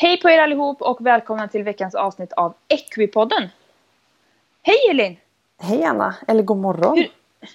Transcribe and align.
Hej 0.00 0.20
på 0.20 0.30
er 0.30 0.38
allihop 0.38 0.82
och 0.82 1.06
välkomna 1.06 1.48
till 1.48 1.62
veckans 1.62 1.94
avsnitt 1.94 2.32
av 2.32 2.54
Equipodden. 2.68 3.48
Hej 4.62 4.76
Elin! 4.90 5.16
Hej 5.58 5.84
Anna, 5.84 6.14
eller 6.28 6.42
god 6.42 6.56
morgon. 6.56 6.96
Hur- 6.98 7.10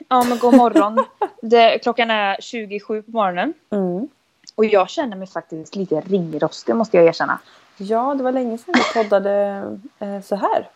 Ja 0.09 0.23
men 0.23 0.37
god 0.39 0.53
morgon. 0.53 1.05
Det, 1.41 1.79
klockan 1.79 2.11
är 2.11 2.37
27 2.41 3.01
på 3.01 3.11
morgonen. 3.11 3.53
Mm. 3.69 4.07
Och 4.55 4.65
jag 4.65 4.89
känner 4.89 5.17
mig 5.17 5.27
faktiskt 5.27 5.75
lite 5.75 6.01
ringrostig 6.01 6.75
måste 6.75 6.97
jag 6.97 7.05
erkänna. 7.05 7.39
Ja, 7.77 8.15
det 8.17 8.23
var 8.23 8.31
länge 8.31 8.57
sedan 8.57 8.73
vi 8.77 9.03
poddade 9.03 9.63
eh, 9.99 10.21
så 10.21 10.35
här. 10.35 10.69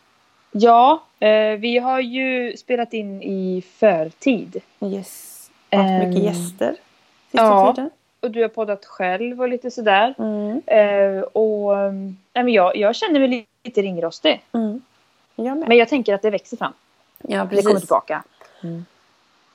Ja, 0.51 1.04
eh, 1.20 1.51
vi 1.59 1.77
har 1.77 1.99
ju 1.99 2.57
spelat 2.57 2.93
in 2.93 3.21
i 3.21 3.63
förtid. 3.79 4.61
Yes. 4.81 5.49
Haft 5.71 5.89
mycket 6.07 6.15
Ehm, 6.15 6.23
gäster 6.23 6.75
sista 7.31 7.45
ja. 7.45 7.73
tiden. 7.75 7.89
Och 8.21 8.31
du 8.31 8.41
har 8.41 8.49
poddat 8.49 8.86
själv 8.86 9.41
och 9.41 9.49
lite 9.49 9.71
sådär. 9.71 10.15
Mm. 10.17 10.61
Eh, 10.65 11.21
och 11.21 11.77
mm, 11.77 12.17
nej, 12.34 12.43
men 12.43 12.53
jag, 12.53 12.75
jag 12.75 12.95
känner 12.95 13.20
mig 13.20 13.48
lite 13.63 13.81
ringrostig. 13.81 14.44
Mm. 14.53 14.81
Jag. 15.35 15.57
Men 15.57 15.77
jag 15.77 15.89
tänker 15.89 16.13
att 16.13 16.21
det 16.21 16.30
växer 16.30 16.58
fram. 16.58 16.73
ja, 17.21 17.47
Det 17.52 17.61
kommer 17.61 17.80
tillbaka. 17.80 18.23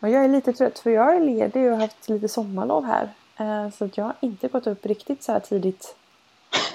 Och 0.01 0.09
jag 0.09 0.25
är 0.25 0.29
lite 0.29 0.53
trött 0.53 0.79
för 0.79 0.91
jag 0.91 1.17
är 1.17 1.21
ledig 1.21 1.65
och 1.65 1.71
har 1.71 1.81
haft 1.81 2.09
lite 2.09 2.29
sommarlov 2.29 2.85
här. 2.85 3.09
Eh, 3.37 3.71
så 3.71 3.89
jag 3.95 4.05
har 4.05 4.15
inte 4.21 4.49
gått 4.49 4.67
upp 4.67 4.87
riktigt 4.87 5.23
så 5.23 5.33
här 5.33 5.41
tidigt. 5.41 5.97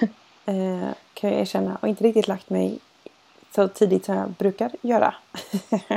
eh, 0.46 0.88
kan 1.14 1.30
jag 1.30 1.40
erkänna. 1.40 1.78
Och 1.82 1.88
inte 1.88 2.04
riktigt 2.04 2.28
lagt 2.28 2.50
mig 2.50 2.78
så 3.54 3.68
tidigt 3.68 4.04
som 4.04 4.14
jag 4.14 4.30
brukar 4.30 4.70
göra. 4.82 5.14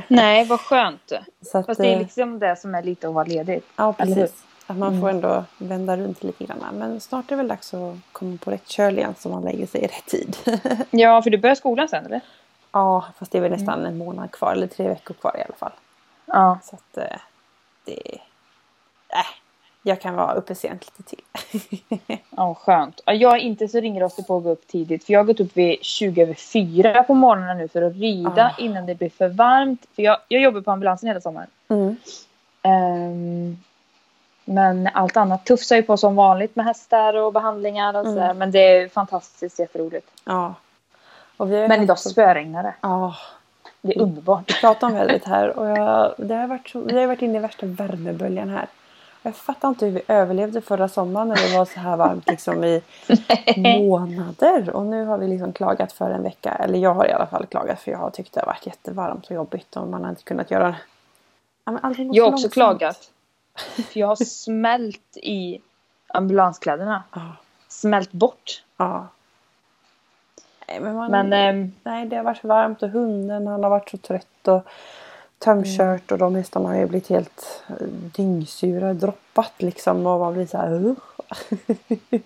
Nej, 0.07 0.45
vad 0.45 0.59
skönt. 0.59 1.11
så 1.41 1.57
att, 1.57 1.65
Fast 1.65 1.81
det 1.81 1.87
är 1.87 1.93
eh, 1.93 1.99
liksom 1.99 2.39
det 2.39 2.55
som 2.55 2.75
är 2.75 2.83
lite 2.83 3.07
att 3.07 3.13
vara 3.13 3.25
ledig. 3.25 3.61
Ja, 3.75 3.93
precis. 3.93 4.43
Att 4.73 4.79
man 4.79 4.99
får 5.01 5.09
Mm. 5.09 5.15
ändå 5.15 5.43
vända 5.57 5.97
runt 5.97 6.23
lite 6.23 6.43
grann. 6.45 6.57
Men 6.77 6.99
snart 6.99 7.25
är 7.25 7.29
det 7.29 7.35
väl 7.35 7.47
dags 7.47 7.73
att 7.73 7.95
komma 8.11 8.37
på 8.43 8.51
rätt 8.51 8.67
köl 8.67 8.97
igen 8.97 9.15
så 9.19 9.29
man 9.29 9.43
lägger 9.43 9.67
sig 9.67 9.81
i 9.81 9.87
rätt 9.87 10.05
tid. 10.05 10.37
Ja, 10.91 11.21
för 11.21 11.29
du 11.29 11.37
börjar 11.37 11.55
skolan 11.55 11.87
sen 11.89 12.05
eller? 12.05 12.21
ja, 12.71 13.05
fast 13.19 13.31
det 13.31 13.37
är 13.37 13.41
väl 13.41 13.51
Mm. 13.53 13.59
nästan 13.65 13.85
en 13.85 13.97
månad 13.97 14.31
kvar. 14.31 14.51
Eller 14.51 14.67
tre 14.67 14.87
veckor 14.87 15.13
kvar 15.13 15.35
i 15.37 15.41
alla 15.43 15.55
fall. 15.55 15.71
Ja. 16.25 16.59
Så 16.63 16.75
att 16.75 16.97
eh, 16.97 17.17
det... 17.85 18.17
Äh, 19.09 19.25
jag 19.85 20.01
kan 20.01 20.15
vara 20.15 20.33
uppe 20.33 20.55
sent 20.55 20.85
lite 20.85 21.09
till. 21.09 21.21
Ja, 22.37 22.53
skönt. 22.55 23.01
Ja, 23.05 23.13
Jag 23.13 23.33
är 23.33 23.39
inte 23.39 23.67
så 23.67 23.79
ringrostig 23.79 24.27
på 24.27 24.37
att 24.37 24.43
gå 24.43 24.49
upp 24.49 24.67
tidigt. 24.67 25.05
För 25.05 25.13
jag 25.13 25.19
har 25.19 25.25
gått 25.25 25.39
upp 25.39 25.57
vid 25.57 25.77
20 25.83 26.21
över 26.21 26.33
4 26.33 27.03
på 27.03 27.13
morgonen 27.13 27.57
nu 27.57 27.67
för 27.67 27.81
att 27.81 27.93
rida 27.95 28.51
Ah. 28.57 28.61
innan 28.61 28.85
det 28.85 28.95
blir 28.95 29.09
för 29.09 29.27
varmt. 29.29 29.85
För 29.95 30.03
jag, 30.03 30.17
jag 30.27 30.41
jobbar 30.41 30.61
på 30.61 30.71
ambulansen 30.71 31.07
hela 31.07 31.21
sommaren. 31.21 31.47
Mm. 31.69 31.95
Ehm, 32.61 33.57
men 34.45 34.89
allt 34.93 35.17
annat 35.17 35.45
tufsar 35.45 35.75
ju 35.75 35.83
på 35.83 35.97
som 35.97 36.15
vanligt 36.15 36.55
med 36.55 36.65
hästar 36.65 37.13
och 37.17 37.33
behandlingar 37.33 37.93
och 37.93 37.99
Mm. 37.99 38.13
sådär. 38.13 38.33
Men 38.33 38.51
det 38.51 38.59
är 38.59 38.89
fantastiskt 38.89 39.59
jätteroligt. 39.59 40.07
Ja. 40.25 40.53
Men 41.37 41.71
idag 41.83 41.99
så- 41.99 42.09
spöregnar 42.09 42.63
det. 42.63 42.73
Ja, 42.81 43.15
Det 43.81 43.95
är 43.95 44.01
underbart. 44.01 44.43
vi 44.49 44.53
pratar 44.53 44.87
om 44.87 44.93
vädret 44.93 45.25
här 45.25 45.59
och 45.59 45.69
jag, 45.69 46.13
det 46.17 46.35
har 46.35 46.47
varit 46.47 46.69
så, 46.69 46.79
vi 46.79 46.99
har 46.99 47.07
varit 47.07 47.21
inne 47.21 47.37
i 47.37 47.41
värsta 47.41 47.65
värmeböljan 47.65 48.49
här. 48.49 48.67
Jag 49.25 49.35
fattar 49.35 49.67
inte 49.69 49.85
hur 49.85 49.91
vi 49.93 50.01
överlevde 50.07 50.61
förra 50.61 50.87
sommaren 50.87 51.27
när 51.27 51.35
det 51.35 51.57
var 51.57 51.65
så 51.65 51.79
här 51.79 51.97
varmt 51.97 52.27
liksom 52.29 52.63
i 52.63 52.81
månader. 53.57 54.69
Och 54.75 54.85
nu 54.85 55.05
har 55.05 55.17
vi 55.17 55.27
liksom 55.27 55.53
klagat 55.53 55.91
för 55.93 56.09
en 56.11 56.23
vecka. 56.23 56.51
Eller 56.51 56.79
jag 56.79 56.93
har 56.93 57.05
i 57.07 57.11
alla 57.11 57.27
fall 57.27 57.45
klagat 57.45 57.79
för 57.79 57.91
jag 57.91 57.97
har 57.99 58.09
tyckt 58.09 58.33
det 58.33 58.39
har 58.39 58.47
varit 58.47 58.65
jättevarmt 58.67 59.25
och 59.25 59.31
jobbigt 59.35 59.75
och 59.75 59.87
man 59.87 60.03
har 60.03 60.09
inte 60.09 60.23
kunnat 60.23 60.51
göra 60.51 60.75
ja, 61.65 61.71
går 61.71 61.95
Jag 61.97 62.23
har 62.23 62.37
så 62.37 62.47
också 62.47 62.59
långsamt. 62.59 62.79
klagat. 62.79 63.09
För 63.55 63.83
jag 63.99 64.07
har 64.07 64.15
smält 64.15 65.17
i 65.17 65.61
ambulanskläderna. 66.07 67.03
Ja, 67.13 67.35
Smält 67.67 68.11
bort. 68.11 68.63
ja. 68.77 69.07
Nej, 70.67 70.79
men 70.79 70.95
man, 70.95 71.11
Men 71.11 71.33
ehm, 71.33 71.71
nej, 71.83 72.05
det 72.05 72.15
har 72.15 72.23
varit 72.23 72.37
så 72.41 72.47
varmt 72.47 72.83
och 72.83 72.89
hunden 72.89 73.47
han 73.47 73.63
har 73.63 73.69
varit 73.69 73.89
så 73.89 73.97
trött 73.97 74.47
och 74.47 74.63
tömkört 75.43 76.11
och 76.11 76.17
de 76.17 76.35
hästarna 76.35 76.69
har 76.69 76.75
ju 76.75 76.85
blivit 76.85 77.09
helt 77.09 77.63
eh, 77.69 77.87
dyngsura, 77.87 78.93
droppat 78.93 79.53
liksom 79.57 80.07
och 80.07 80.19
man 80.19 80.33
blir 80.33 80.45
så 80.45 80.57
här 80.57 80.73
"Ugh." 80.73 80.99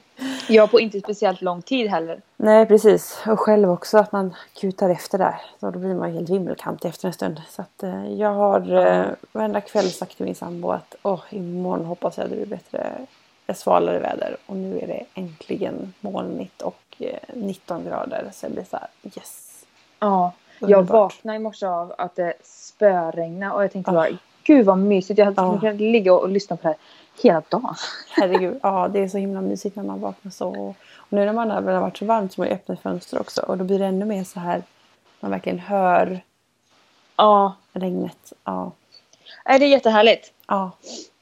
jag 0.48 0.72
på 0.72 0.80
inte 0.80 1.00
speciellt 1.00 1.42
lång 1.42 1.62
tid 1.62 1.88
heller. 1.90 2.22
Nej 2.38 2.66
precis 2.66 3.24
och 3.28 3.40
själv 3.40 3.72
också 3.72 3.98
att 3.98 4.12
man 4.12 4.36
kutar 4.54 4.90
efter 4.90 5.18
där. 5.18 5.42
Så 5.60 5.72
då 5.72 5.80
blir 5.80 5.96
man 5.96 6.14
helt 6.14 6.30
vimmelkantig 6.30 6.90
efter 6.90 7.08
en 7.08 7.14
stund. 7.14 7.42
Så 7.50 7.62
att 7.62 7.84
eh, 7.84 8.14
jag 8.14 8.34
har 8.34 8.76
eh, 8.76 9.06
varenda 9.32 9.62
kväll 9.62 9.92
sagt 9.92 10.18
till 10.18 10.26
min 10.26 10.36
sambo 10.36 10.72
att 10.72 10.96
åh 11.04 11.22
imorgon 11.30 11.86
hoppas 11.86 12.18
jag 12.18 12.30
det 12.30 12.36
blir 12.36 12.46
bättre 12.46 12.92
ett 13.48 13.58
svalare 13.58 14.00
väder. 14.00 14.38
Och 14.46 14.56
nu 14.56 14.80
är 14.80 14.88
det 14.88 15.04
äntligen 15.14 15.94
molnigt 16.00 16.62
och 16.62 16.84
eh, 17.00 17.20
19 17.34 17.86
grader. 17.86 18.30
Så 18.34 18.46
jag 18.46 18.52
blir 18.52 18.66
så 18.70 18.78
här 18.78 18.88
yes. 19.04 19.66
Ja. 20.00 20.32
Jag 20.60 20.72
Underbart. 20.72 20.90
vaknade 20.90 21.36
i 21.36 21.40
morse 21.40 21.66
av 21.66 21.96
att 21.98 22.16
det 22.16 22.34
spöregnade 22.44 23.52
och 23.54 23.64
jag 23.64 23.72
tänkte 23.72 23.92
bara 23.92 24.08
gud 24.44 24.66
vad 24.66 24.78
mysigt. 24.78 25.18
Jag 25.18 25.26
hade 25.26 25.42
Ah. 25.42 25.60
kunnat 25.60 25.76
ligga 25.76 26.14
och 26.14 26.30
lyssna 26.30 26.56
på 26.58 26.62
det 26.64 26.68
här 26.68 26.78
hela 27.24 27.42
dagen. 27.50 27.76
Herregud, 28.16 28.60
ja 28.64 28.88
det 28.94 29.00
är 29.00 29.08
så 29.08 29.18
himla 29.18 29.42
mysigt 29.42 29.76
när 29.76 29.84
man 29.84 30.02
vaknar 30.02 30.32
så. 30.32 30.50
Och 30.96 31.14
nu 31.14 31.26
när 31.26 31.34
man 31.34 31.52
har 31.52 31.62
varit 31.62 31.98
så 31.98 32.06
varmt 32.06 32.34
så 32.34 32.42
man 32.42 32.48
öppnar 32.50 32.76
fönster 32.76 33.20
också. 33.20 33.42
Och 33.42 33.58
då 33.58 33.64
blir 33.64 33.80
det 33.80 33.86
ännu 33.86 34.06
mer 34.06 34.24
så 34.24 34.40
här 34.40 34.64
man 35.20 35.32
verkligen 35.32 35.60
hör 35.60 36.22
Ja. 37.16 37.54
regnet. 37.74 38.34
Ja, 38.44 38.72
Är 39.46 39.60
det 39.60 39.66
är 39.66 39.70
jättehärligt. 39.70 40.34
ja. 40.48 40.72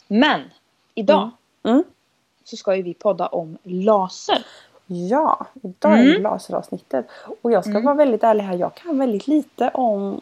Men 0.07 0.41
idag 0.95 1.29
Mm. 1.63 1.83
så 2.43 2.57
ska 2.57 2.75
ju 2.75 2.81
vi 2.83 2.93
podda 2.93 3.27
om 3.27 3.57
laser. 3.63 4.45
Ja, 4.87 5.45
idag 5.63 5.91
är 5.91 5.97
Mm. 6.01 6.13
det 6.13 6.19
laseravsnittet. 6.19 7.05
Och 7.41 7.51
jag 7.51 7.63
ska 7.63 7.71
Mm. 7.71 7.83
vara 7.85 7.95
väldigt 7.95 8.23
ärlig 8.23 8.43
här. 8.43 8.55
Jag 8.57 8.75
kan 8.75 8.99
väldigt 8.99 9.27
lite 9.27 9.69
om 9.69 10.21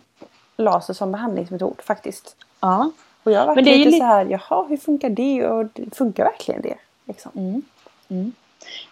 laser 0.58 0.94
som 0.94 1.12
behandlingsmetod 1.12 1.82
faktiskt. 1.84 2.36
Ja. 2.60 2.92
Och 3.24 3.32
jag 3.32 3.40
har 3.40 3.48
varit 3.48 3.66
lite 3.66 3.90
li- 3.90 3.98
så 3.98 4.04
här, 4.04 4.26
jaha 4.26 4.66
hur 4.70 4.78
funkar 4.78 5.10
det? 5.10 5.48
Och 5.48 5.68
funkar 5.92 6.24
verkligen 6.24 6.62
det? 6.62 6.76
Liksom. 7.06 7.32
Mm. 7.36 7.62
Mm. 8.10 8.32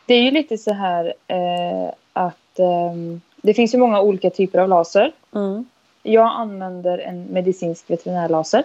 Det 0.05 0.13
är 0.13 0.21
ju 0.21 0.31
lite 0.31 0.57
så 0.57 0.73
här 0.73 1.13
eh, 1.27 1.93
att 2.13 2.59
ehm, 2.59 3.21
det 3.35 3.53
finns 3.53 3.73
ju 3.73 3.77
många 3.77 4.01
olika 4.01 4.29
typer 4.29 4.59
av 4.59 4.69
laser. 4.69 5.11
Mm. 5.35 5.65
Jag 6.03 6.31
använder 6.35 6.97
en 6.97 7.23
medicinsk 7.23 7.89
veterinärlaser. 7.89 8.63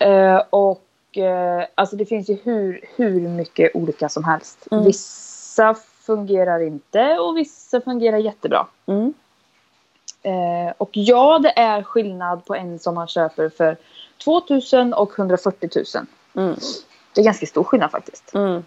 Eh, 0.00 0.42
och 0.50 0.82
eh, 1.18 1.64
alltså 1.74 1.96
det 1.96 2.06
finns 2.06 2.30
ju 2.30 2.38
hur, 2.44 2.80
hur 2.96 3.28
mycket 3.28 3.76
olika 3.76 4.08
som 4.08 4.24
helst. 4.24 4.68
Mm. 4.70 4.84
Vissa 4.84 5.74
fungerar 6.00 6.60
inte 6.60 7.18
och 7.18 7.36
vissa 7.36 7.80
fungerar 7.80 8.18
jättebra. 8.18 8.66
Mm. 8.86 9.14
Eh, 10.22 10.72
och 10.78 10.90
ja, 10.92 11.38
det 11.38 11.58
är 11.58 11.82
skillnad 11.82 12.44
på 12.44 12.54
en 12.54 12.78
som 12.78 12.94
man 12.94 13.08
köper 13.08 13.48
för 13.48 13.76
2000 14.24 14.94
och 14.94 15.18
140 15.18 15.70
000. 15.94 16.06
Mm. 16.46 16.56
Det 17.14 17.20
är 17.20 17.24
ganska 17.24 17.46
stor 17.46 17.64
skillnad 17.64 17.90
faktiskt. 17.90 18.34
Mm. 18.34 18.64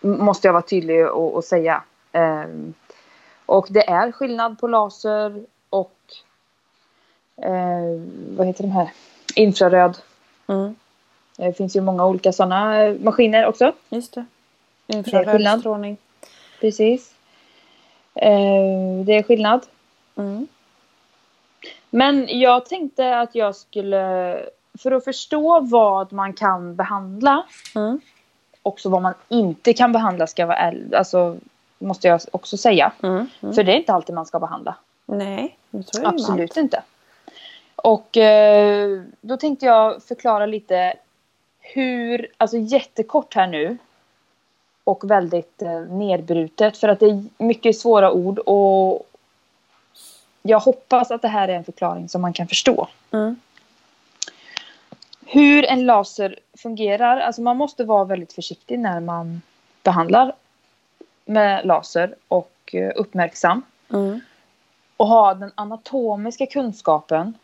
Måste 0.00 0.48
jag 0.48 0.52
vara 0.52 0.62
tydlig 0.62 1.06
och, 1.06 1.34
och 1.34 1.44
säga. 1.44 1.82
Ehm, 2.12 2.74
och 3.46 3.66
det 3.70 3.88
är 3.88 4.12
skillnad 4.12 4.58
på 4.58 4.68
laser 4.68 5.44
och 5.70 5.96
eh, 7.42 8.00
vad 8.36 8.46
heter 8.46 8.62
de 8.62 8.70
här? 8.70 8.92
Infraröd. 9.34 9.98
Mm. 10.46 10.74
Det 11.40 11.52
finns 11.52 11.76
ju 11.76 11.80
många 11.80 12.06
olika 12.06 12.32
sådana 12.32 12.82
eh, 12.82 12.94
maskiner 13.00 13.46
också. 13.46 13.72
Just 13.88 14.14
det. 14.14 14.24
Infraröd 14.86 15.60
strålning. 15.60 15.96
Precis. 16.60 17.14
Eh, 18.14 19.04
det 19.04 19.12
är 19.16 19.22
skillnad. 19.22 19.66
Mm. 20.16 20.46
Men 21.90 22.26
jag 22.40 22.66
tänkte 22.66 23.18
att 23.18 23.34
jag 23.34 23.56
skulle, 23.56 24.36
för 24.78 24.92
att 24.92 25.04
förstå 25.04 25.60
vad 25.60 26.12
man 26.12 26.32
kan 26.32 26.76
behandla, 26.76 27.44
Mm. 27.74 28.00
också 28.62 28.88
vad 28.88 29.02
man 29.02 29.14
inte 29.28 29.72
kan 29.72 29.92
behandla 29.92 30.26
ska 30.26 30.46
vara 30.46 30.72
alltså 30.96 31.36
måste 31.78 32.08
jag 32.08 32.20
också 32.30 32.56
säga. 32.56 32.92
Mm. 33.02 33.26
Mm. 33.40 33.54
För 33.54 33.62
det 33.62 33.72
är 33.72 33.76
inte 33.76 33.92
alltid 33.92 34.14
man 34.14 34.26
ska 34.26 34.38
behandla. 34.40 34.74
Nej, 35.06 35.56
det 35.70 35.78
ju 35.94 36.00
med 36.00 36.08
Absolut 36.08 36.56
inte. 36.56 36.82
Och 37.76 38.16
eh, 38.16 39.02
då 39.20 39.36
tänkte 39.36 39.66
jag 39.66 40.02
förklara 40.02 40.46
lite 40.46 40.94
hur, 41.60 42.26
alltså 42.36 42.56
jättekort 42.56 43.34
här 43.34 43.46
nu. 43.46 43.78
Och 44.84 45.10
väldigt 45.10 45.62
eh, 45.62 45.80
nedbrutet 45.80 46.76
för 46.76 46.88
att 46.88 47.00
det 47.00 47.06
är 47.06 47.24
mycket 47.38 47.78
svåra 47.78 48.12
ord 48.12 48.38
och 48.38 49.06
jag 50.42 50.60
hoppas 50.60 51.10
att 51.10 51.22
det 51.22 51.28
här 51.28 51.48
är 51.48 51.54
en 51.54 51.64
förklaring 51.64 52.08
som 52.08 52.22
man 52.22 52.32
kan 52.32 52.48
förstå. 52.48 52.88
Mm. 53.10 53.36
Hur 55.26 55.64
en 55.64 55.86
laser 55.86 56.38
fungerar, 56.58 57.20
alltså 57.20 57.42
man 57.42 57.56
måste 57.56 57.84
vara 57.84 58.04
väldigt 58.04 58.32
försiktig 58.32 58.78
när 58.78 59.00
man 59.00 59.42
behandlar 59.82 60.32
med 61.24 61.66
laser 61.66 62.14
och 62.28 62.70
eh, 62.72 62.92
uppmärksam 62.96 63.62
Mm. 63.92 64.20
och 64.96 65.06
ha 65.06 65.34
den 65.34 65.52
anatomiska 65.54 66.46
kunskapen. 66.46 67.34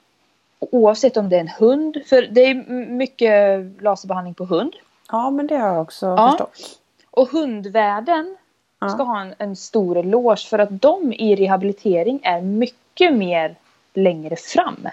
Oavsett 0.58 1.16
om 1.16 1.28
det 1.28 1.36
är 1.36 1.40
en 1.40 1.48
hund, 1.48 1.96
för 2.06 2.22
det 2.22 2.40
är 2.40 2.54
mycket 2.90 3.66
laserbehandling 3.82 4.34
på 4.34 4.44
hund. 4.44 4.72
Ja, 5.10 5.30
men 5.30 5.46
det 5.46 5.56
har 5.56 5.68
jag 5.68 5.82
också 5.82 6.06
Ja. 6.06 6.28
förstått. 6.30 6.78
Och 7.10 7.28
hundvärlden 7.28 8.36
Ja. 8.80 8.88
ska 8.88 9.02
ha 9.02 9.20
en, 9.20 9.34
en 9.38 9.56
stor 9.56 9.96
eloge 9.98 10.46
för 10.48 10.58
att 10.58 10.82
de 10.82 11.12
i 11.12 11.36
rehabilitering 11.36 12.20
är 12.22 12.40
mycket 12.40 13.14
mer 13.14 13.54
längre 13.94 14.36
fram 14.36 14.88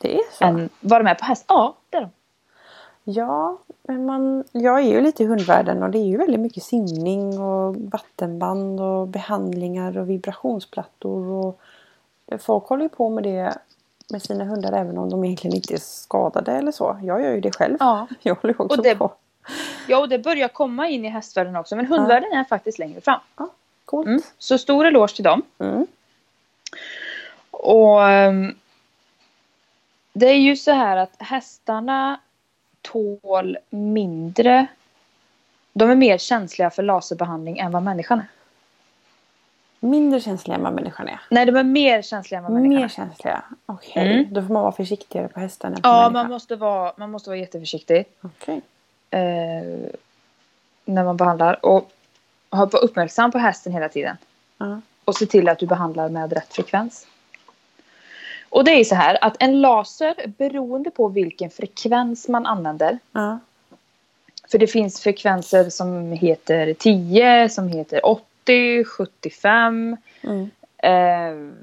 Det 0.00 0.14
är 0.14 0.20
så. 0.32 0.44
än 0.44 0.68
vad 0.80 1.00
de 1.04 1.06
är 1.10 1.14
på 1.14 1.24
häst. 1.24 1.44
Ja, 1.48 1.74
det 1.90 1.96
är 1.96 2.00
de. 2.00 2.10
Ja, 3.06 3.58
men 3.82 4.06
man, 4.06 4.44
jag 4.52 4.78
är 4.78 4.82
ju 4.92 5.00
lite 5.00 5.22
i 5.22 5.26
hundvärlden 5.26 5.82
och 5.82 5.90
det 5.90 5.98
är 5.98 6.04
ju 6.06 6.16
väldigt 6.16 6.40
mycket 6.40 6.62
simning 6.62 7.40
och 7.40 7.76
vattenband 7.76 8.80
och 8.80 9.08
behandlingar 9.08 9.98
och 9.98 10.10
vibrationsplattor. 10.10 11.26
Och 11.30 11.60
folk 12.40 12.64
håller 12.64 12.82
ju 12.82 12.88
på 12.88 13.08
med 13.08 13.24
det 13.24 13.58
med 14.10 14.22
sina 14.22 14.44
hundar 14.44 14.72
även 14.72 14.98
om 14.98 15.10
de 15.10 15.24
egentligen 15.24 15.56
inte 15.56 15.74
är 15.74 15.78
skadade 15.78 16.52
eller 16.52 16.72
så. 16.72 16.98
Jag 17.02 17.22
gör 17.22 17.30
ju 17.34 17.40
det 17.40 17.52
själv. 17.56 17.76
Ja. 17.80 18.06
Jag 18.22 18.34
håller 18.34 18.60
också 18.60 18.76
Och 18.78 18.84
det- 18.84 18.94
på. 18.94 19.12
ja, 19.88 19.98
och 19.98 20.08
det 20.08 20.18
börjar 20.18 20.48
komma 20.48 20.88
in 20.88 21.04
i 21.04 21.08
hästvärlden 21.08 21.56
också. 21.56 21.76
Men 21.76 21.86
hundvärlden 21.86 22.32
är 22.32 22.44
faktiskt 22.44 22.78
längre 22.78 23.00
fram. 23.00 23.20
Ja, 23.36 23.48
coolt. 23.84 24.06
Mm. 24.06 24.20
Så 24.38 24.58
stor 24.58 24.86
eloge 24.86 25.14
till 25.14 25.24
dem. 25.24 25.42
Mm. 25.58 25.86
Och 27.50 28.08
ehm, 28.08 28.54
det 30.12 30.26
är 30.26 30.36
ju 30.38 30.56
så 30.56 30.72
här 30.72 30.96
att 30.96 31.14
hästarna 31.18 32.20
tål 32.82 33.56
mindre. 33.70 34.66
De 35.72 35.90
är 35.90 35.94
mer 35.94 36.18
känsliga 36.18 36.70
för 36.70 36.82
laserbehandling 36.82 37.58
än 37.58 37.72
vad 37.72 37.82
människan 37.82 38.18
är. 38.18 38.26
Mindre 39.84 40.20
känsliga 40.20 40.56
än 40.56 40.62
vad 40.62 40.72
människan 40.72 41.08
är. 41.08 41.20
Nej, 41.30 41.46
de 41.46 41.56
är 41.56 41.62
mer 41.62 42.02
känsliga 42.02 42.38
än 42.38 42.44
vad 42.44 42.52
människan 42.52 42.74
Mer 42.78 42.84
är. 42.84 42.88
känsliga? 42.88 43.42
Okej. 43.66 44.12
Mm. 44.12 44.34
Då 44.34 44.42
får 44.42 44.52
man 44.54 44.62
vara 44.62 44.72
försiktigare 44.72 45.28
på 45.28 45.40
hästen 45.40 45.74
än 45.74 45.82
på 45.82 45.88
Ja, 45.88 45.92
människan. 45.96 46.12
man 46.12 46.30
måste 46.30 46.56
vara, 46.56 46.92
man 46.96 47.10
måste 47.10 47.30
vara 47.30 47.38
jätteförsiktig 47.38 48.04
Okej. 48.22 48.60
eh, 49.10 49.20
när 50.84 51.04
man 51.04 51.16
behandlar. 51.16 51.66
Och 51.66 51.90
vara 52.50 52.68
uppmärksam 52.78 53.30
på 53.30 53.38
hästen 53.38 53.72
hela 53.72 53.88
tiden. 53.88 54.16
Ja. 54.58 54.80
och 55.04 55.16
se 55.16 55.26
till 55.26 55.48
att 55.48 55.58
du 55.58 55.66
behandlar 55.66 56.08
med 56.08 56.32
rätt 56.32 56.54
frekvens. 56.54 57.06
Och 58.48 58.64
det 58.64 58.70
är 58.70 58.84
så 58.84 58.94
här 58.94 59.18
att 59.24 59.36
en 59.42 59.60
laser 59.60 60.14
beroende 60.38 60.90
på 60.90 61.08
vilken 61.08 61.50
frekvens 61.50 62.28
man 62.28 62.46
använder. 62.46 62.98
Ja. 63.12 63.38
För 64.50 64.58
det 64.58 64.66
finns 64.66 65.00
frekvenser 65.00 65.70
som 65.70 66.12
heter 66.12 66.74
10, 66.74 67.48
som 67.48 67.68
heter 67.68 68.06
80, 68.44 68.84
75, 68.84 69.96
Mm. 70.22 70.50
eh, 70.78 71.54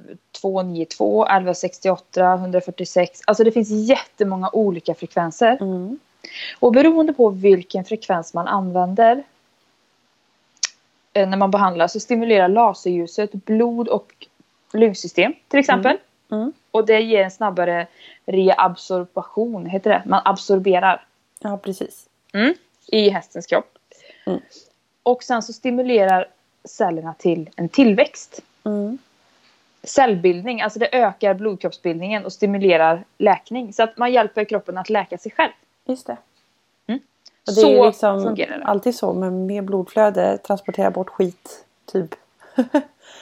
292, 0.42 1.26
1168, 1.26 2.34
146. 2.34 3.22
Alltså 3.28 3.44
det 3.44 3.52
finns 3.52 3.70
jättemånga 3.70 4.50
olika 4.54 4.94
frekvenser. 4.96 5.58
Mm. 5.62 6.00
Och 6.60 6.72
beroende 6.72 7.14
på 7.14 7.30
vilken 7.30 7.86
frekvens 7.86 8.34
man 8.34 8.48
använder 8.48 9.24
eh, 11.14 11.30
när 11.30 11.38
man 11.38 11.52
behandlar 11.52 11.88
så 11.88 12.00
stimulerar 12.00 12.48
laserljuset 12.48 13.32
blod 13.34 13.88
och 13.88 14.28
lymfsystem 14.74 15.34
till 15.48 15.60
exempel. 15.60 15.98
Mm. 16.32 16.54
Och 16.72 16.86
det 16.86 17.00
ger 17.02 17.24
en 17.24 17.32
snabbare 17.32 17.88
reabsorption, 18.26 19.66
heter 19.66 19.90
det. 19.90 20.04
Man 20.06 20.22
absorberar 20.26 21.06
Ja, 21.40 21.58
precis. 21.58 22.08
i 22.88 23.10
hästens 23.10 23.46
kropp. 23.46 23.78
Mm. 24.26 24.40
Och 25.04 25.24
sen 25.24 25.42
så 25.42 25.54
stimulerar 25.54 26.28
cellerna 26.64 27.14
till 27.14 27.50
en 27.56 27.70
tillväxt. 27.70 28.40
Mm. 28.64 28.98
Cellbildning, 29.84 30.62
alltså 30.62 30.80
det 30.80 30.96
ökar 30.96 31.34
blodkroppsbildningen 31.34 32.26
och 32.26 32.34
stimulerar 32.34 33.04
läkning. 33.18 33.74
Så 33.74 33.84
att 33.84 33.98
man 33.98 34.12
hjälper 34.14 34.44
kroppen 34.46 34.78
att 34.78 34.90
läka 34.90 35.18
sig 35.18 35.32
själv. 35.32 35.52
Just 35.86 36.08
det. 36.08 36.18
Mm. 36.88 37.00
Det 37.46 37.52
Så 37.52 37.68
är 37.68 37.86
liksom 37.86 38.24
fungerar 38.24 38.58
det. 38.58 38.66
alltid 38.66 38.96
så 38.96 39.14
med 39.14 39.34
mer 39.34 39.62
blodflöde 39.62 40.38
transporterar 40.38 40.92
bort 40.92 41.10
skit 41.10 41.66
typ. 41.86 42.16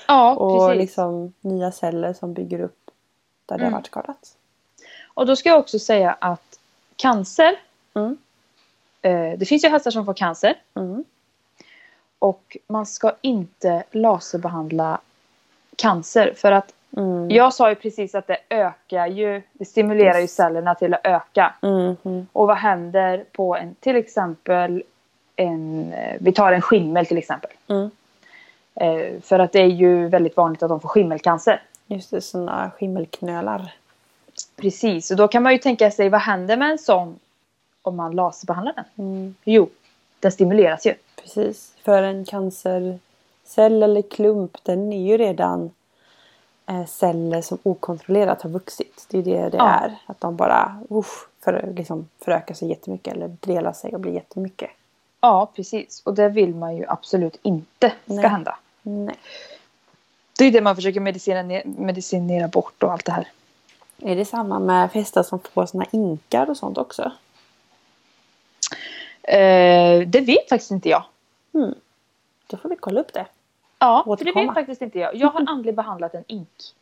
Ja, 0.08 0.36
och 0.36 0.68
precis. 0.70 0.80
liksom 0.82 1.34
nya 1.42 1.72
celler 1.72 2.14
som 2.14 2.34
bygger 2.34 2.60
upp 2.62 2.92
där 3.46 3.58
det 3.58 3.64
Mm. 3.64 3.74
har 3.74 3.80
varit 3.80 3.88
skadat. 3.88 4.36
Och 5.14 5.26
då 5.26 5.36
ska 5.36 5.50
jag 5.50 5.60
också 5.60 5.80
säga 5.80 6.18
att 6.22 6.60
cancer, 6.96 7.60
Mm. 7.94 8.18
eh, 9.02 9.40
det 9.40 9.46
finns 9.46 9.64
ju 9.64 9.70
hästar 9.70 9.92
som 9.92 10.06
får 10.06 10.14
cancer. 10.14 10.56
Mm. 10.76 11.04
Och 12.20 12.58
man 12.68 12.86
ska 12.86 13.12
inte 13.22 13.84
laserbehandla 13.92 15.00
cancer. 15.76 16.34
För 16.38 16.52
att 16.52 16.74
Mm. 16.98 17.30
jag 17.32 17.54
sa 17.54 17.70
ju 17.70 17.76
precis 17.76 18.16
att 18.16 18.28
det 18.28 18.38
ökar 18.50 19.08
ju, 19.08 19.42
det 19.54 19.66
stimulerar 19.66 20.20
ju 20.20 20.28
cellerna 20.28 20.76
till 20.76 20.94
att 20.94 21.02
öka. 21.04 21.54
Mm. 21.62 22.28
Och 22.34 22.48
vad 22.48 22.58
händer 22.58 23.26
på 23.32 23.56
en, 23.56 23.76
till 23.76 23.96
exempel 23.96 24.84
en, 25.36 25.94
vi 26.20 26.32
tar 26.32 26.52
en 26.52 26.62
skimmel 26.62 27.06
till 27.06 27.18
exempel. 27.18 27.52
Mm. 27.68 27.92
Eh, 28.76 29.22
för 29.22 29.40
att 29.40 29.52
det 29.52 29.60
är 29.62 29.68
ju 29.68 30.08
väldigt 30.08 30.38
vanligt 30.38 30.64
att 30.64 30.70
de 30.70 30.80
får 30.80 30.90
skimmelcancer. 30.90 31.62
Just 31.88 32.12
det, 32.12 32.22
sådana 32.22 32.72
skimmelknölar. 32.78 33.74
Precis, 34.56 35.12
och 35.12 35.18
då 35.18 35.28
kan 35.28 35.44
man 35.44 35.52
ju 35.54 35.58
tänka 35.58 35.92
sig 35.92 36.10
vad 36.10 36.22
händer 36.22 36.58
med 36.58 36.72
en 36.72 36.78
sån 36.78 37.20
om 37.82 37.96
man 37.96 38.16
laserbehandlar 38.16 38.74
den? 38.74 39.06
Mm. 39.06 39.36
Jo, 39.44 39.70
den 40.20 40.32
stimuleras 40.32 40.86
ju. 40.86 40.94
Precis. 41.34 41.74
För 41.84 42.04
en 42.04 42.26
cancercell 42.26 43.84
eller 43.84 44.02
klump 44.02 44.58
den 44.64 44.94
är 44.94 45.08
ju 45.08 45.18
redan 45.18 45.72
eh, 46.68 46.86
celler 46.86 47.42
som 47.42 47.58
okontrollerat 47.64 48.42
har 48.42 48.50
vuxit. 48.50 49.06
Det 49.10 49.18
är 49.18 49.22
det 49.24 49.50
det 49.50 49.58
Ja. 49.58 49.70
är. 49.70 49.96
Att 50.06 50.22
de 50.22 50.36
bara 50.36 50.80
usch, 50.92 51.28
för, 51.44 51.74
liksom, 51.76 52.08
förökar 52.20 52.54
sig 52.56 52.70
jättemycket 52.70 53.14
eller 53.14 53.28
delar 53.40 53.74
sig 53.74 53.94
och 53.94 54.00
blir 54.00 54.14
jättemycket. 54.14 54.70
Ja, 55.22 55.52
precis. 55.56 56.02
Och 56.06 56.14
det 56.14 56.30
vill 56.30 56.56
man 56.56 56.76
ju 56.78 56.86
absolut 56.88 57.40
inte 57.42 57.90
ska 58.06 58.14
Nej. 58.14 58.28
hända. 58.30 58.58
Nej. 58.82 59.16
Det 60.38 60.46
är 60.46 60.52
det 60.52 60.62
man 60.62 60.76
försöker 60.76 61.00
medicinera, 61.00 61.42
ner- 61.44 61.64
medicinera 61.66 62.48
bort 62.48 62.84
och 62.84 62.92
allt 62.92 63.06
det 63.06 63.12
här. 63.12 63.28
Är 64.02 64.16
det 64.16 64.26
samma 64.26 64.60
med 64.60 64.90
hästar 64.94 65.24
som 65.24 65.40
får 65.40 65.66
såna 65.66 65.86
inkar 65.92 66.50
och 66.50 66.58
sånt 66.58 66.78
också? 66.78 67.12
Eh, 69.24 70.08
det 70.08 70.20
vet 70.26 70.50
faktiskt 70.50 70.72
inte 70.72 70.90
jag. 70.90 71.04
Mm. 71.54 71.76
Då 72.48 72.58
får 72.58 72.70
vi 72.70 72.76
kolla 72.76 73.02
upp 73.02 73.14
det. 73.14 73.26
Ja, 73.80 74.04
för 74.18 74.26
det 74.26 74.32
vet 74.32 74.54
faktiskt 74.54 74.82
inte 74.82 75.00
jag. 75.00 75.16
Jag 75.16 75.28
har 75.28 75.46
aldrig 75.48 75.76
behandlat 75.76 76.14
en 76.14 76.24
ink. 76.28 76.76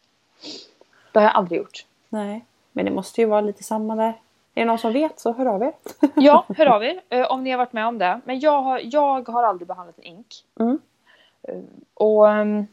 Det 1.12 1.20
har 1.20 1.24
jag 1.24 1.36
aldrig 1.36 1.58
gjort. 1.60 1.86
Nej. 2.10 2.46
Men 2.72 2.86
det 2.86 2.92
måste 2.92 3.22
ju 3.22 3.28
vara 3.28 3.42
lite 3.42 3.64
samma 3.64 3.96
där. 3.96 4.14
Är 4.54 4.62
det 4.62 4.66
någon 4.66 4.80
som 4.80 4.94
vet 4.94 5.20
så 5.20 5.32
hör 5.32 5.46
av 5.46 5.64
er. 5.64 5.74
Ja, 6.16 6.46
hör 6.58 6.66
av 6.66 6.84
er 6.84 7.02
eh, 7.10 7.32
om 7.32 7.44
ni 7.44 7.52
har 7.52 7.58
varit 7.58 7.74
med 7.74 7.88
om 7.88 7.98
det. 7.98 8.22
Men 8.26 8.40
jag 8.40 8.62
har, 8.62 8.82
jag 8.84 9.30
har 9.30 9.44
aldrig 9.44 9.68
behandlat 9.68 9.98
en 9.98 10.04
ink. 10.06 10.44
Mm. 10.60 10.80
Och 11.94 12.30
ehm, 12.30 12.68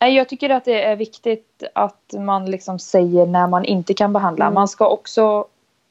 nej, 0.00 0.14
jag 0.14 0.28
tycker 0.28 0.50
att 0.50 0.64
det 0.64 0.84
är 0.84 0.96
viktigt 0.96 1.62
att 1.74 2.14
man 2.18 2.50
liksom 2.50 2.78
säger 2.78 3.26
när 3.26 3.46
man 3.46 3.64
inte 3.64 3.94
kan 3.94 4.12
behandla. 4.12 4.44
Mm. 4.44 4.54
Man 4.54 4.68
ska 4.68 4.88
också 4.88 5.44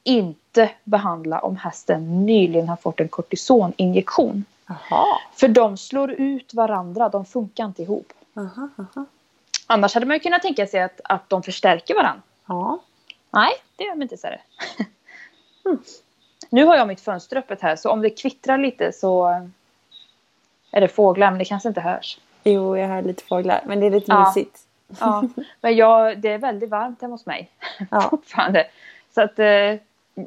inte 0.04 0.47
behandla 0.84 1.40
om 1.40 1.56
hästen 1.58 2.26
nyligen 2.26 2.70
har 2.70 2.76
fått 2.76 3.00
en 3.00 3.08
kortisoninjektion. 3.08 4.46
Jaha. 4.68 5.06
För 5.36 5.48
de 5.48 5.78
slår 5.78 6.12
ut 6.12 6.54
varandra, 6.54 7.10
de 7.10 7.26
funkar 7.26 7.66
inte 7.66 7.82
ihop. 7.82 8.14
Aha, 8.36 8.70
aha. 8.78 9.06
Annars 9.68 9.94
hade 9.94 10.06
man 10.06 10.16
ju 10.16 10.20
kunnat 10.20 10.42
tänka 10.42 10.68
sig 10.68 10.82
att, 10.82 11.02
att 11.04 11.30
de 11.30 11.44
förstärker 11.44 11.96
varandra. 11.96 12.22
Ja. 12.46 12.80
Nej, 13.32 13.52
det 13.76 13.84
gör 13.84 13.92
de 13.92 14.02
inte 14.02 14.18
så. 14.18 14.28
det. 14.28 14.40
Nu 16.50 16.66
har 16.66 16.76
jag 16.76 16.88
mitt 16.88 17.02
fönster 17.02 17.38
öppet 17.38 17.62
här 17.62 17.76
så 17.76 17.92
om 17.92 18.02
det 18.02 18.10
kvittrar 18.10 18.58
lite 18.58 18.92
så 18.94 19.30
eh, 19.30 19.46
är 20.72 20.82
det 20.82 20.88
fåglar 20.88 21.30
men 21.32 21.40
det 21.40 21.46
kanske 21.46 21.70
inte 21.70 21.82
hörs. 21.82 22.20
Jo, 22.44 22.78
jag 22.78 22.88
hör 22.88 23.02
lite 23.02 23.24
fåglar. 23.24 23.62
Men 23.66 23.80
det 23.80 23.86
är 23.86 23.92
lite 23.92 24.12
Ja. 24.12 24.26
mysigt. 24.28 24.60
Ja, 25.00 25.24
men 25.62 25.76
jag, 25.76 26.20
det 26.20 26.30
är 26.30 26.38
väldigt 26.38 26.70
varmt 26.70 27.02
hemma 27.02 27.14
hos 27.14 27.26
mig 27.26 27.50
Ja. 27.92 28.02
fortfarande. 28.10 28.68
Så 29.16 29.22
att 29.22 29.40
eh, 29.40 29.74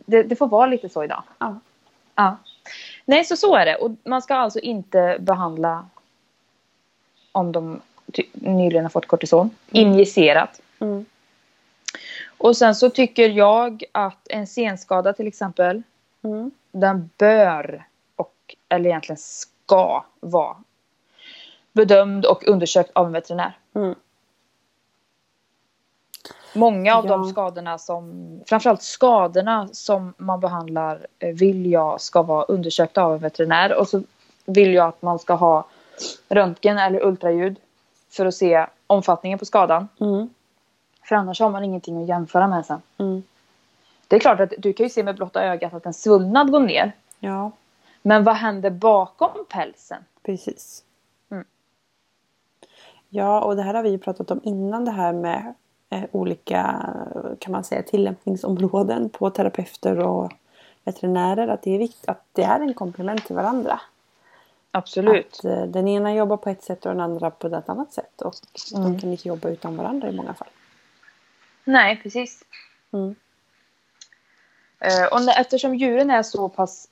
det, 0.07 0.23
det 0.23 0.37
får 0.37 0.47
vara 0.49 0.67
lite 0.67 0.89
så 0.89 1.05
idag. 1.05 1.23
Ja. 1.39 1.61
Ja. 2.15 2.37
Nej, 3.05 3.25
så 3.25 3.37
så 3.37 3.57
är 3.57 3.67
det. 3.67 3.77
Och 3.77 3.91
man 4.05 4.23
ska 4.23 4.35
alltså 4.35 4.59
inte 4.59 5.17
behandla 5.21 5.87
om 7.33 7.53
de 7.53 7.81
nyligen 8.33 8.85
har 8.85 8.91
fått 8.91 9.07
kortison 9.07 9.51
injicerat. 9.71 10.61
Mm. 10.79 11.05
Och 12.39 12.57
sen 12.57 12.75
så 12.75 12.91
tycker 12.91 13.29
jag 13.29 13.85
att 13.93 14.29
en 14.31 14.47
senskada 14.47 15.13
till 15.13 15.27
exempel, 15.27 15.83
Mm. 16.23 16.51
den 16.73 17.11
bör 17.19 17.85
och 18.17 18.35
eller 18.69 18.91
egentligen 18.91 19.19
ska 19.19 20.05
vara 20.21 20.57
bedömd 21.73 22.27
och 22.27 22.49
undersökt 22.49 22.91
av 22.93 23.07
en 23.07 23.13
veterinär. 23.13 23.59
Mm. 23.75 23.95
Många 26.55 26.97
av 26.97 27.07
Ja. 27.07 27.11
de 27.17 27.31
skadorna 27.31 27.79
som, 27.79 28.41
framförallt 28.47 28.83
skadorna 28.83 29.69
som 29.73 30.15
man 30.17 30.41
behandlar 30.41 31.07
eh, 31.19 31.35
vill 31.35 31.71
jag 31.71 32.01
ska 32.01 32.23
vara 32.23 32.45
undersökta 32.45 33.03
av 33.03 33.13
en 33.13 33.19
veterinär 33.19 33.79
och 33.81 33.89
så 33.89 34.03
vill 34.45 34.75
jag 34.75 34.89
att 34.89 35.03
man 35.03 35.19
ska 35.19 35.35
ha 35.35 35.65
röntgen 36.29 36.79
eller 36.79 37.05
ultraljud 37.07 37.57
för 38.11 38.27
att 38.27 38.35
se 38.35 38.67
omfattningen 38.87 39.39
på 39.39 39.45
skadan. 39.45 39.89
Mm. 40.01 40.29
För 41.05 41.17
annars 41.17 41.41
har 41.41 41.51
man 41.51 41.65
ingenting 41.65 42.03
att 42.03 42.09
jämföra 42.09 42.49
med 42.49 42.67
sen. 42.67 42.83
Mm. 42.99 43.23
Det 44.09 44.17
är 44.17 44.21
klart 44.21 44.41
att 44.41 44.53
du 44.59 44.73
kan 44.73 44.85
ju 44.87 44.91
se 44.91 45.03
med 45.03 45.17
blotta 45.17 45.43
ögat 45.45 45.75
att 45.75 45.87
en 45.87 45.95
svullnad 45.95 46.51
går 46.51 46.61
ner. 46.61 46.93
Ja. 47.21 47.51
Men 48.03 48.25
vad 48.25 48.35
händer 48.35 48.71
bakom 48.71 49.31
pälsen? 49.49 50.05
Precis. 50.23 50.85
Mm. 51.31 51.45
Ja, 53.09 53.41
och 53.41 53.57
det 53.57 53.63
här 53.63 53.75
har 53.75 53.83
vi 53.83 53.91
ju 53.91 53.99
pratat 53.99 54.31
om 54.31 54.41
innan 54.45 54.85
det 54.85 54.91
här 54.91 55.13
med 55.13 55.55
olika 56.13 56.87
kan 57.39 57.53
man 57.53 57.65
säga 57.65 57.83
tillämpningsområden 57.83 59.09
på 59.11 59.31
terapeuter 59.31 59.99
och 59.99 60.33
veterinärer. 60.85 61.49
Att 61.49 61.63
det 61.63 61.75
är 61.75 61.79
viktigt 61.79 62.09
att 62.09 62.25
det 62.33 62.43
är 62.43 62.61
en 62.61 62.75
komplement 62.75 63.27
till 63.27 63.37
varandra. 63.37 63.81
Absolut. 64.71 65.39
Att 65.39 65.45
eh, 65.45 65.63
den 65.63 65.89
ena 65.89 66.15
jobbar 66.15 66.37
på 66.37 66.51
ett 66.51 66.63
sätt 66.63 66.87
och 66.87 66.93
den 66.93 67.01
andra 67.01 67.31
på 67.31 67.47
ett 67.47 67.69
annat 67.69 67.93
sätt. 67.93 68.23
Och 68.23 68.35
Mm. 68.75 68.93
de 68.93 69.01
kan 69.01 69.11
inte 69.13 69.29
jobba 69.29 69.49
utan 69.49 69.77
varandra 69.77 70.09
i 70.09 70.13
många 70.13 70.35
fall. 70.35 70.49
Nej, 71.65 72.01
precis. 72.03 72.45
Mm. 72.93 73.15
Eh, 74.79 75.07
och 75.13 75.21
eftersom 75.39 75.75
djuren 75.75 76.11
är 76.11 76.23
så 76.23 76.49
pass 76.49 76.89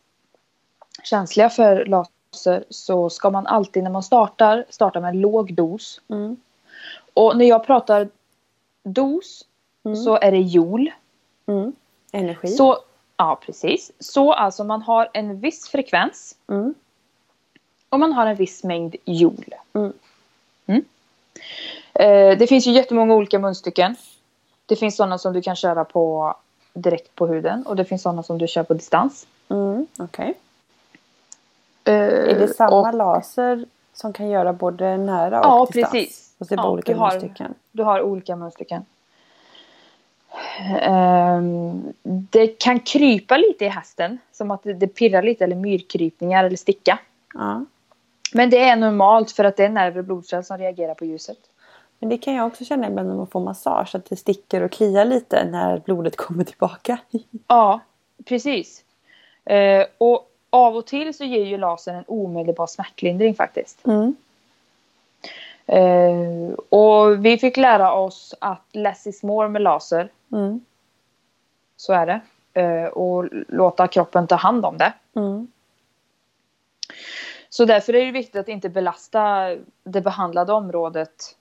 känsliga 1.03 1.51
för 1.51 1.85
laser 1.85 2.65
så 2.71 3.11
ska 3.11 3.31
man 3.31 3.47
alltid 3.47 3.83
när 3.83 3.91
man 3.91 4.03
startar 4.03 4.65
starta 4.69 5.01
med 5.01 5.09
en 5.09 5.21
låg 5.21 5.55
dos. 5.55 6.01
Mm. 6.09 6.37
Och 7.15 7.37
när 7.37 7.45
jag 7.45 7.67
pratar 7.67 8.09
dos 8.93 9.45
Mm. 9.85 9.97
så 9.97 10.17
är 10.19 10.31
det 10.31 10.39
joule. 10.39 10.93
Mm. 11.47 11.73
Energi. 12.13 12.49
Så, 12.49 12.79
ja, 13.17 13.39
precis. 13.47 13.93
Så 13.99 14.33
alltså 14.33 14.65
man 14.65 14.83
har 14.83 15.09
en 15.15 15.41
viss 15.41 15.69
frekvens 15.69 16.37
Mm. 16.49 16.75
och 17.89 18.01
man 18.01 18.13
har 18.13 18.27
en 18.27 18.37
viss 18.37 18.65
mängd 18.65 18.97
joule. 19.05 19.57
Mm. 19.73 19.93
Mm. 20.67 20.85
Eh, 21.95 22.39
det 22.39 22.47
finns 22.47 22.67
ju 22.67 22.71
jättemånga 22.73 23.15
olika 23.15 23.39
munstycken. 23.39 23.97
Det 24.67 24.77
finns 24.77 24.97
sådana 24.97 25.19
som 25.19 25.33
du 25.33 25.43
kan 25.43 25.57
köra 25.57 25.85
på 25.85 26.35
direkt 26.75 27.15
på 27.15 27.27
huden 27.27 27.67
och 27.67 27.77
det 27.77 27.85
finns 27.85 28.03
sådana 28.03 28.23
som 28.23 28.39
du 28.39 28.47
kör 28.49 28.63
på 28.63 28.75
distans. 28.75 29.27
Mm. 29.49 29.87
Okej. 29.99 30.35
Eh, 31.85 31.95
Är 31.95 32.39
det 32.39 32.49
samma 32.49 32.77
och 32.89 32.95
laser 32.95 33.67
som 33.99 34.13
kan 34.13 34.29
göra 34.29 34.53
både 34.53 34.97
nära 34.97 35.39
och 35.41 35.45
Ja, 35.47 35.67
distans? 35.73 35.93
precis. 35.93 36.35
Och 36.39 36.47
det 36.47 36.55
Ja, 36.55 36.71
olika 36.71 36.93
du 36.93 36.99
har-? 36.99 37.55
Du 37.73 37.83
har 37.83 38.03
olika 38.03 38.37
munstycken. 38.37 38.85
Ehm, 40.81 41.93
det 42.03 42.47
kan 42.47 42.81
krypa 42.81 43.37
lite 43.37 43.65
i 43.65 43.69
hästen. 43.69 44.19
Som 44.33 44.51
att 44.51 44.61
det- 44.63 44.87
pirrar 44.87 45.23
lite 45.23 45.45
eller 45.45 45.57
myrkrypningar 45.57 46.45
eller 46.45 46.57
sticka. 46.57 46.99
Ja. 47.35 47.65
Men 48.33 48.51
det 48.51 48.59
är 48.59 48.77
normalt 48.77 49.31
för 49.33 49.45
att 49.45 49.57
det 49.57 49.65
är 49.65 49.69
nerver 49.69 49.99
och 49.99 50.05
blodkärl 50.05 50.43
som 50.43 50.59
reagerar 50.59 50.95
på 50.95 51.05
ljuset. 51.05 51.39
Men 51.99 52.09
det 52.09 52.19
kan 52.19 52.35
jag 52.35 52.47
också 52.47 52.65
känna 52.65 52.89
ibland 52.89 53.09
när 53.09 53.17
man 53.17 53.27
får 53.27 53.41
massage. 53.41 53.95
Att 53.95 54.05
det 54.11 54.17
sticker 54.17 54.63
och 54.63 54.71
kliar 54.73 55.05
lite 55.05 55.45
när 55.51 55.79
blodet 55.79 56.17
kommer 56.17 56.45
tillbaka. 56.45 56.99
Ja, 57.49 57.81
precis. 58.25 58.85
Eh, 59.45 59.85
och 59.99 60.28
av 60.51 60.77
och 60.77 60.87
till 60.87 61.15
så 61.15 61.25
ger 61.25 61.45
ju 61.45 61.59
lasern 61.59 61.95
en 61.97 62.05
omedelbar 62.07 62.67
smärtlindring 62.67 63.35
faktiskt. 63.35 63.87
Mm. 63.87 64.17
Eh, 65.67 66.55
och 66.69 67.25
vi 67.25 67.39
fick 67.39 67.57
lära 67.57 67.93
oss 67.93 68.35
att 68.39 68.65
less 68.73 69.07
is 69.07 69.23
more 69.23 69.49
med 69.49 69.63
laser. 69.63 70.09
Mm. 70.33 70.65
Så 71.77 71.93
är 71.93 72.07
det. 72.07 72.21
Eh, 72.61 72.85
och 72.85 73.29
låta 73.49 73.89
kroppen 73.89 74.27
ta 74.27 74.35
hand 74.35 74.65
om 74.65 74.79
det. 74.79 74.93
Mm. 75.15 75.49
Så 77.49 77.65
därför 77.65 77.95
är 77.95 78.05
det 78.05 78.13
viktigt 78.13 78.37
att 78.37 78.49
inte 78.49 78.69
belasta 78.69 79.57
det 79.85 80.01
behandlade 80.01 80.53
området 80.53 81.37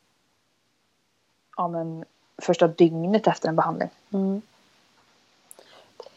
ja, 1.58 1.68
men, 1.68 2.06
första 2.38 2.68
dygnet 2.68 3.28
efter 3.28 3.50
en 3.50 3.56
behandling. 3.56 3.90
Mm. 4.14 4.42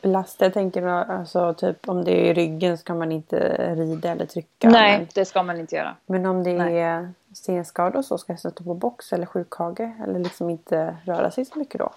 Belasta, 0.03 0.45
jag 0.45 0.55
tänker 0.55 0.83
alltså 0.87 1.55
typ 1.55 1.89
om 1.89 2.05
det 2.05 2.11
är 2.13 2.25
i 2.31 2.35
ryggen 2.35 2.79
så 2.79 2.85
kan 2.85 2.99
man 2.99 3.13
inte 3.13 3.39
rida 3.75 4.11
eller 4.11 4.27
trycka. 4.27 4.69
Nej, 4.71 4.99
Men, 4.99 5.09
det 5.15 5.25
ska 5.25 5.43
man 5.43 5.61
inte 5.61 5.77
göra. 5.77 5.97
men 6.07 6.27
om 6.27 6.45
det 6.45 6.53
Nej. 6.59 6.81
är 6.81 7.13
senskador 7.35 7.97
och 7.99 8.05
så 8.05 8.19
ska 8.19 8.33
jag 8.33 8.41
sätta 8.41 8.65
på 8.65 8.75
box 8.75 9.13
eller 9.13 9.27
sjukhage. 9.27 9.81
Eller 10.05 10.19
liksom 10.19 10.51
inte 10.51 10.97
röra 11.05 11.31
sig 11.31 11.45
så 11.45 11.59
mycket 11.59 11.79
då. 11.79 11.91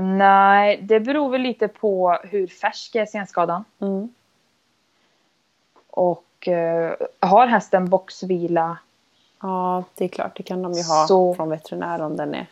Nej, 0.00 0.76
det 0.82 1.00
beror 1.00 1.30
väl 1.30 1.40
lite 1.40 1.68
på 1.68 2.18
hur 2.24 2.46
färsk 2.46 2.94
är 2.94 3.06
senskadan. 3.06 3.64
Mm. 3.80 4.08
Och 5.90 6.48
eh, 6.48 6.94
har 7.20 7.46
hästen 7.46 7.88
boxvila, 7.88 8.78
Ja, 9.42 9.84
det 9.94 10.04
är 10.04 10.08
klart. 10.08 10.36
Det 10.36 10.42
kan 10.42 10.62
de 10.62 10.72
ju 10.72 10.82
ha 10.82 11.06
Så- 11.06 11.34
från 11.34 11.50
veterinär 11.50 12.00
om 12.00 12.16
den 12.16 12.34
är. 12.34 12.46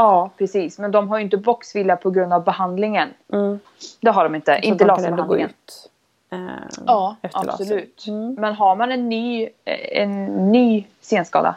Ja 0.00 0.30
precis. 0.38 0.78
Men 0.78 0.90
de 0.90 1.08
har 1.08 1.18
ju 1.18 1.24
inte 1.24 1.36
boxvila 1.36 1.96
på 1.96 2.10
grund 2.10 2.32
av 2.32 2.44
behandlingen. 2.44 3.08
Mm. 3.32 3.60
Det 4.00 4.10
har 4.10 4.24
de 4.24 4.34
inte. 4.34 4.60
Så 4.62 4.68
inte 4.68 4.84
laserbehandlingen. 4.84 5.50
ut. 5.50 5.90
eh, 6.30 6.38
Ja, 6.86 7.16
absolut. 7.32 8.06
Mm. 8.06 8.34
Men 8.34 8.54
har 8.54 8.76
man 8.76 8.92
en 8.92 9.08
ny, 9.08 9.48
eh, 9.64 10.02
en 10.02 10.26
ny 10.52 10.86
senskada 11.00 11.56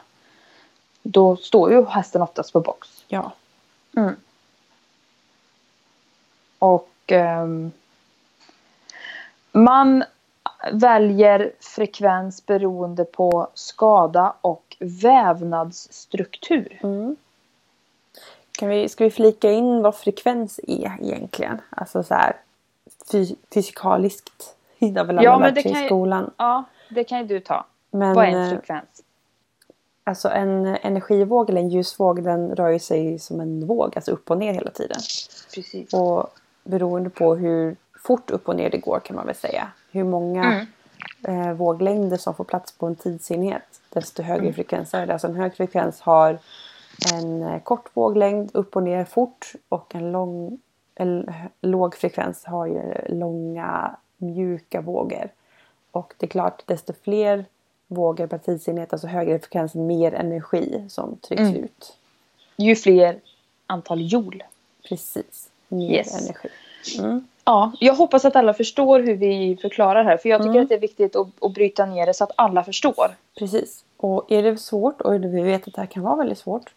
då 1.04 1.36
står 1.36 1.72
ju 1.72 1.86
hästen 1.86 2.22
oftast 2.22 2.54
på 2.54 2.60
box. 2.60 3.04
Ja. 3.08 3.32
Mm. 3.98 4.16
Och 6.60 6.90
ehm, 7.08 7.72
man 9.52 10.04
väljer 10.72 11.52
frekvens 11.60 12.46
beroende 12.46 13.06
på 13.06 13.48
skada 13.54 14.34
och 14.42 14.76
vävnadsstruktur. 14.80 16.80
Mm. 16.84 17.16
Kan 18.57 18.69
vi, 18.69 18.89
ska 18.89 19.03
vi 19.03 19.12
flika 19.12 19.51
in 19.51 19.81
vad 19.81 19.95
frekvens 19.95 20.60
är 20.67 20.98
egentligen? 21.01 21.62
Alltså 21.69 22.03
så 22.03 22.13
här 22.13 22.36
fy, 23.12 23.36
fysikaliskt. 23.53 24.55
Det 24.79 24.98
har 25.00 25.05
väl 25.05 25.17
alla 25.19 25.24
Ja, 25.24 25.39
lärt 25.39 25.55
det 25.55 25.62
sig 25.62 25.72
i 25.72 25.79
ju- 25.81 25.86
skolan. 25.86 26.31
Ja, 26.38 26.63
det 26.89 27.03
kan 27.03 27.17
ju 27.19 27.25
du 27.25 27.39
ta. 27.39 27.65
Men 27.91 28.13
Vad 28.15 28.25
är 28.25 28.29
en 28.29 28.43
eh, 28.43 28.50
frekvens? 28.50 29.03
alltså 30.03 30.29
en 30.29 30.65
energivåg 30.65 31.50
eller 31.50 31.62
en 31.62 31.69
ljusvåg 31.69 32.24
den 32.24 32.55
rör 32.55 32.69
ju 32.69 32.79
sig 32.79 33.19
som 33.19 33.39
en 33.39 33.67
våg. 33.67 33.93
Alltså 33.95 34.12
upp 34.12 34.31
och 34.31 34.38
ner 34.38 34.53
hela 34.53 34.72
tiden. 34.72 34.98
Precis. 35.55 35.93
Och 35.93 36.27
beroende 36.63 37.10
på 37.10 37.36
hur 37.36 37.75
fort 38.03 38.31
upp 38.31 38.50
och 38.50 38.55
ner 38.55 38.69
det 38.69 38.77
går 38.77 39.00
kan 39.00 39.15
man 39.15 39.25
väl 39.25 39.36
säga. 39.36 39.67
Hur 39.91 40.03
många 40.03 40.65
Mm. 41.24 41.48
eh, 41.48 41.53
våglängder 41.53 42.17
som 42.17 42.36
får 42.36 42.43
plats 42.43 42.72
på 42.72 42.86
en 42.86 42.95
tidsenhet. 42.95 43.63
Desto 43.89 44.24
högre 44.24 44.41
Mm. 44.41 44.53
frekvens 44.53 44.93
är 44.93 45.05
det. 45.05 45.13
Alltså 45.13 45.27
en 45.27 45.36
hög 45.36 45.55
frekvens 45.55 46.01
har 46.01 46.39
en 47.13 47.43
eh, 47.43 47.60
kort 47.62 47.89
våglängd 47.93 48.51
upp 48.53 48.75
och 48.75 48.83
ner 48.83 49.05
fort. 49.05 49.53
Och 49.69 49.95
en, 49.95 50.12
lång, 50.12 50.60
en 50.95 51.31
låg 51.62 51.95
frekvens 51.95 52.45
har 52.45 52.65
ju 52.65 52.93
långa 53.10 53.95
mjuka 54.17 54.81
vågor. 54.81 55.29
Och 55.91 56.13
det 56.17 56.25
är 56.25 56.29
klart 56.29 56.63
desto 56.65 56.93
fler 57.03 57.45
vågor 57.88 58.27
per 58.27 58.38
tidsenhet, 58.38 58.93
alltså 58.93 59.07
högre 59.07 59.39
frekvens, 59.39 59.75
mer 59.75 60.13
energi 60.13 60.83
som 60.89 61.17
trycks 61.17 61.41
Mm. 61.41 61.55
ut. 61.63 61.98
Ju 62.57 62.75
fler 62.75 63.19
antal 63.67 64.01
joule. 64.01 64.45
Precis. 64.89 65.50
Mer 65.67 65.91
Yes. 65.91 66.24
energi. 66.29 66.50
Mm. 67.00 67.27
Ja, 67.45 67.72
jag 67.79 67.93
hoppas 67.95 68.25
att 68.25 68.36
alla 68.36 68.53
förstår 68.53 69.00
hur 69.00 69.15
vi 69.15 69.57
förklarar 69.62 70.03
här. 70.03 70.17
För 70.17 70.29
jag 70.29 70.41
tycker 70.41 70.50
Mm. 70.51 70.63
att 70.63 70.69
det 70.69 70.75
är 70.75 70.79
viktigt 70.79 71.15
att, 71.15 71.27
att 71.43 71.53
bryta 71.53 71.86
ner 71.86 72.05
det 72.05 72.13
så 72.13 72.24
att 72.24 72.31
alla 72.36 72.63
förstår. 72.63 73.15
Precis. 73.39 73.83
Och 74.03 74.31
är 74.31 74.43
det 74.43 74.57
svårt 74.57 75.01
och 75.01 75.13
vi 75.13 75.41
vet 75.43 75.67
att 75.67 75.74
det 75.74 75.81
här 75.81 75.88
kan 75.88 76.03
vara 76.03 76.15
väldigt 76.15 76.38
svårt. 76.38 76.74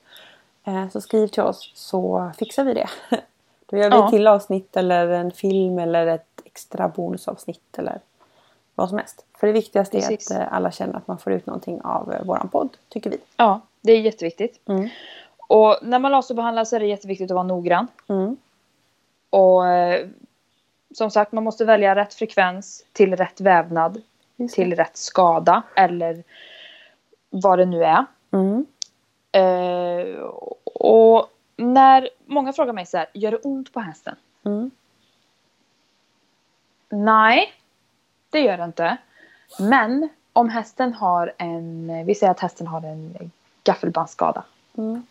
eh, 0.64 0.88
Så 0.88 1.00
skriv 1.00 1.26
till 1.26 1.42
oss 1.42 1.72
så 1.74 2.30
fixar 2.38 2.64
vi 2.64 2.74
det. 2.74 2.88
Då 3.66 3.76
gör 3.76 3.90
vi 3.90 3.96
Ja. 3.96 4.04
ett 4.04 4.10
till 4.10 4.26
avsnitt 4.26 4.76
eller 4.76 5.08
en 5.08 5.30
film 5.32 5.78
eller 5.78 6.06
ett 6.06 6.40
extra 6.44 6.88
bonusavsnitt 6.88 7.78
eller 7.78 8.00
vad 8.74 8.88
som 8.88 8.98
helst. 8.98 9.24
För 9.38 9.46
det 9.46 9.52
viktigaste 9.52 9.96
är 9.96 10.00
Precis. 10.00 10.30
att 10.30 10.36
eh, 10.40 10.52
alla 10.52 10.70
känner 10.70 10.96
att 10.96 11.06
man 11.08 11.18
får 11.18 11.32
ut 11.32 11.46
någonting 11.46 11.80
av 11.80 12.12
eh, 12.12 12.24
våran 12.24 12.48
podd, 12.48 12.76
tycker 12.88 13.10
vi. 13.10 13.18
Ja, 13.36 13.60
det 13.80 13.92
är 13.92 14.00
jätteviktigt. 14.00 14.60
Mm. 14.68 14.88
Och 15.48 15.76
när 15.82 15.98
man 15.98 16.12
laserbehandlar 16.12 16.64
så 16.64 16.76
är 16.76 16.80
det 16.80 16.86
jätteviktigt 16.86 17.30
att 17.30 17.34
vara 17.34 17.46
noggrann. 17.46 17.86
Mm. 18.08 18.36
Och 19.30 19.62
som 20.94 21.10
sagt, 21.10 21.32
man 21.32 21.44
måste 21.44 21.64
välja 21.64 21.94
rätt 21.94 22.14
frekvens 22.14 22.84
till 22.92 23.16
rätt 23.16 23.40
vävnad. 23.40 24.02
Till 24.52 24.76
rätt 24.76 24.96
skada 24.96 25.62
eller 25.76 26.22
vad 27.30 27.58
det 27.58 27.64
nu 27.64 27.84
är. 27.84 28.04
Mm. 28.32 28.66
Eh, 29.32 30.20
och 30.74 31.30
när 31.56 32.08
många 32.26 32.52
frågar 32.52 32.72
mig 32.72 32.86
så 32.86 32.96
här, 32.96 33.06
gör 33.14 33.30
det 33.30 33.36
ont 33.36 33.72
på 33.72 33.80
hästen? 33.80 34.16
Mm. 34.44 34.70
Nej, 36.88 37.52
det 38.30 38.40
gör 38.40 38.56
det 38.58 38.64
inte. 38.64 38.96
Men 39.58 40.08
om 40.32 40.48
hästen 40.48 40.92
har 40.94 41.32
en, 41.38 41.92
vi 42.06 42.14
säger 42.14 42.30
att 42.30 42.40
hästen 42.40 42.66
har 42.66 42.82
en 42.82 43.30
gaffelbandsskada. 43.64 44.44
Mm. 44.78 45.06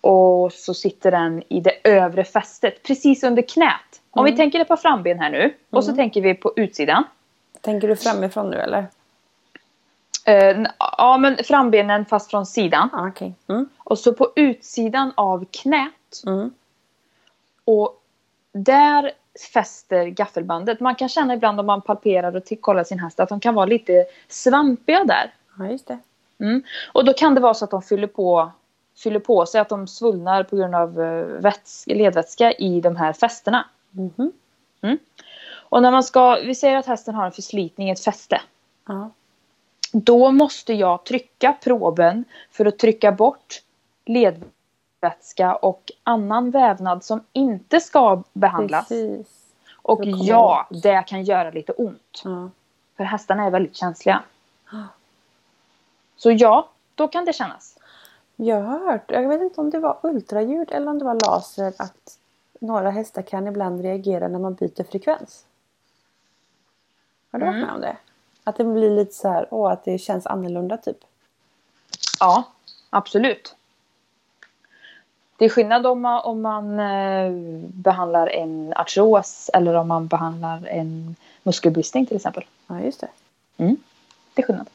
Och 0.00 0.52
så 0.52 0.74
sitter 0.74 1.10
den 1.10 1.42
i 1.48 1.60
det 1.60 1.78
övre 1.84 2.24
fästet, 2.24 2.82
precis 2.82 3.22
under 3.24 3.42
knät. 3.42 4.00
Om 4.10 4.24
vi 4.24 4.30
Mm. 4.30 4.38
tänker 4.38 4.58
det 4.58 4.64
på 4.64 4.76
framben 4.76 5.18
här 5.18 5.30
nu. 5.30 5.54
Och 5.70 5.84
så 5.84 5.90
Mm. 5.90 5.96
tänker 5.96 6.20
vi 6.20 6.34
på 6.34 6.52
utsidan. 6.56 7.04
Tänker 7.60 7.88
du 7.88 7.96
framifrån 7.96 8.50
nu 8.50 8.56
eller? 8.56 8.86
Eh, 10.24 10.66
ja, 10.78 11.18
men 11.18 11.36
frambenen 11.44 12.04
fast 12.04 12.30
från 12.30 12.46
sidan. 12.46 12.88
Ah, 12.92 13.08
Okej. 13.08 13.34
Mm. 13.48 13.68
Och 13.78 13.98
så 13.98 14.12
på 14.12 14.32
utsidan 14.36 15.12
av 15.14 15.44
knät. 15.50 16.22
Mm. 16.26 16.50
Och 17.64 18.02
där 18.52 19.12
fäster 19.52 20.06
gaffelbandet. 20.06 20.80
Man 20.80 20.94
kan 20.94 21.08
känna 21.08 21.34
ibland 21.34 21.60
om 21.60 21.66
man 21.66 21.82
palperar 21.82 22.36
och 22.36 22.42
kollar 22.60 22.84
sin 22.84 22.98
häst 22.98 23.20
att 23.20 23.28
de 23.28 23.40
kan 23.40 23.54
vara 23.54 23.66
lite 23.66 24.04
svampiga 24.28 25.04
där. 25.04 25.34
Ja, 25.58 25.66
just 25.66 25.86
det. 25.86 25.98
Mm. 26.38 26.62
Och 26.92 27.04
då 27.04 27.12
kan 27.12 27.34
det 27.34 27.40
vara 27.40 27.54
så 27.54 27.64
att 27.64 27.70
de 27.70 27.82
fyller 27.82 28.06
på, 28.06 28.50
fyller 28.96 29.20
på 29.20 29.46
sig, 29.46 29.60
att 29.60 29.68
de 29.68 29.86
svullnar 29.86 30.42
på 30.42 30.56
grund 30.56 30.74
av 30.74 31.00
eh, 31.00 31.24
vätska, 31.24 31.94
ledvätska 31.94 32.52
i 32.52 32.80
de 32.80 32.96
här 32.96 33.12
fästena. 33.12 33.64
Mhm. 33.90 34.32
Och 35.72 35.82
när 35.82 35.90
man 35.90 36.04
ska, 36.04 36.34
vi 36.34 36.54
säger 36.54 36.76
att 36.76 36.86
hästen 36.86 37.14
har 37.14 37.26
en 37.26 37.32
förslitning 37.32 37.90
ett 37.90 38.04
fäste. 38.04 38.40
Ja. 38.88 39.10
Då 39.92 40.30
måste 40.30 40.72
jag 40.74 41.04
trycka 41.04 41.52
proben 41.62 42.24
för 42.50 42.66
att 42.66 42.78
trycka 42.78 43.12
bort 43.12 43.62
ledvätska 44.04 45.54
och 45.54 45.92
annan 46.02 46.50
vävnad 46.50 47.04
som 47.04 47.24
inte 47.32 47.80
ska 47.80 48.22
behandlas. 48.32 48.88
Precis. 48.88 49.26
Och 49.74 50.00
ja, 50.04 50.66
åt. 50.70 50.82
det 50.82 51.02
kan 51.06 51.22
göra 51.24 51.50
lite 51.50 51.72
ont. 51.72 52.22
Ja. 52.24 52.50
För 52.96 53.04
hästarna 53.04 53.44
är 53.44 53.50
väldigt 53.50 53.76
känsliga. 53.76 54.22
Så 56.16 56.30
ja, 56.30 56.68
då 56.94 57.08
kan 57.08 57.24
det 57.24 57.32
kännas. 57.32 57.78
Jag 58.36 58.60
har 58.62 58.78
hört, 58.78 59.10
jag 59.10 59.28
vet 59.28 59.40
inte 59.40 59.60
om 59.60 59.70
det 59.70 59.78
var 59.78 59.98
ultraljud 60.02 60.70
eller 60.72 60.90
om 60.90 60.98
det 60.98 61.04
var 61.04 61.14
laser, 61.26 61.72
att 61.78 62.18
några 62.60 62.90
hästar 62.90 63.22
kan 63.22 63.46
ibland 63.46 63.80
reagera 63.82 64.28
när 64.28 64.38
man 64.38 64.54
byter 64.54 64.84
frekvens. 64.84 65.44
Har 67.30 67.38
du 67.38 67.44
varit 67.46 67.54
Mm. 67.54 67.66
med 67.66 67.74
om 67.74 67.80
det? 67.80 67.96
Att 68.44 68.56
det 68.56 68.64
blir 68.64 68.90
lite 68.90 69.12
så 69.14 69.28
här, 69.28 69.46
åh, 69.50 69.72
att 69.72 69.84
det 69.84 69.98
känns 69.98 70.26
annorlunda 70.26 70.76
typ. 70.76 70.96
Ja, 72.20 72.44
absolut. 72.90 73.54
Det 75.36 75.44
är 75.44 75.48
skillnad 75.48 75.86
om 75.86 76.00
man, 76.00 76.20
om 76.24 76.42
man 76.42 76.78
eh, 76.80 77.30
behandlar 77.74 78.26
en 78.26 78.72
artros 78.76 79.50
eller 79.54 79.74
om 79.74 79.88
man 79.88 80.06
behandlar 80.06 80.66
en 80.66 81.16
muskelbristning 81.42 82.06
till 82.06 82.16
exempel. 82.16 82.44
Ja, 82.66 82.80
just 82.80 83.00
det. 83.00 83.08
Det 84.34 84.42
är 84.42 84.46
skillnad. 84.46 84.68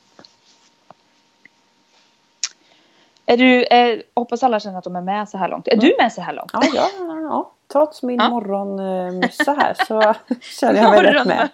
Är 3.25 3.37
du, 3.37 3.63
eh, 3.63 3.99
hoppas 4.13 4.43
alla 4.43 4.59
känner 4.59 4.77
att 4.77 4.83
de 4.83 4.95
är 4.95 5.01
med 5.01 5.29
så 5.29 5.37
här 5.37 5.47
långt. 5.49 5.67
Är 5.67 5.77
du 5.77 5.95
med 5.99 6.13
så 6.13 6.21
här 6.21 6.33
långt? 6.33 6.49
Ja, 6.53 6.61
ja, 6.73 6.89
ja, 6.97 7.19
ja. 7.21 7.51
Trots 7.67 8.03
min 8.03 8.19
Ja. 8.19 8.29
morgonmössa 8.29 9.53
här 9.53 9.73
så 9.87 10.13
känner 10.41 10.81
jag 10.81 10.91
mig 11.03 11.13
rätt 11.13 11.27
med. 11.27 11.49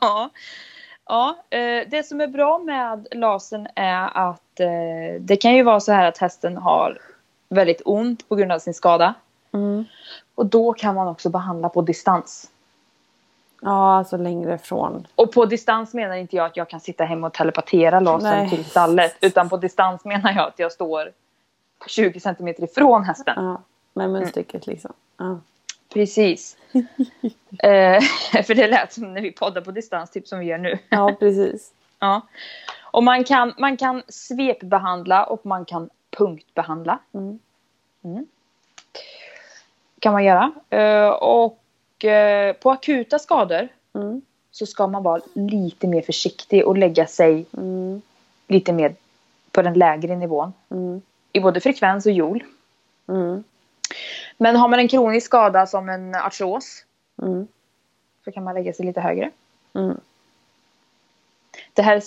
Ja, 0.00 0.30
ja 1.06 1.36
eh, 1.50 1.88
det 1.88 2.06
som 2.06 2.20
är 2.20 2.26
bra 2.26 2.58
med 2.58 3.06
lasern 3.10 3.68
är 3.74 4.28
att 4.28 4.60
eh, 4.60 5.20
det 5.20 5.36
kan 5.36 5.54
ju 5.54 5.62
vara 5.62 5.80
så 5.80 5.92
här 5.92 6.08
att 6.08 6.18
hästen 6.18 6.56
har 6.56 6.98
väldigt 7.48 7.82
ont 7.84 8.28
på 8.28 8.36
grund 8.36 8.52
av 8.52 8.58
sin 8.58 8.74
skada. 8.74 9.14
Mm. 9.52 9.84
Och 10.34 10.46
då 10.46 10.72
kan 10.72 10.94
man 10.94 11.08
också 11.08 11.30
behandla 11.30 11.68
på 11.68 11.82
distans. 11.82 12.50
Ja, 13.60 13.96
alltså 13.96 14.16
längre 14.16 14.58
från. 14.58 15.06
Och 15.14 15.32
på 15.32 15.46
distans 15.46 15.94
menar 15.94 16.16
inte 16.16 16.36
jag 16.36 16.46
att 16.46 16.56
jag 16.56 16.68
kan 16.68 16.80
sitta 16.80 17.04
hemma 17.04 17.26
och 17.26 17.32
telepatera 17.32 18.00
lasern 18.00 18.50
till 18.50 18.64
stallet. 18.64 19.16
Utan 19.20 19.48
på 19.48 19.56
distans 19.56 20.04
menar 20.04 20.32
jag 20.32 20.48
att 20.48 20.58
jag 20.58 20.72
står 20.72 21.12
20 21.86 22.20
centimeter 22.20 22.64
ifrån 22.64 23.04
hästen. 23.04 23.34
Ja, 23.44 23.62
med 23.94 24.10
munstycket 24.10 24.66
liksom. 24.66 24.92
Ja. 25.16 25.38
Precis. 25.92 26.56
eh, 27.62 28.00
för 28.44 28.54
det 28.54 28.66
lät 28.66 28.92
som 28.92 29.14
när 29.14 29.20
vi 29.20 29.32
poddar 29.32 29.60
på 29.60 29.70
distans, 29.70 30.10
typ 30.10 30.28
som 30.28 30.38
vi 30.38 30.46
gör 30.46 30.58
nu. 30.58 30.78
ja, 30.88 31.16
precis. 31.18 31.72
Ja. 31.98 32.20
Och 32.80 33.04
man 33.04 33.24
kan, 33.24 33.54
man 33.58 33.76
kan 33.76 34.02
svepbehandla 34.08 35.24
och 35.24 35.46
man 35.46 35.64
kan 35.64 35.90
punktbehandla. 36.10 36.98
Mm. 37.14 37.38
kan 39.98 40.12
man 40.12 40.24
göra. 40.24 40.52
Eh, 40.70 41.08
och 41.08 42.04
eh, 42.04 42.52
på 42.52 42.70
akuta 42.70 43.18
skador 43.18 43.68
Mm. 43.94 44.22
så 44.50 44.66
ska 44.66 44.86
man 44.86 45.02
vara 45.02 45.20
lite 45.34 45.86
mer 45.86 46.02
försiktig 46.02 46.66
och 46.66 46.78
lägga 46.78 47.06
sig 47.06 47.46
Mm. 47.56 48.02
lite 48.48 48.72
mer 48.72 48.94
på 49.52 49.62
den 49.62 49.74
lägre 49.74 50.16
nivån. 50.16 50.52
Mm. 50.70 51.02
I 51.32 51.40
både 51.40 51.60
frekvens 51.60 52.06
och 52.06 52.12
joule. 52.12 52.44
Men 54.36 54.56
har 54.56 54.68
man 54.68 54.78
en 54.78 54.88
kronisk 54.88 55.26
skada 55.26 55.66
som 55.66 55.88
en 55.88 56.14
artros 56.14 56.84
Mm. 57.22 57.46
så 58.24 58.32
kan 58.32 58.44
man 58.44 58.54
lägga 58.54 58.72
sig 58.72 58.86
lite 58.86 59.00
högre. 59.00 59.30
Mm. 59.74 60.00
Det 61.72 61.82
här 61.82 62.02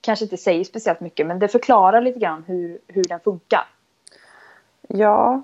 kanske 0.00 0.24
inte 0.24 0.36
säger 0.36 0.64
speciellt 0.64 1.00
mycket 1.00 1.26
men 1.26 1.38
det 1.38 1.48
förklarar 1.48 2.00
lite 2.00 2.18
grann 2.18 2.44
hur, 2.46 2.78
hur 2.86 3.04
den 3.04 3.20
funkar. 3.20 3.68
Ja. 4.88 5.42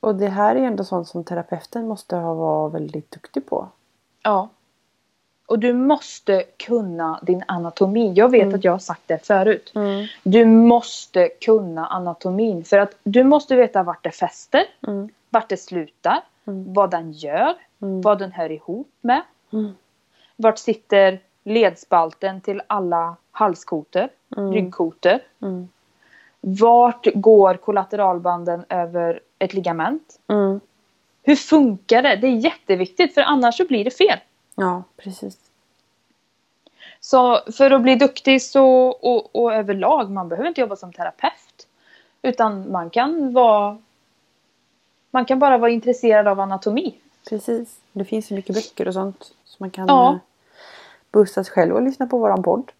Och 0.00 0.14
det 0.14 0.28
här 0.28 0.56
är 0.56 0.60
ändå 0.60 0.84
sånt 0.84 1.08
som 1.08 1.24
terapeuten 1.24 1.88
måste 1.88 2.16
ha 2.16 2.34
varit 2.34 2.74
väldigt 2.74 3.10
duktig 3.10 3.46
på. 3.46 3.68
Ja. 4.22 4.48
Och 5.46 5.58
du 5.58 5.72
måste 5.72 6.42
kunna 6.56 7.18
din 7.22 7.42
anatomi. 7.48 8.12
Jag 8.16 8.30
vet 8.30 8.42
Mm. 8.42 8.54
att 8.54 8.64
jag 8.64 8.72
har 8.72 8.78
sagt 8.78 9.02
det 9.06 9.26
förut. 9.26 9.72
Mm. 9.74 10.06
Du 10.22 10.44
måste 10.44 11.28
kunna 11.28 11.86
anatomin. 11.86 12.64
För 12.64 12.78
att 12.78 12.96
du 13.02 13.24
måste 13.24 13.56
veta 13.56 13.82
vart 13.82 14.04
det 14.04 14.10
fäster, 14.10 14.62
Mm. 14.88 15.08
vart 15.30 15.48
det 15.48 15.56
slutar, 15.56 16.20
Mm. 16.46 16.72
vad 16.74 16.90
den 16.90 17.12
gör, 17.12 17.54
Mm. 17.82 18.00
vad 18.00 18.18
den 18.18 18.32
hör 18.32 18.52
ihop 18.52 18.88
med. 19.00 19.22
Mm. 19.52 19.74
Vart 20.36 20.58
sitter 20.58 21.18
ledspalten 21.44 22.40
till 22.40 22.62
alla 22.66 23.16
halskotor, 23.32 24.08
ryggkotor. 24.52 25.18
Vart 26.40 27.06
går 27.14 27.54
kollateralbanden 27.54 28.64
över 28.68 29.20
ett 29.38 29.54
ligament? 29.54 30.18
Hur 31.22 31.36
funkar 31.36 32.02
det? 32.02 32.16
Det 32.16 32.26
är 32.26 32.36
jätteviktigt 32.36 33.14
för 33.14 33.20
annars 33.22 33.56
så 33.56 33.64
blir 33.66 33.84
det 33.84 33.90
fel. 33.90 34.18
Ja, 34.58 34.82
precis. 34.96 35.36
Så 37.00 37.40
för 37.56 37.70
att 37.70 37.82
bli 37.82 37.94
duktig 37.96 38.42
så, 38.42 38.66
och, 38.88 39.36
och 39.36 39.54
överlag, 39.54 40.10
man 40.10 40.28
behöver 40.28 40.48
inte 40.48 40.60
jobba 40.60 40.76
som 40.76 40.92
terapeut. 40.92 41.66
Utan 42.22 42.72
man 42.72 42.90
kan 42.90 43.32
vara... 43.32 43.78
Man 45.10 45.24
kan 45.24 45.38
bara 45.38 45.58
vara 45.58 45.70
intresserad 45.70 46.28
av 46.28 46.40
anatomi. 46.40 46.94
Precis. 47.28 47.76
Det 47.92 48.04
finns 48.04 48.30
ju 48.30 48.34
mycket 48.34 48.54
böcker 48.54 48.88
och 48.88 48.94
sånt. 48.94 49.32
Så 49.44 49.56
man 49.58 49.70
kan 49.70 49.86
Ja. 49.88 49.94
ja. 49.94 50.18
bussa 51.12 51.44
sig 51.44 51.52
själv 51.52 51.74
och 51.74 51.82
lyssna 51.82 52.06
på 52.06 52.18
våran 52.18 52.42
podd. 52.42 52.72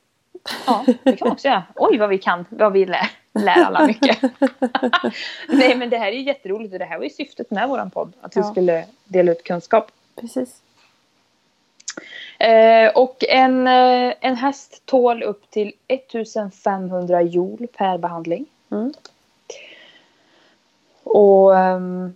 Ja, 0.67 0.85
det 1.03 1.17
kan 1.17 1.29
man 1.29 1.33
också 1.33 1.49
göra. 1.49 1.63
Oj 1.75 1.99
vad 1.99 2.09
vi 2.09 2.19
kan, 2.19 2.45
vad 2.51 2.73
vi 2.73 2.87
lär, 2.87 3.11
lär 3.33 3.65
alla 3.65 3.87
mycket. 3.87 4.19
Nej 5.49 5.77
men 5.77 5.91
det 5.91 5.99
här 5.99 6.07
är 6.09 6.13
ju 6.13 6.23
jätteroligt 6.23 6.73
och 6.73 6.79
det 6.79 6.85
här 6.85 6.97
var 6.97 7.05
ju 7.05 7.11
syftet 7.11 7.51
med 7.51 7.69
våran 7.69 7.91
podd. 7.91 8.13
Att 8.21 8.37
vi 8.37 8.41
Ja. 8.41 8.51
skulle 8.51 8.85
dela 9.05 9.33
ut 9.33 9.45
kunskap. 9.45 9.91
Precis. 10.21 10.63
Eh, 12.39 12.89
och 12.95 13.25
en, 13.29 13.67
eh, 13.67 14.15
en 14.21 14.37
häst 14.37 14.83
tål 14.85 15.23
upp 15.23 15.51
till 15.51 15.73
1500 15.89 17.23
joule 17.23 17.67
per 17.67 17.99
behandling. 17.99 18.47
Mm. 18.71 18.93
Och 21.03 21.59
ehm, 21.59 22.15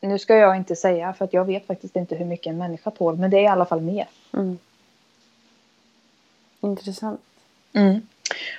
nu 0.00 0.18
ska 0.18 0.36
jag 0.36 0.56
inte 0.56 0.76
säga 0.76 1.12
för 1.12 1.24
att 1.24 1.32
jag 1.32 1.44
vet 1.44 1.66
faktiskt 1.66 1.96
inte 1.96 2.14
hur 2.14 2.24
mycket 2.24 2.46
en 2.46 2.58
människa 2.58 2.90
tål. 2.90 3.16
Men 3.16 3.30
det 3.30 3.38
är 3.38 3.42
i 3.42 3.46
alla 3.46 3.66
fall 3.66 3.80
mer. 3.80 4.06
Mm. 4.32 4.58
Intressant. 6.60 7.20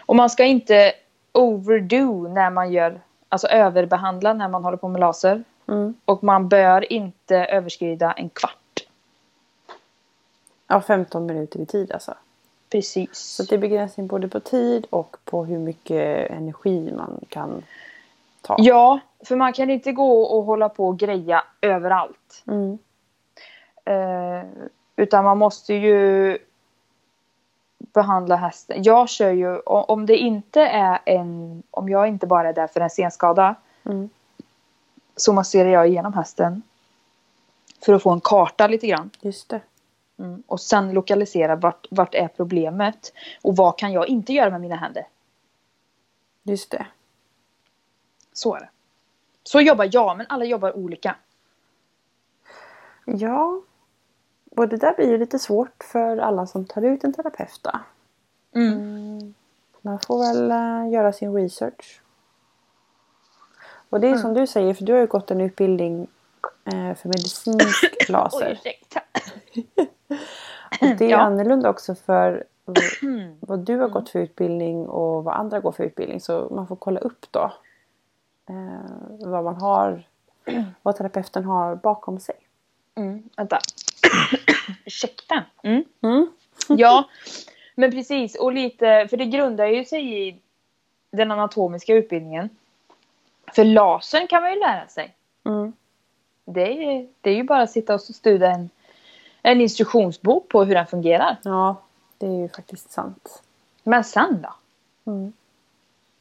Och 0.06 0.16
man 0.16 0.30
ska 0.30 0.44
inte 0.44 0.94
overdo 1.32 2.28
när 2.28 2.50
man 2.50 2.72
gör, 2.72 3.00
alltså 3.30 3.48
överbehandla 3.48 4.34
när 4.34 4.48
man 4.48 4.64
håller 4.64 4.78
på 4.78 4.88
med 4.88 5.00
laser. 5.00 5.44
Mm. 5.68 5.94
Och 6.06 6.24
man 6.24 6.50
bör 6.50 6.94
inte 6.94 7.36
överskrida 7.36 8.12
en 8.12 8.30
kvart. 8.30 8.58
Ja, 10.68 10.82
15 10.82 11.26
minuter 11.26 11.60
i 11.60 11.66
tid 11.66 11.92
alltså. 11.92 12.14
Precis. 12.70 13.18
Så 13.18 13.44
det 13.44 13.56
är 13.56 13.60
begränsning 13.60 14.08
både 14.08 14.28
på 14.28 14.40
tid 14.40 14.88
och 14.90 15.18
på 15.26 15.46
hur 15.46 15.58
mycket 15.58 16.32
energi 16.32 16.92
man 16.98 17.20
kan 17.30 17.64
ta. 18.42 18.56
Ja, 18.60 19.00
för 19.26 19.36
man 19.36 19.54
kan 19.54 19.70
inte 19.70 19.92
gå 19.92 20.22
och 20.24 20.44
hålla 20.44 20.70
på 20.70 20.88
och 20.88 21.00
greja 21.00 21.44
överallt. 21.62 22.44
Mm. 22.48 22.78
Eh, 23.86 24.46
utan 24.96 25.24
man 25.24 25.38
måste 25.38 25.74
ju 25.74 26.38
behandla 27.78 28.36
hästen. 28.36 28.84
Jag 28.84 29.10
kör 29.10 29.32
ju, 29.32 29.60
om 29.60 30.06
det 30.06 30.18
inte 30.18 30.62
är 30.62 31.00
en, 31.06 31.64
om 31.72 31.90
jag 31.90 32.08
inte 32.08 32.28
bara 32.28 32.50
är 32.50 32.54
där 32.54 32.68
för 32.68 32.82
en 32.82 32.90
senskada 32.90 33.56
Mm. 33.88 34.10
så 35.16 35.34
masserar 35.34 35.70
jag 35.70 35.88
igenom 35.88 36.14
hästen 36.14 36.62
för 37.86 37.94
att 37.94 38.04
få 38.04 38.10
en 38.12 38.22
karta 38.22 38.68
lite 38.68 38.88
grann. 38.88 39.10
Just 39.22 39.50
det. 39.50 39.62
Mm. 40.20 40.44
Och 40.48 40.62
sen 40.62 40.92
lokalisera 40.92 41.56
vart, 41.56 41.88
vart 41.92 42.16
är 42.16 42.28
problemet 42.28 43.14
och 43.42 43.56
vad 43.56 43.78
kan 43.78 43.92
jag 43.92 44.08
inte 44.08 44.34
göra 44.34 44.50
med 44.50 44.62
mina 44.62 44.76
händer. 44.76 45.08
Just 46.44 46.72
det. 46.72 46.88
Så 48.34 48.56
är 48.56 48.60
det. 48.60 48.70
Så 49.44 49.62
jobbar 49.62 49.90
jag, 49.92 50.18
men 50.18 50.26
alla 50.30 50.46
jobbar 50.46 50.78
olika. 50.78 51.16
Ja. 53.06 53.62
Och 54.52 54.68
det 54.68 54.78
där 54.78 54.96
blir 54.96 55.10
ju 55.10 55.18
lite 55.18 55.40
svårt 55.40 55.84
för 55.84 56.18
alla 56.18 56.48
som 56.48 56.66
tar 56.66 56.82
ut 56.82 57.04
en 57.04 57.14
terapeut 57.14 57.60
då. 57.62 57.72
Mm. 58.56 59.34
Man 59.82 60.00
får 60.00 60.20
väl 60.20 60.52
eh, 60.52 60.94
göra 60.94 61.14
sin 61.14 61.34
research. 61.34 62.02
Och 63.90 64.00
det 64.00 64.08
är 64.08 64.18
som 64.18 64.34
du 64.34 64.48
säger, 64.48 64.74
för 64.74 64.84
du 64.84 64.94
har 64.94 65.00
ju 65.00 65.08
gått 65.08 65.32
en 65.32 65.42
utbildning 65.42 66.08
eh, 66.66 66.96
för 66.96 67.08
medicinsk 67.08 68.10
laser. 68.10 68.48
Oj, 68.48 68.52
ursäkta. 68.52 69.02
Och 70.82 70.88
det 70.98 71.06
är 71.06 71.10
Ja. 71.10 71.18
annorlunda 71.18 71.70
också 71.70 71.96
för 71.96 72.44
vad- 73.40 73.60
du 73.60 73.78
har 73.78 73.90
gått 73.90 74.10
för 74.10 74.20
utbildning 74.20 74.88
och 74.88 75.24
vad 75.24 75.36
andra 75.36 75.60
går 75.60 75.72
för 75.72 75.84
utbildning. 75.84 76.22
Så 76.22 76.48
man 76.52 76.68
får 76.68 76.76
kolla 76.76 77.00
upp 77.00 77.26
då 77.32 77.54
eh, 78.50 78.92
vad 79.20 79.44
man 79.44 79.56
har, 79.56 80.04
vad 80.82 80.96
terapeuten 80.96 81.44
har 81.46 81.76
bakom 81.76 82.20
sig. 82.20 82.36
Mm, 82.96 83.24
vänta. 83.38 83.60
Ursäkta. 84.86 85.44
Mm. 85.64 85.84
Mm. 86.02 86.28
Ja, 86.68 87.10
men 87.76 87.92
precis. 87.92 88.36
Och 88.36 88.54
lite, 88.54 89.08
för 89.10 89.18
det 89.18 89.26
grundar 89.26 89.66
ju 89.66 89.86
sig 89.86 90.28
i 90.30 90.38
den 91.12 91.32
anatomiska 91.32 91.94
utbildningen. 91.94 92.50
För 93.56 93.64
lasern 93.64 94.28
kan 94.28 94.42
man 94.42 94.54
ju 94.54 94.60
lära 94.60 94.88
sig. 94.88 95.14
Mm. 95.46 95.74
Det 96.46 96.62
är, 96.62 97.08
det 97.22 97.30
är 97.30 97.36
ju 97.36 97.44
bara 97.44 97.62
att 97.62 97.72
sitta 97.72 97.94
och 97.96 98.02
studera 98.02 98.52
en, 98.52 98.70
en 99.46 99.62
instruktionsbok 99.62 100.50
på 100.50 100.64
hur 100.64 100.76
den 100.76 100.88
fungerar. 100.88 101.38
Ja, 101.44 101.76
det 102.18 102.26
är 102.26 102.32
ju 102.32 102.50
faktiskt 102.50 102.92
sant. 102.92 103.42
Men 103.84 104.04
sen 104.04 104.42
då? 104.42 104.54
Mm. 105.12 105.34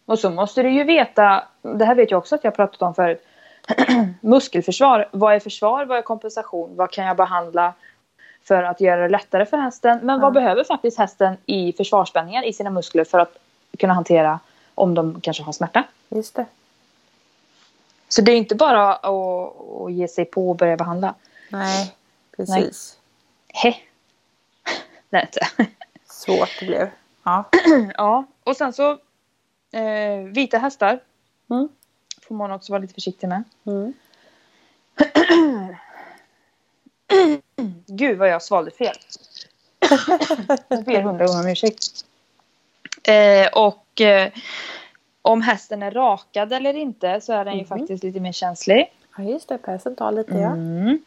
Och 0.07 0.19
så 0.19 0.31
måste 0.31 0.63
du 0.63 0.71
ju 0.71 0.85
veta, 0.85 1.45
det 1.63 1.85
här 1.85 1.95
vet 1.95 2.11
jag 2.11 2.19
också 2.19 2.35
att 2.35 2.45
jag 2.45 2.51
har 2.51 2.57
pratat 2.57 2.83
om 2.83 2.95
förut. 2.95 3.25
Muskelförsvar. 4.21 5.09
Vad 5.13 5.35
är 5.35 5.41
försvar? 5.41 5.85
Vad 5.85 5.99
är 5.99 6.03
kompensation? 6.03 6.77
Vad 6.77 6.91
kan 6.91 7.05
jag 7.07 7.17
behandla 7.17 7.73
för 8.43 8.63
att 8.63 8.81
göra 8.81 9.03
det 9.03 9.09
lättare 9.09 9.47
för 9.47 9.57
hästen? 9.57 10.01
Men 10.03 10.21
vad 10.21 10.29
Ja. 10.31 10.41
behöver 10.41 10.65
faktiskt 10.65 10.99
hästen 10.99 11.37
i 11.47 11.73
försvarsspänningar 11.73 12.45
i 12.45 12.53
sina 12.53 12.71
muskler 12.71 13.05
för 13.05 13.19
att 13.19 13.37
kunna 13.79 13.95
hantera 13.95 14.41
om 14.75 14.95
de 14.95 15.21
kanske 15.21 15.43
har 15.43 15.53
smärta? 15.53 15.85
Just 16.09 16.35
det. 16.35 16.47
Så 18.09 18.23
det 18.23 18.33
är 18.33 18.37
inte 18.37 18.55
bara 18.55 18.95
att, 18.95 19.05
att 19.05 19.93
ge 19.93 20.09
sig 20.09 20.25
på 20.25 20.51
och 20.51 20.57
börja 20.57 20.77
behandla. 20.77 21.15
Nej, 21.49 21.95
precis. 22.37 22.99
He. 23.63 23.75
Det 25.11 25.17
är 25.17 25.23
inte. 25.23 25.49
Svårt 26.07 26.51
det 26.61 26.67
blev. 26.67 26.91
Ja. 27.23 27.45
Ja, 27.95 28.25
och 28.45 28.57
sen 28.57 28.73
så 28.73 28.91
eh, 29.73 30.17
vita 30.33 30.59
hästar 30.59 31.01
Mm. 31.51 31.69
får 32.29 32.35
man 32.35 32.51
också 32.53 32.73
vara 32.73 32.81
lite 32.83 32.95
försiktig 32.95 33.29
med. 33.29 33.43
Mm. 33.67 33.95
Gud 37.87 38.19
vad 38.19 38.29
jag 38.29 38.43
svalde 38.43 38.71
fel. 38.71 38.97
jag 40.69 40.85
ber 40.85 41.03
hundra 41.03 41.27
gånger 41.27 41.41
om 41.41 41.49
ursäkt. 41.49 41.85
Eh, 43.03 43.47
och 43.53 44.01
eh, 44.01 44.33
om 45.23 45.43
hästen 45.43 45.83
är 45.83 45.91
rakad 45.91 46.53
eller 46.53 46.75
inte 46.77 47.21
så 47.21 47.33
är 47.33 47.45
den 47.45 47.55
ju 47.55 47.61
Mhm. 47.61 47.69
faktiskt 47.69 48.05
lite 48.05 48.21
mer 48.21 48.33
känslig. 48.33 48.93
ja, 49.17 49.23
just 49.25 49.49
det. 49.49 49.59
Pälsen 49.59 49.97
tar 49.97 50.13
lite 50.13 50.35
ja. 50.35 50.51
Mm. 50.53 50.99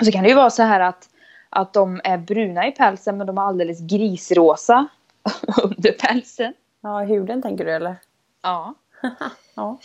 Och 0.00 0.06
så 0.06 0.12
kan 0.12 0.22
det 0.22 0.28
ju 0.28 0.34
vara 0.36 0.50
så 0.50 0.62
här 0.62 0.80
att, 0.80 1.08
att 1.54 1.72
de 1.72 2.00
är 2.04 2.18
bruna 2.18 2.66
i 2.66 2.72
pälsen 2.72 3.16
men 3.18 3.26
de 3.26 3.38
är 3.38 3.42
alldeles 3.42 3.80
grisrosa 3.80 4.86
under 5.62 5.92
pälsen. 5.92 6.54
Ja, 6.80 7.00
huden 7.00 7.42
tänker 7.42 7.64
du 7.64 7.70
eller? 7.72 7.96
Ja, 8.42 8.74
Ja. 9.54 9.78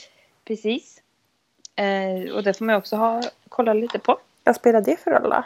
precis. 0.45 1.01
Eh, 1.75 2.33
och 2.35 2.43
det 2.43 2.53
får 2.57 2.65
man 2.65 2.75
också 2.75 2.95
ha, 2.95 3.21
kolla 3.49 3.73
lite 3.73 3.99
på. 3.99 4.17
Vad 4.43 4.55
spelar 4.55 4.81
det 4.81 4.99
för 4.99 5.11
roll 5.11 5.29
då? 5.29 5.43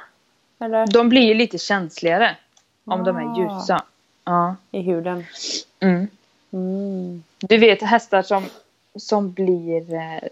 Eller 0.65 0.87
De 0.87 1.09
blir 1.09 1.21
ju 1.21 1.33
lite 1.33 1.57
känsligare 1.57 2.35
om 2.85 3.03
de 3.03 3.15
Ah. 3.17 3.19
är 3.21 3.39
ljusa. 3.55 3.83
Ja. 4.23 4.55
i 4.71 4.81
huden? 4.81 5.23
Mm. 5.79 6.07
Mm. 6.51 7.23
Du 7.39 7.57
vet 7.57 7.81
hästar 7.81 8.21
som, 8.21 8.45
som 8.95 9.31
blir 9.31 9.93
eh, 9.93 10.27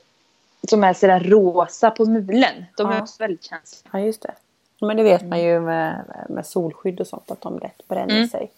som 0.70 0.84
är 0.84 0.94
sådär 0.94 1.20
rosa 1.20 1.92
på 1.92 2.06
mulen. 2.06 2.66
De 2.78 2.90
är 2.90 2.96
Ja. 2.96 3.02
också 3.02 3.16
väldigt 3.24 3.44
känsliga. 3.44 3.90
Ja, 3.94 4.00
just 4.00 4.22
det. 4.22 4.34
Men 4.82 4.98
det 4.98 5.04
vet 5.04 5.26
man 5.26 5.40
ju 5.42 5.60
med, 5.60 6.06
med 6.30 6.46
solskydd 6.46 7.00
och 7.02 7.08
sånt 7.08 7.32
att 7.32 7.42
de 7.42 7.60
lätt 7.60 7.88
bränner 7.88 8.16
Mm. 8.16 8.28
sig. 8.28 8.52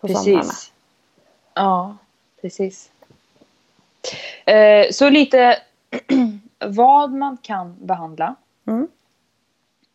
På. 0.00 0.06
Precis. 0.06 0.72
Ja, 1.54 1.96
precis. 2.40 2.90
Eh, 4.44 4.86
så 4.90 5.10
lite 5.10 5.58
vad 6.66 7.12
man 7.12 7.36
kan 7.36 7.76
behandla. 7.86 8.34
Mm. 8.66 8.88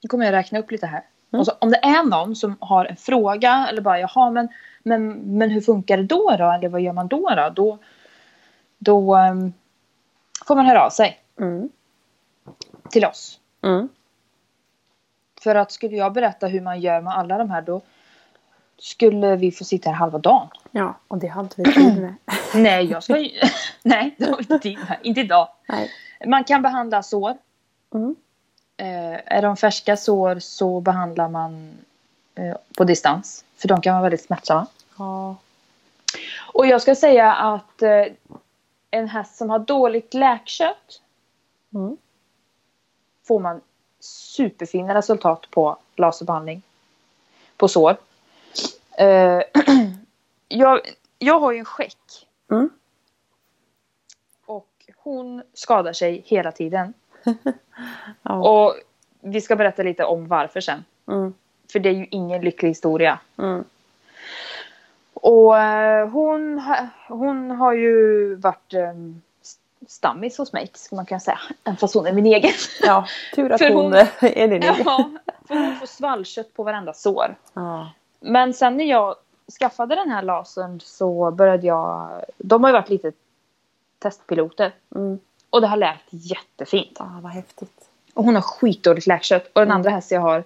Nu 0.03 0.07
kommer 0.07 0.25
jag 0.25 0.31
räkna 0.31 0.59
upp 0.59 0.71
lite 0.71 0.87
här. 0.87 1.03
Mm. 1.31 1.45
Så, 1.45 1.51
om 1.59 1.69
det 1.69 1.77
är 1.77 2.03
någon 2.03 2.35
som 2.35 2.57
har 2.59 2.85
en 2.85 2.95
fråga 2.95 3.67
eller 3.69 3.81
bara 3.81 3.99
jaha 3.99 4.29
men, 4.29 4.47
men, 4.83 5.11
men 5.37 5.49
hur 5.49 5.61
funkar 5.61 5.97
det 5.97 6.03
då 6.03 6.35
då? 6.37 6.51
Eller 6.51 6.69
vad 6.69 6.81
gör 6.81 6.93
man 6.93 7.07
då 7.07 7.29
då? 7.35 7.49
Då, 7.55 7.77
då 8.77 9.15
ehm, 9.15 9.53
får 10.47 10.55
man 10.55 10.65
höra 10.65 10.85
av 10.85 10.89
sig 10.89 11.19
Mm. 11.39 11.69
till 12.89 13.05
oss. 13.05 13.39
Mm. 13.63 13.89
För 15.39 15.55
att 15.55 15.71
skulle 15.71 15.95
jag 15.95 16.13
berätta 16.13 16.47
hur 16.47 16.61
man 16.61 16.81
gör 16.81 17.01
med 17.01 17.17
alla 17.17 17.37
de 17.37 17.49
här 17.49 17.61
då 17.61 17.81
skulle 18.77 19.35
vi 19.35 19.51
få 19.51 19.63
sitta 19.63 19.89
här 19.89 19.97
halva 19.97 20.17
dagen. 20.17 20.47
Ja, 20.71 20.93
och 21.07 21.17
det 21.17 21.27
har 21.27 21.41
inte 21.41 21.61
vi 21.61 21.73
tid 21.73 22.01
med. 22.01 22.15
Nej, 22.53 22.85
jag 22.85 23.03
ska 23.03 23.17
ju... 23.17 23.39
Nej, 23.83 24.15
det 24.17 24.25
har 24.25 24.37
vi 24.37 24.41
inte 24.41 24.59
tid 24.59 24.79
med. 24.79 24.97
Inte 25.03 25.21
idag. 25.21 25.47
Nej. 25.67 25.91
Man 26.25 26.43
kan 26.43 26.61
behandla 26.61 27.03
sår. 27.03 27.37
Mm. 27.93 28.15
Eh, 28.77 29.35
är 29.37 29.41
de 29.41 29.57
färska 29.57 29.97
sår 29.97 30.39
så 30.39 30.79
behandlar 30.81 31.29
man 31.29 31.77
eh, 32.35 32.55
på 32.77 32.83
distans. 32.83 33.45
För 33.57 33.67
de 33.67 33.81
kan 33.81 33.93
vara 33.93 34.03
väldigt 34.03 34.23
smärtsamma. 34.23 34.67
Ja. 34.97 35.35
Och 36.53 36.67
jag 36.67 36.81
ska 36.81 36.95
säga 36.95 37.33
att 37.33 37.81
eh, 37.81 38.05
en 38.91 39.09
häst 39.09 39.35
som 39.35 39.49
har 39.49 39.59
dåligt 39.59 40.13
läkkött 40.13 41.01
Mm. 41.73 41.97
får 43.27 43.39
man 43.39 43.61
superfina 44.39 44.95
resultat 44.95 45.47
på 45.51 45.77
laserbehandling. 45.95 46.61
På 47.57 47.67
sår. 47.67 47.97
Eh, 48.97 49.41
jag, 50.47 50.79
jag 51.17 51.39
har 51.39 51.51
ju 51.51 51.59
en 51.59 51.65
skäck. 51.65 52.27
Mm. 52.51 52.69
Och 54.45 54.69
hon 54.97 55.43
skadar 55.53 55.93
sig 55.93 56.23
hela 56.25 56.51
tiden. 56.51 56.93
Ja. 58.21 58.35
Och 58.35 58.75
vi 59.21 59.41
ska 59.41 59.55
berätta 59.55 59.83
lite 59.83 60.03
om 60.05 60.27
varför 60.27 60.61
sen. 60.61 60.85
Mm. 61.07 61.33
För 61.71 61.79
det 61.79 61.89
är 61.89 61.93
ju 61.93 62.07
ingen 62.11 62.41
lycklig 62.41 62.69
historia. 62.69 63.19
Mm. 63.37 63.63
Och 65.13 65.57
eh, 65.57 66.09
hon, 66.09 66.61
hon 67.07 67.51
har 67.51 67.73
ju 67.73 68.35
varit 68.35 68.73
eh, 68.73 68.93
stammis 69.89 70.37
hos 70.37 70.53
mig, 70.53 70.71
ska 70.73 70.95
man 70.95 71.05
kunna 71.05 71.19
säga. 71.19 71.39
Även 71.63 71.77
fast 71.77 71.93
hon 71.93 72.07
är 72.07 72.13
min 72.13 72.25
egen. 72.25 72.51
ja, 72.81 73.05
tur 73.35 73.51
att 73.51 73.61
hon, 73.61 73.71
hon- 73.71 73.93
är 74.21 74.47
din 74.47 74.63
egen. 74.63 74.75
Ja, 74.85 75.09
för 75.47 75.55
hon 75.55 75.75
får 75.75 75.85
svallkött 75.87 76.53
på 76.53 76.63
varenda 76.63 76.93
sår. 76.93 77.35
Ja. 77.53 77.89
Men 78.19 78.53
sen 78.53 78.77
när 78.77 78.85
jag 78.85 79.15
skaffade 79.59 79.95
den 79.95 80.09
här 80.09 80.21
lasern 80.21 80.79
så 80.79 81.31
började 81.31 81.67
jag... 81.67 82.09
De 82.37 82.63
har 82.63 82.69
ju 82.71 82.73
varit 82.73 82.89
lite 82.89 83.11
testpiloter. 83.99 84.71
Mm. 84.95 85.19
Och 85.49 85.61
det 85.61 85.67
har 85.67 85.77
läkt 85.77 86.07
jättefint. 86.09 86.95
ja, 86.99 87.19
vad 87.21 87.31
häftigt. 87.31 87.89
Och 88.13 88.23
hon 88.23 88.35
har 88.35 88.41
skitdåligt 88.41 89.07
läkkött. 89.07 89.43
Och 89.47 89.51
den 89.61 89.63
Mm. 89.67 89.75
andra 89.75 89.89
hästen 89.89 90.15
jag 90.15 90.21
har, 90.21 90.43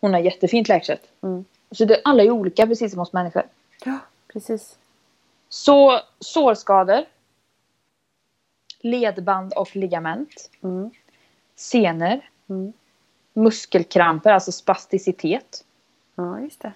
hon 0.00 0.12
har 0.12 0.20
jättefint 0.20 0.68
läkkött. 0.68 1.02
Mm. 1.22 1.44
Så 1.70 1.84
det, 1.84 2.00
alla 2.04 2.22
är 2.22 2.30
olika 2.30 2.66
precis 2.66 2.90
som 2.92 2.98
hos 2.98 3.12
människor. 3.12 3.42
Ja, 3.84 3.98
precis. 4.32 4.76
Så 5.48 6.00
sårskador. 6.20 7.04
Ledband 8.84 9.52
och 9.52 9.76
ligament. 9.76 10.50
Mm. 10.62 10.90
Senor. 11.56 12.20
Mm. 12.48 12.72
Muskelkramper, 13.32 14.32
alltså 14.32 14.52
spasticitet. 14.52 15.64
Ja, 16.14 16.40
just 16.40 16.60
det. 16.60 16.72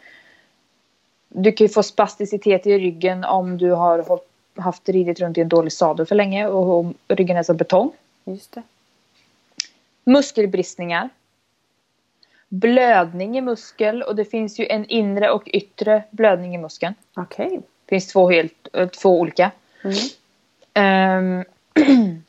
Du 1.28 1.52
kan 1.52 1.64
ju 1.66 1.68
få 1.68 1.82
spasticitet 1.82 2.66
i 2.66 2.78
ryggen 2.78 3.24
om 3.24 3.58
du 3.58 3.70
har 3.70 4.20
haft 4.56 4.88
ridit 4.88 5.20
runt 5.20 5.38
i 5.38 5.40
en 5.40 5.48
dålig 5.48 5.72
sadel 5.72 6.06
för 6.06 6.14
länge 6.14 6.46
och 6.46 6.94
ryggen 7.08 7.36
är 7.36 7.42
som 7.42 7.56
betong. 7.56 7.92
Just 8.24 8.52
det. 8.52 8.62
Muskelbristningar. 10.04 11.08
Blödning 12.48 13.38
i 13.38 13.40
muskel 13.40 14.02
och 14.02 14.16
det 14.16 14.24
finns 14.24 14.60
ju 14.60 14.66
en 14.66 14.86
inre 14.86 15.30
och 15.30 15.48
yttre 15.48 16.02
blödning 16.10 16.54
i 16.54 16.58
muskeln. 16.58 16.94
Okej. 17.14 17.60
Det 17.84 17.88
finns 17.88 18.06
två, 18.06 18.30
helt, 18.30 18.68
eh, 18.72 18.88
två 18.88 19.20
olika. 19.20 19.50
Mm. 19.84 19.96
Ehm, 20.74 21.44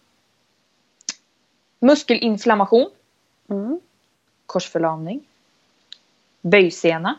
muskelinflammation. 1.80 2.90
Mm. 3.50 3.80
Korsförlamning. 4.46 5.22
Böjsena. 6.42 7.16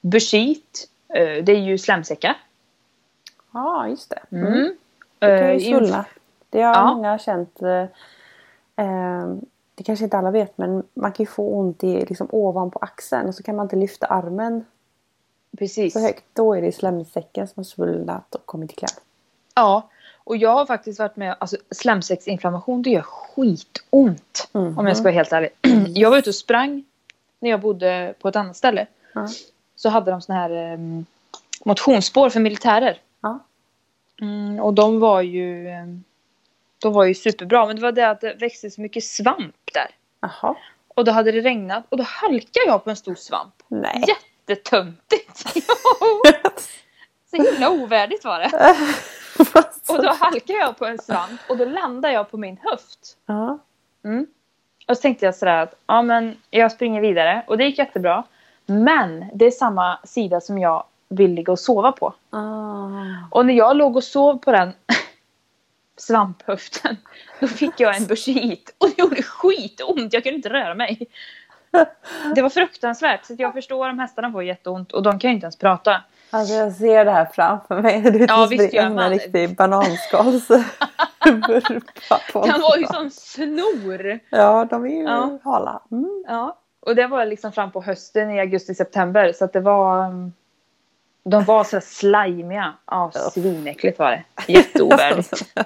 Bursit. 0.00 0.88
eh, 1.08 1.44
Det 1.44 1.52
är 1.52 1.60
ju 1.60 1.78
slemsäckar. 1.78 2.36
Ja, 3.52 3.88
just 3.88 4.10
det. 4.10 4.22
Mm. 4.36 4.46
Mm. 4.52 4.76
Det 5.18 5.26
kan 5.26 5.30
Eh, 5.48 5.52
ju 5.52 5.58
inf- 5.58 5.70
svullna. 5.78 6.04
Det 6.50 6.62
har 6.62 6.74
Ja. 6.74 6.94
många 6.94 7.18
känt. 7.18 7.62
Eh, 7.62 7.82
eh, 8.86 9.34
det 9.74 9.82
kanske 9.84 10.04
inte 10.04 10.18
alla 10.18 10.30
vet 10.30 10.58
men 10.58 10.82
man 10.94 11.12
kan 11.12 11.24
ju 11.24 11.26
få 11.30 11.48
ont 11.58 11.84
i, 11.84 12.06
liksom, 12.06 12.28
ovanpå 12.30 12.78
axeln 12.78 13.28
och 13.28 13.34
så 13.34 13.42
kan 13.42 13.56
man 13.56 13.64
inte 13.66 13.76
lyfta 13.76 14.06
armen 14.06 14.64
Precis. 15.58 15.92
så 15.92 16.00
högt. 16.00 16.24
Då 16.32 16.54
är 16.54 16.62
det 16.62 16.72
slemsäcken 16.72 17.48
som 17.48 17.54
har 17.60 17.64
svullnat 17.64 18.34
och 18.34 18.46
kommit 18.46 18.72
i 18.72 18.74
kläm. 18.74 18.88
Ja. 19.54 19.88
Och 20.24 20.36
jag 20.36 20.50
har 20.50 20.66
faktiskt 20.66 20.98
varit 20.98 21.16
med, 21.16 21.36
alltså 21.38 21.56
slemsäcksinflammation 21.70 22.82
det 22.82 22.90
gör 22.90 23.02
skitont. 23.02 24.48
Mhm. 24.52 24.78
Om 24.78 24.86
jag 24.86 24.96
ska 24.96 25.04
vara 25.04 25.14
helt 25.14 25.32
ärlig. 25.32 25.50
Jag 25.94 26.10
var 26.10 26.18
ute 26.18 26.30
och 26.30 26.34
sprang 26.34 26.84
när 27.40 27.50
jag 27.50 27.60
bodde 27.60 28.14
på 28.20 28.28
ett 28.28 28.36
annat 28.36 28.56
ställe. 28.56 28.86
Ja. 29.12 29.28
Så 29.76 29.88
hade 29.88 30.10
de 30.10 30.22
såna 30.22 30.38
här 30.38 30.72
um, 30.74 31.06
motionsspår 31.64 32.30
för 32.30 32.40
militärer. 32.40 33.00
Mm, 34.20 34.60
och 34.60 34.74
de 34.74 35.00
var 35.00 35.22
ju 35.22 35.68
ehm, 35.68 36.04
de 36.78 36.92
var 36.92 37.04
ju 37.04 37.14
superbra. 37.14 37.66
Men 37.66 37.76
det 37.76 37.82
var 37.82 37.92
det 37.92 38.10
att 38.10 38.20
det 38.20 38.34
växte 38.34 38.70
så 38.70 38.80
mycket 38.80 39.04
svamp 39.04 39.54
där. 39.74 39.90
Jaha. 40.20 40.56
Och 40.88 41.04
då 41.04 41.12
hade 41.12 41.32
det 41.32 41.40
regnat 41.40 41.84
och 41.88 41.96
då 41.96 42.04
halkade 42.06 42.66
jag 42.66 42.84
på 42.84 42.90
en 42.90 42.96
stor 42.96 43.14
svamp. 43.14 43.54
Nej. 43.68 44.04
Jättetöntigt! 44.08 45.38
så 47.30 47.36
himla 47.36 47.70
ovärdigt 47.70 48.24
var 48.24 48.40
det. 48.40 48.50
Och 49.88 50.02
då 50.02 50.08
halkade 50.08 50.58
jag 50.58 50.78
på 50.78 50.86
en 50.86 50.98
svamp 50.98 51.40
och 51.48 51.56
då 51.56 51.64
landade 51.64 52.14
jag 52.14 52.30
på 52.30 52.36
min 52.36 52.58
höft. 52.62 53.16
ja. 53.26 53.58
Mm. 54.04 54.26
Och 54.88 54.96
så 54.96 55.02
tänkte 55.02 55.24
jag 55.24 55.34
sådär 55.34 55.62
att 55.62 55.74
ja, 55.86 56.02
men 56.02 56.36
jag 56.50 56.72
springer 56.72 57.00
vidare 57.00 57.44
och 57.46 57.58
det 57.58 57.64
gick 57.64 57.78
jättebra. 57.78 58.24
Men 58.66 59.24
det 59.34 59.44
är 59.44 59.50
samma 59.50 59.98
sida 60.04 60.40
som 60.40 60.58
jag 60.58 60.84
vill 61.08 61.34
ligga 61.34 61.52
och 61.52 61.58
sova 61.58 61.92
på. 61.92 62.14
Ah. 62.30 62.88
Och 63.30 63.46
när 63.46 63.54
jag 63.54 63.76
låg 63.76 63.96
och 63.96 64.04
sov 64.04 64.38
på 64.38 64.52
den 64.52 64.72
svamphöften 65.96 66.96
då 67.40 67.46
fick 67.48 67.80
jag 67.80 67.96
en 67.96 68.06
bursite 68.08 68.72
och 68.78 68.88
det 68.88 69.02
gjorde 69.02 69.22
skitont. 69.22 70.12
Jag 70.12 70.22
kunde 70.22 70.36
inte 70.36 70.48
röra 70.48 70.74
mig. 70.74 71.06
Det 72.34 72.42
var 72.42 72.48
fruktansvärt. 72.48 73.24
Så 73.24 73.34
jag 73.38 73.52
förstår 73.52 73.88
om 73.88 73.98
hästarna 73.98 74.32
får 74.32 74.44
jätteont 74.44 74.92
och 74.92 75.02
de 75.02 75.18
kan 75.18 75.30
ju 75.30 75.34
inte 75.34 75.44
ens 75.44 75.58
prata. 75.58 76.02
Alltså 76.30 76.54
jag 76.54 76.72
ser 76.72 77.04
det 77.04 77.10
här 77.10 77.24
framför 77.32 77.80
mig. 77.82 78.00
Du 78.00 78.26
Ja, 78.28 78.46
visst 78.50 78.74
gör 78.74 78.82
en 78.84 78.94
man. 78.94 79.10
riktig 79.10 79.56
bananskalsvurpa 79.56 82.20
på 82.32 82.46
Den 82.46 82.60
var 82.60 82.76
ju 82.76 82.86
som 82.86 83.10
snor. 83.10 84.18
Ja, 84.30 84.64
de 84.70 84.84
är 84.84 84.88
ju 84.88 85.02
Ja. 85.02 85.38
hala. 85.44 85.82
Mm. 85.90 86.24
Ja. 86.28 86.58
Och 86.80 86.94
det 86.96 87.06
var 87.06 87.26
liksom 87.26 87.52
fram 87.52 87.72
på 87.72 87.82
hösten 87.82 88.30
i 88.30 88.40
augusti-september. 88.40 89.32
Så 89.32 89.44
att 89.44 89.52
det 89.52 89.60
var... 89.60 90.06
um, 90.08 90.32
De 91.24 91.44
var 91.44 91.64
så. 91.64 91.80
Ja, 92.52 92.72
Ja. 92.90 93.10
svinäckligt 93.12 93.98
var 93.98 94.10
det. 94.10 94.24
Jätteovärdigt. 94.52 95.44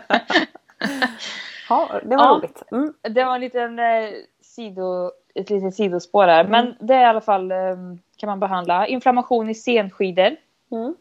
ja, 1.68 1.90
det 2.02 2.16
var 2.16 2.24
Ja. 2.24 2.30
roligt. 2.38 2.62
Mm. 2.72 2.94
Det 3.02 3.24
var 3.24 3.34
en 3.34 3.40
liten 3.40 3.78
eh, 3.78 4.08
sido, 4.42 5.10
ett 5.34 5.50
litet 5.50 5.74
sidospår 5.74 6.26
där. 6.26 6.44
Men 6.44 6.74
det 6.80 6.94
är 6.94 7.00
i 7.00 7.04
alla 7.04 7.20
fall 7.20 7.50
eh, 7.52 7.76
kan 8.16 8.26
man 8.26 8.40
behandla. 8.40 8.86
Inflammation 8.86 9.50
i 9.50 9.54
senskidor, 9.54 10.36
Mm. 10.72 10.94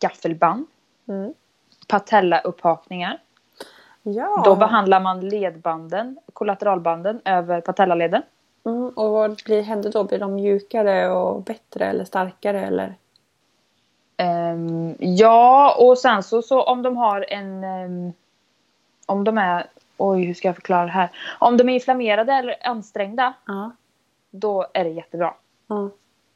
gaffelband, 0.00 0.66
Mm. 1.08 1.34
patellauppakningar. 1.88 3.18
Ja. 4.02 4.42
Då 4.44 4.56
behandlar 4.56 5.00
man 5.00 5.28
ledbanden, 5.28 6.18
kollateralbanden 6.32 7.20
över 7.24 7.60
patellaleden. 7.60 8.22
mm. 8.64 8.88
Och 8.88 9.10
vad 9.10 9.42
blir, 9.44 9.62
händer 9.62 9.90
då? 9.92 10.04
Blir 10.04 10.18
de 10.18 10.34
mjukare 10.34 11.10
och 11.10 11.42
bättre 11.42 11.86
eller 11.86 12.04
starkare? 12.04 12.60
Eller? 12.66 12.94
Ehm, 14.16 14.94
ja, 14.98 15.76
och 15.78 15.98
sen 15.98 16.22
så, 16.22 16.42
så 16.42 16.62
om 16.62 16.82
de 16.82 16.96
har 16.96 17.26
en... 17.28 17.64
ehm, 17.64 18.12
om 19.06 19.24
de 19.24 19.38
är... 19.38 19.66
Oj, 20.04 20.24
hur 20.24 20.34
ska 20.34 20.48
jag 20.48 20.54
förklara 20.54 20.84
det 20.84 20.92
här? 20.92 21.10
Om 21.38 21.56
de 21.56 21.68
är 21.68 21.74
inflammerade 21.74 22.32
eller 22.32 22.56
ansträngda, 22.66 23.34
Ja. 23.46 23.70
då 24.30 24.66
är 24.74 24.84
det 24.84 24.90
jättebra. 24.90 25.34
Ja. 25.66 25.90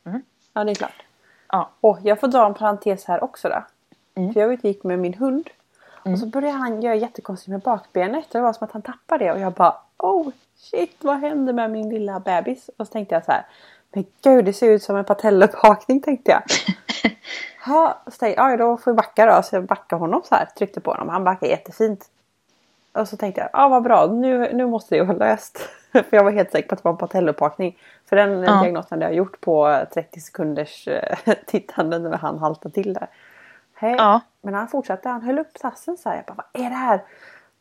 Mm. 0.07 0.22
ja, 0.52 0.64
det 0.64 0.70
är 0.70 0.74
klart. 0.74 1.02
Ja. 1.48 1.70
Och 1.81 1.98
jag 2.02 2.20
får 2.20 2.29
dra 2.29 2.46
en 2.46 2.55
parentes 2.55 3.05
här 3.05 3.24
också 3.24 3.48
då. 3.48 3.64
Mm. 4.14 4.33
För 4.33 4.40
jag 4.40 4.46
var 4.46 4.55
ute 4.55 4.68
och 4.68 4.74
gick 4.74 4.85
med 4.85 4.98
min 4.98 5.14
hund. 5.14 5.50
Mm. 6.05 6.12
Och 6.14 6.18
så 6.20 6.26
började 6.26 6.59
han 6.59 6.83
göra 6.83 6.94
jättekonstigt 6.94 7.48
med 7.48 7.61
bakbenet. 7.61 8.26
Det 8.31 8.40
var 8.40 8.52
som 8.52 8.64
att 8.64 8.72
han 8.72 8.83
tappade 8.83 9.24
det. 9.24 9.33
Och 9.33 9.40
jag 9.40 9.52
bara 9.52 9.76
oh 9.98 10.29
shit 10.57 10.96
vad 11.00 11.16
händer 11.16 11.52
med 11.52 11.70
min 11.70 11.88
lilla 11.88 12.20
bebis? 12.20 12.70
Och 12.76 12.87
så 12.87 12.92
tänkte 12.92 13.14
jag 13.14 13.24
så 13.24 13.33
här. 13.33 13.46
Men 13.92 14.05
gud 14.22 14.44
det 14.44 14.52
ser 14.52 14.70
ut 14.70 14.83
som 14.83 14.96
en 14.96 15.05
patellupphakning 15.05 16.00
tänkte 16.00 16.31
jag. 16.31 16.42
Ha, 17.66 18.02
så 18.05 18.11
tänkte 18.11 18.42
jag, 18.42 18.52
ja 18.52 18.57
då 18.57 18.76
får 18.76 18.90
vi 18.90 18.96
backa 18.96 19.26
då. 19.26 19.42
Så 19.42 19.57
jag 19.57 19.64
backade 19.64 20.00
honom 20.00 20.22
så 20.24 20.35
här. 20.35 20.46
Tryckte 20.46 20.81
på 20.81 20.90
honom. 20.90 21.09
Han 21.09 21.24
backade 21.24 21.50
jättefint. 21.50 22.11
Och 22.97 23.09
så 23.09 23.17
tänkte 23.17 23.41
jag, 23.41 23.51
ja 23.53 23.69
vad 23.69 23.83
bra. 23.83 24.07
Nu, 24.07 24.53
nu 24.53 24.67
måste 24.67 24.95
det 24.95 24.99
ju 24.99 25.05
vara 25.05 25.17
löst. 25.19 25.59
För 25.93 26.07
jag 26.11 26.25
var 26.25 26.31
helt 26.31 26.53
säker 26.53 26.69
på 26.69 26.75
att 26.75 26.79
det 26.83 26.85
var 26.85 26.93
en 26.93 26.99
patellupphakning. 26.99 27.79
För 28.09 28.17
den 28.17 28.43
Ja. 28.43 28.63
diagnosen 28.63 28.89
hade 28.91 29.05
jag 29.05 29.15
gjort 29.15 29.41
på 29.41 29.85
30 29.95 30.21
sekunders 30.21 30.89
eh, 30.89 31.17
tittande 31.47 31.99
när 31.99 32.17
han 32.17 32.39
haltade 32.39 32.75
till 32.75 32.95
där. 32.95 33.09
Hej. 33.75 33.95
Ja. 33.99 34.21
Men 34.43 34.55
han 34.55 34.69
fortsatte, 34.69 35.09
han 35.09 35.23
höll 35.23 35.39
upp 35.39 35.55
tassen 35.61 35.97
så 35.97 36.09
här. 36.09 36.17
Jag 36.17 36.25
bara, 36.37 36.45
vad 36.53 36.65
är 36.67 36.71
det 36.71 36.77
här? 36.77 37.03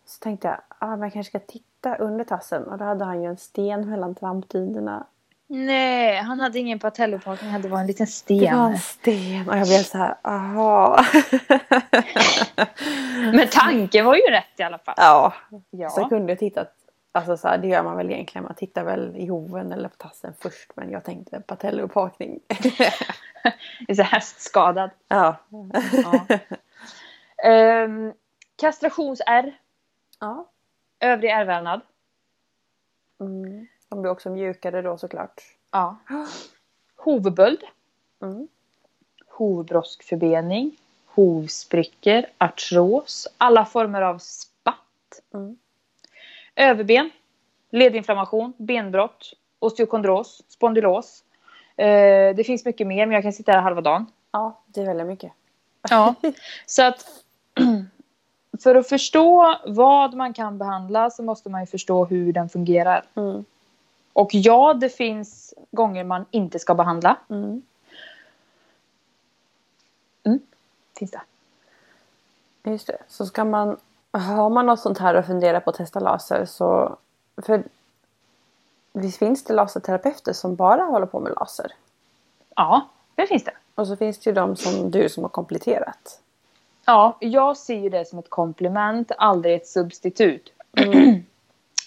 Så 0.06 0.19
tänkte 0.24 0.48
jag, 0.48 0.58
ah, 0.80 0.88
men 0.88 1.02
jag 1.02 1.13
kanske 1.13 1.39
ska 1.39 1.52
titta 1.52 1.95
under 1.95 2.24
tassen. 2.26 2.63
Och 2.67 2.78
då 2.78 2.86
hade 2.86 3.06
han 3.06 3.21
ju 3.21 3.30
en 3.30 3.38
sten 3.38 3.89
mellan 3.89 4.15
trampdynorna. 4.15 5.06
Nej, 5.47 6.15
han 6.17 6.39
hade 6.39 6.60
ingen 6.60 6.79
patellauppakning. 6.79 7.62
Det 7.62 7.67
var 7.69 7.79
en 7.79 7.88
liten 7.88 8.05
Det 8.27 8.36
var 8.36 8.39
sten. 8.39 8.53
en 8.73 8.77
sten 8.79 9.49
och 9.49 9.58
jag 9.58 9.67
blev 9.67 9.77
så 9.84 9.97
här, 9.97 10.15
aha. 10.23 11.05
Men 13.34 13.47
tanken 13.51 14.05
var 14.05 14.15
ju 14.15 14.21
rätt 14.21 14.60
i 14.60 14.63
alla 14.63 14.77
fall. 14.77 14.95
ja. 14.97 15.34
Ja. 15.69 15.89
Så 15.89 16.05
kunde 16.10 16.31
jag 16.31 16.39
titta. 16.39 16.65
Alltså 17.12 17.38
så 17.38 17.47
här, 17.47 17.58
det 17.58 17.67
gör 17.67 17.84
man 17.84 17.97
väl 17.97 18.12
egentligen. 18.12 18.43
Man 18.45 18.55
tittar 18.55 18.84
väl 18.84 19.15
i 19.15 19.27
hoven 19.27 19.71
eller 19.71 19.89
på 19.89 19.95
tassen 19.97 20.34
först. 20.39 20.71
Men 20.75 20.91
jag 20.91 21.03
tänkte 21.03 21.39
är 23.88 23.93
så 23.93 24.03
hästskadad. 24.03 24.89
ja. 25.08 25.36
Ja. 26.03 26.25
Ehm, 27.43 28.13
kastrationsärr. 28.62 29.53
ja. 30.19 30.49
Övrig 30.99 31.29
ärrvävnad. 31.31 31.81
Mm. 33.19 33.67
De 33.95 34.01
blir 34.01 34.12
också 34.12 34.29
mjukare 34.29 34.81
då 34.81 34.97
såklart. 34.97 35.41
Ja. 35.71 35.97
Hovböld. 36.95 37.63
Mm. 38.21 38.47
Hovbroskförbening. 39.27 40.77
Hovsprickor. 41.05 42.25
Artros. 42.38 43.27
Alla 43.38 43.65
former 43.65 44.01
av 44.01 44.17
spatt. 44.17 45.21
Mm. 45.34 45.58
Överben. 46.55 47.10
Ledinflammation. 47.69 48.53
Benbrott. 48.58 49.34
Osteokondros. 49.60 50.43
Spondylos. 50.47 51.23
Eh, 51.75 52.36
det 52.36 52.45
finns 52.45 52.65
mycket 52.65 52.88
mer 52.88 53.05
men 53.05 53.13
jag 53.13 53.23
kan 53.23 53.34
sitta 53.34 53.51
här 53.51 53.62
halva 53.62 53.81
dagen. 53.81 54.05
Ja, 54.31 54.62
det 54.65 54.81
är 54.81 54.86
väldigt 54.86 55.08
mycket. 55.08 55.31
Ja. 55.89 56.15
Så 56.65 56.84
att 56.84 57.05
för 58.63 58.75
att 58.75 58.89
förstå 58.89 59.55
vad 59.65 60.13
man 60.13 60.34
kan 60.34 60.58
behandla 60.58 61.10
så 61.10 61.23
måste 61.23 61.49
man 61.49 61.62
ju 61.62 61.67
förstå 61.67 62.05
hur 62.05 62.34
den 62.34 62.49
fungerar. 62.49 63.05
Mm. 63.15 63.45
Och 64.15 64.30
ja, 64.34 64.73
det 64.73 64.89
finns 64.89 65.54
gånger 65.71 66.04
man 66.04 66.25
inte 66.32 66.60
ska 66.60 66.75
behandla. 66.75 67.17
Mm. 67.30 67.62
Finns 70.99 71.12
det. 71.12 71.21
Just 72.63 72.88
det. 72.88 72.97
Så 73.08 73.25
ska 73.25 73.45
man... 73.45 73.78
Har 74.12 74.49
man 74.49 74.65
något 74.65 74.80
sånt 74.80 74.97
här 74.97 75.15
och 75.15 75.25
funderar 75.25 75.60
på 75.60 75.69
att 75.69 75.75
testa 75.75 75.99
laser 75.99 76.45
så... 76.45 76.97
För 77.38 77.63
visst 78.93 79.17
finns 79.17 79.43
det 79.43 79.54
laserterapeuter 79.54 80.34
som 80.34 80.56
bara 80.56 80.84
håller 80.84 81.06
på 81.06 81.19
med 81.19 81.34
laser? 81.39 81.71
Ja, 82.56 82.89
det 83.15 83.28
finns 83.28 83.43
det. 83.43 83.54
Och 83.75 83.88
så 83.88 83.95
finns 83.95 84.19
det 84.19 84.30
ju 84.30 84.34
de 84.34 84.56
som 84.56 84.91
du 84.91 85.10
som 85.10 85.23
har 85.23 85.30
kompletterat. 85.30 86.21
Ja, 86.86 87.17
jag 87.19 87.58
ser 87.58 87.80
ju 87.80 87.89
det 87.89 88.06
som 88.06 88.19
ett 88.19 88.30
komplement, 88.30 89.12
aldrig 89.17 89.56
ett 89.56 89.67
substitut. 89.67 90.54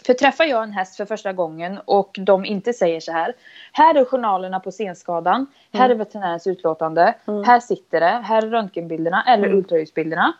För 0.09 0.14
träffar 0.14 0.44
jag 0.44 0.62
en 0.62 0.73
häst 0.73 0.97
för 0.97 1.05
första 1.05 1.33
gången 1.33 1.81
och 1.85 2.16
de 2.21 2.44
inte 2.44 2.73
säger 2.73 3.01
så 3.01 3.12
här. 3.12 3.35
Här 3.73 3.94
är 3.94 4.05
journalerna 4.05 4.61
på 4.61 4.73
senskadan. 4.73 5.47
Här 5.73 5.90
är 5.90 5.94
veterinärens 5.94 6.47
utlåtande. 6.47 7.14
Här 7.47 7.61
sitter 7.61 8.01
det. 8.01 8.07
Här 8.25 8.42
är 8.42 8.47
röntgenbilderna 8.47 9.25
eller 9.29 9.55
ultraljudsbilderna. 9.55 10.33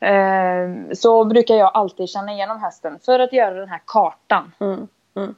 Eh, 0.00 0.92
så 0.92 1.24
brukar 1.24 1.54
jag 1.54 1.70
alltid 1.74 2.08
känna 2.08 2.32
igenom 2.32 2.60
hästen 2.60 2.98
för 3.04 3.18
att 3.18 3.32
göra 3.32 3.54
den 3.54 3.68
här 3.68 3.82
kartan. 3.84 4.52
Mm. 4.60 4.88
Mm. 5.16 5.34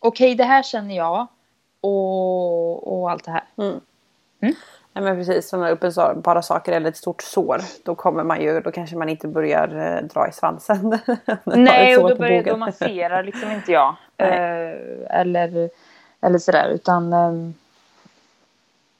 Okej, 0.00 0.34
det 0.34 0.44
här 0.44 0.62
känner 0.62 0.96
jag. 0.96 1.26
Och, 1.80 3.00
och 3.00 3.10
allt 3.10 3.24
det 3.24 3.30
här. 3.30 3.44
Mm. 4.94 5.06
Mm. 5.06 5.14
Nej 5.14 5.14
men 5.14 5.16
precis, 5.16 5.48
som 5.48 5.60
när 5.60 5.70
uppe 5.70 5.92
sa, 5.92 6.14
bara 6.14 6.42
saker 6.42 6.72
eller 6.72 6.88
ett 6.88 6.96
stort 6.96 7.22
sår. 7.22 7.60
Då 7.82 7.94
kommer 7.94 8.24
man 8.24 8.42
ju, 8.42 8.60
då 8.60 8.70
kanske 8.70 8.96
man 8.96 9.08
inte 9.08 9.28
börjar 9.28 9.96
eh, 9.98 10.02
dra 10.02 10.28
i 10.28 10.32
svansen. 10.32 10.98
Nej, 11.44 11.96
och 11.96 12.08
då, 12.08 12.16
börjar, 12.16 12.42
då 12.42 12.56
masserar 12.56 13.22
liksom 13.22 13.50
inte 13.50 13.72
jag. 13.72 13.96
Eh, 14.20 15.20
eller, 15.20 15.70
eller 16.20 16.38
sådär, 16.38 16.68
utan... 16.68 17.12
ehm, 17.12 17.54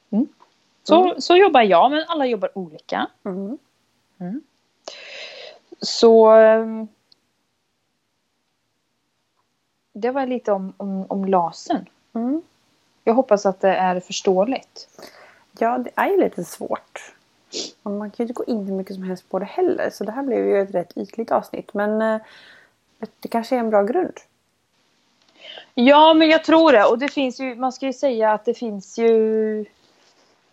mm. 0.09 0.27
Så, 0.83 1.15
så 1.17 1.35
jobbar 1.35 1.61
jag, 1.61 1.91
men 1.91 2.05
alla 2.07 2.25
jobbar 2.25 2.49
olika. 2.57 3.07
Mm. 3.25 3.57
Så... 5.81 6.31
ehm, 6.31 6.87
det 9.93 10.11
var 10.11 10.25
lite 10.25 10.51
om, 10.51 10.73
om, 10.77 11.05
om 11.09 11.25
lasern. 11.25 11.85
Mm. 12.13 12.41
Jag 13.03 13.13
hoppas 13.13 13.45
att 13.45 13.59
det 13.59 13.75
är 13.75 13.99
förståeligt. 13.99 14.87
Ja, 15.61 15.77
det 15.77 15.91
är 15.95 16.07
ju 16.07 16.17
lite 16.17 16.43
svårt. 16.43 17.13
Och 17.83 17.91
man 17.91 18.11
kan 18.11 18.15
ju 18.17 18.29
inte 18.29 18.33
gå 18.33 18.45
in 18.45 18.65
hur 18.65 18.73
mycket 18.73 18.95
som 18.95 19.03
helst 19.03 19.29
på 19.29 19.39
det 19.39 19.45
heller. 19.45 19.89
Så 19.89 20.03
det 20.03 20.11
här 20.11 20.23
blev 20.23 20.47
ju 20.47 20.61
ett 20.61 20.75
rätt 20.75 20.97
ytligt 20.97 21.31
avsnitt. 21.31 21.73
Men 21.73 22.01
eh, 22.01 22.21
det 23.19 23.27
kanske 23.27 23.55
är 23.55 23.59
en 23.59 23.69
bra 23.69 23.83
grund. 23.83 24.19
Ja, 25.73 26.13
men 26.13 26.29
jag 26.29 26.43
tror 26.43 26.71
det. 26.71 26.85
Och 26.85 26.99
det 26.99 27.07
finns 27.07 27.39
ju, 27.39 27.55
man 27.55 27.71
ska 27.71 27.85
ju 27.85 27.93
säga 27.93 28.31
att 28.31 28.45
det 28.45 28.53
finns 28.53 28.97
ju... 28.97 29.65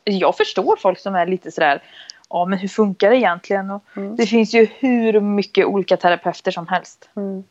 Jag 0.04 0.36
förstår 0.36 0.76
folk 0.76 0.98
som 0.98 1.14
är 1.14 1.26
lite 1.26 1.50
sådär, 1.52 1.82
ja 2.28 2.44
men 2.44 2.58
hur 2.58 2.68
funkar 2.68 3.10
det 3.10 3.16
egentligen? 3.16 3.70
Och 3.70 3.84
Mm. 3.96 4.16
Det 4.16 4.26
finns 4.26 4.54
ju 4.54 4.68
hur 4.78 5.20
mycket 5.20 5.66
olika 5.66 5.96
terapeuter 5.96 6.50
som 6.50 6.66
helst. 6.66 7.08
Mm. 7.16 7.44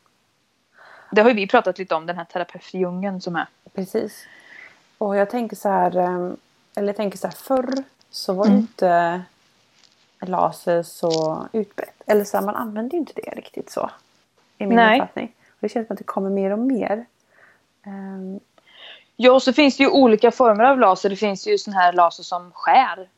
Det 1.11 1.21
har 1.21 1.29
ju 1.29 1.35
vi 1.35 1.47
pratat 1.47 1.79
lite 1.79 1.95
om, 1.95 2.05
den 2.05 2.17
här 2.17 2.25
terapeutdjungeln 2.25 3.21
som 3.21 3.35
är. 3.35 3.47
Precis. 3.75 4.25
Och 4.97 5.15
jag 5.15 5.29
tänker 5.29 5.55
så 5.55 5.69
här, 5.69 5.97
eh, 5.97 6.33
eller 6.77 6.87
jag 6.87 6.95
tänker 6.95 7.17
så 7.17 7.27
här, 7.27 7.33
förr 7.35 7.83
så 8.09 8.33
var 8.33 8.45
ju 8.45 8.49
Mm. 8.51 8.61
inte 8.61 9.21
laser 10.21 10.83
så 10.83 11.45
utbrett. 11.53 12.01
Eller 12.05 12.23
så 12.23 12.37
här, 12.37 12.45
man 12.45 12.55
använde 12.55 12.95
ju 12.95 12.99
inte 12.99 13.13
det 13.15 13.31
riktigt 13.35 13.69
så. 13.71 13.89
I 14.57 14.65
min 14.65 14.75
Nej. 14.75 14.99
uppfattning. 15.01 15.33
Och 15.49 15.57
det 15.59 15.69
känns 15.69 15.87
som 15.87 15.93
att 15.93 15.97
det 15.97 16.03
kommer 16.03 16.29
mer 16.29 16.51
och 16.51 16.59
mer. 16.59 17.05
Ehm, 17.85 18.39
Ja, 19.19 19.31
och 19.31 19.43
så 19.43 19.53
finns 19.53 19.77
det 19.77 19.83
ju 19.83 19.89
olika 19.89 20.31
former 20.31 20.63
av 20.63 20.79
laser. 20.79 21.09
Det 21.09 21.15
finns 21.15 21.47
ju 21.47 21.57
sån 21.57 21.73
här 21.73 21.93
laser 21.93 22.23
som 22.23 22.51
skär. 22.53 23.09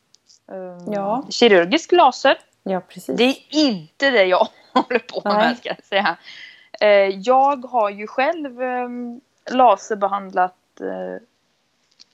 Um, 0.46 0.94
Ja. 0.94 1.24
Kirurgisk 1.30 1.92
laser. 1.92 2.38
ja, 2.64 2.80
precis. 2.82 3.18
Det 3.18 3.24
är 3.24 3.36
inte 3.50 4.10
det 4.10 4.24
jag 4.26 4.48
håller 4.74 5.00
på 5.00 5.22
med 5.24 5.34
Nej. 5.34 5.56
ska 5.56 5.70
jag 5.70 5.84
säga. 5.84 6.18
Eh, 6.82 6.88
jag 7.20 7.66
har 7.66 7.90
ju 7.90 8.08
själv 8.08 8.62
um, 8.62 9.22
laserbehandlat 9.52 10.56
eh, 10.82 11.22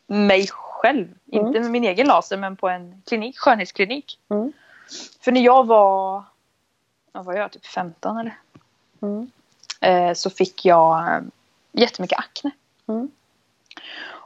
mig 0.08 0.47
själv. 0.86 1.06
Mm. 1.06 1.48
Inte 1.48 1.60
med 1.60 1.71
min 1.71 1.84
egen 1.84 2.08
laser 2.08 2.38
men 2.38 2.56
på 2.56 2.69
en 2.69 3.02
klinik, 3.06 3.39
skönhetsklinik. 3.39 4.19
Mm. 4.30 4.54
För 5.21 5.32
när 5.32 5.41
jag 5.41 5.67
var, 5.67 6.24
vad 7.12 7.26
var 7.26 7.34
jag, 7.34 7.52
typ 7.52 7.65
15 7.65 8.17
eller? 8.17 8.38
Mm. 9.02 9.32
Eh, 9.82 10.13
så 10.13 10.30
fick 10.30 10.65
jag 10.65 11.08
eh, 11.08 11.21
jättemycket 11.71 12.19
akne. 12.19 12.52
Mm. 12.88 13.12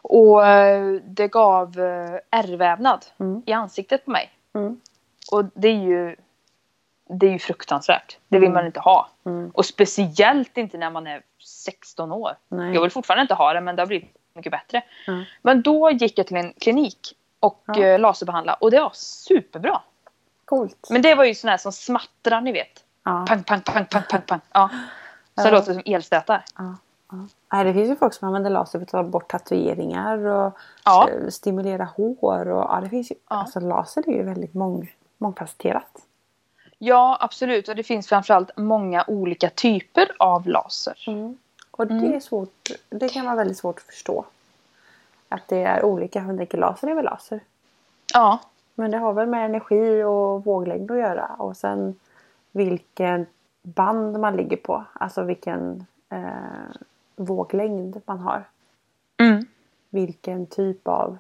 Och 0.02 0.48
eh, 0.48 0.94
det 1.04 1.28
gav 1.28 1.80
eh, 1.80 2.20
ärrvävnad 2.30 3.06
Mm. 3.20 3.44
i 3.46 3.54
ansiktet 3.54 4.06
på 4.06 4.12
mig. 4.12 4.32
Mm. 4.54 4.82
Och 5.32 5.46
det 5.54 5.68
är 5.68 5.84
ju, 5.84 6.16
det 7.10 7.28
är 7.28 7.32
ju 7.32 7.40
fruktansvärt. 7.40 8.18
Det 8.28 8.40
vill 8.40 8.52
man 8.52 8.66
inte 8.66 8.80
ha. 8.80 9.10
Och 9.54 9.66
speciellt 9.66 10.58
inte 10.58 10.78
när 10.78 10.90
man 10.90 11.08
är 11.08 11.22
16 11.40 12.12
år. 12.12 12.32
Nej. 12.48 12.74
Jag 12.74 12.82
vill 12.82 12.92
fortfarande 12.92 13.22
inte 13.22 13.34
ha 13.34 13.54
det 13.54 13.62
men 13.62 13.76
det 13.76 13.82
har 13.82 13.88
blivit 13.88 14.16
mycket 14.40 14.52
bättre. 14.52 14.82
Mm. 15.08 15.24
Men 15.42 15.62
då 15.62 15.92
gick 15.92 16.18
jag 16.20 16.28
till 16.28 16.38
en 16.38 16.54
klinik 16.54 17.16
och 17.40 17.64
Ja. 17.68 17.80
eh, 17.84 18.00
laserbehandlade 18.00 18.58
och 18.62 18.72
det 18.72 18.80
var 18.82 18.92
superbra. 18.94 19.82
Coolt. 20.46 20.88
Men 20.90 21.02
det 21.02 21.16
var 21.16 21.24
ju 21.24 21.36
sån 21.36 21.50
här 21.50 21.58
som 21.58 21.72
smattrar 21.72 22.42
ni 22.42 22.52
vet. 22.52 22.84
ja. 23.04 23.26
Pang, 23.28 23.44
pang, 23.44 23.62
pang, 23.62 23.86
pang, 23.86 24.04
pang, 24.10 24.22
pang. 24.28 24.40
Ja. 24.54 24.70
Så 25.36 25.48
Ja. 25.48 25.52
låter 25.52 25.68
det 25.74 25.74
som 25.84 25.94
elstötar. 25.94 26.46
Ja, 26.58 26.76
ja. 27.52 27.64
Det 27.64 27.74
finns 27.74 27.90
ju 27.90 27.96
folk 27.96 28.14
som 28.14 28.28
använder 28.28 28.50
laser 28.50 28.80
för 28.80 28.84
att 28.86 28.90
ta 28.92 29.04
bort 29.04 29.28
tatueringar 29.32 30.26
och 30.26 30.58
Ja. 30.86 31.10
stimulera 31.30 31.84
hår. 31.98 32.48
Och, 32.50 32.64
ja, 32.70 32.80
det 32.84 32.90
finns 32.90 33.12
ju, 33.12 33.16
Ja. 33.30 33.36
Alltså 33.36 33.60
laser 33.60 34.10
är 34.10 34.14
ju 34.14 34.24
väldigt 34.24 34.54
mång, 34.54 34.92
mångfacetterat. 35.18 36.06
Ja, 36.78 37.18
absolut. 37.22 37.68
Och 37.68 37.76
det 37.76 37.84
finns 37.84 38.08
framförallt 38.08 38.58
många 38.58 39.04
olika 39.08 39.50
typer 39.50 40.12
av 40.20 40.48
laser. 40.48 40.96
Och 41.80 41.88
det, 41.88 41.94
Mm. 41.94 42.14
är 42.14 42.20
svårt, 42.20 42.70
det 42.90 43.10
kan 43.10 43.26
vara 43.26 43.36
väldigt 43.36 43.58
svårt 43.58 43.78
att 43.78 43.84
förstå. 43.84 44.26
Att 45.30 45.48
det 45.48 45.64
är 45.64 45.84
olika. 45.86 46.22
Man 46.24 46.38
tänker 46.38 46.58
laser 46.58 46.88
är 46.88 46.96
väl 46.96 47.06
laser. 47.06 47.40
Ja, 48.14 48.40
Men 48.76 48.92
det 48.92 48.98
har 48.98 49.14
väl 49.14 49.28
med 49.28 49.46
energi 49.46 50.04
och 50.04 50.46
våglängd 50.46 50.92
att 50.92 50.98
göra. 50.98 51.26
Och 51.38 51.58
sen 51.58 51.96
vilken 52.52 53.26
band 53.64 54.20
man 54.20 54.36
ligger 54.36 54.58
på. 54.58 54.84
Alltså 54.94 55.24
vilken 55.24 55.86
eh, 56.10 56.76
våglängd 57.16 58.02
man 58.06 58.20
har. 58.20 58.44
mm. 59.18 59.46
vilken 59.90 60.46
typ 60.46 60.88
av... 60.88 61.18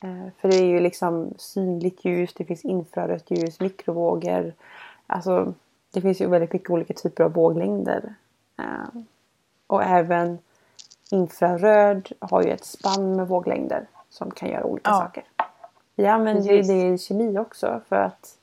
Eh, 0.00 0.32
för 0.40 0.48
det 0.48 0.56
är 0.56 0.64
ju 0.66 0.80
liksom 0.80 1.34
synligt 1.38 2.04
ljus, 2.04 2.34
det 2.34 2.44
finns 2.44 2.64
infrarött 2.64 3.30
ljus, 3.30 3.60
mikrovågor. 3.60 4.52
Alltså 5.06 5.54
det 5.90 6.00
finns 6.00 6.20
ju 6.20 6.26
väldigt 6.26 6.52
mycket 6.52 6.70
olika 6.70 6.94
typer 6.94 7.24
av 7.24 7.32
våglängder. 7.32 8.14
Eh, 8.58 9.00
och 9.68 9.82
även 9.82 10.38
infraröd 11.10 12.08
har 12.20 12.42
ju 12.42 12.50
ett 12.50 12.64
spann 12.64 13.16
med 13.16 13.28
våglängder 13.28 13.86
som 14.08 14.30
kan 14.30 14.48
göra 14.48 14.64
olika 14.64 14.90
Ja. 14.90 14.96
saker. 14.96 15.24
Vi 15.96 16.06
använder 16.06 16.52
ju 16.52 16.62
det 16.62 16.88
i 16.88 16.98
kemi 16.98 17.38
också 17.38 17.80
för 17.88 17.96
att 17.96 18.38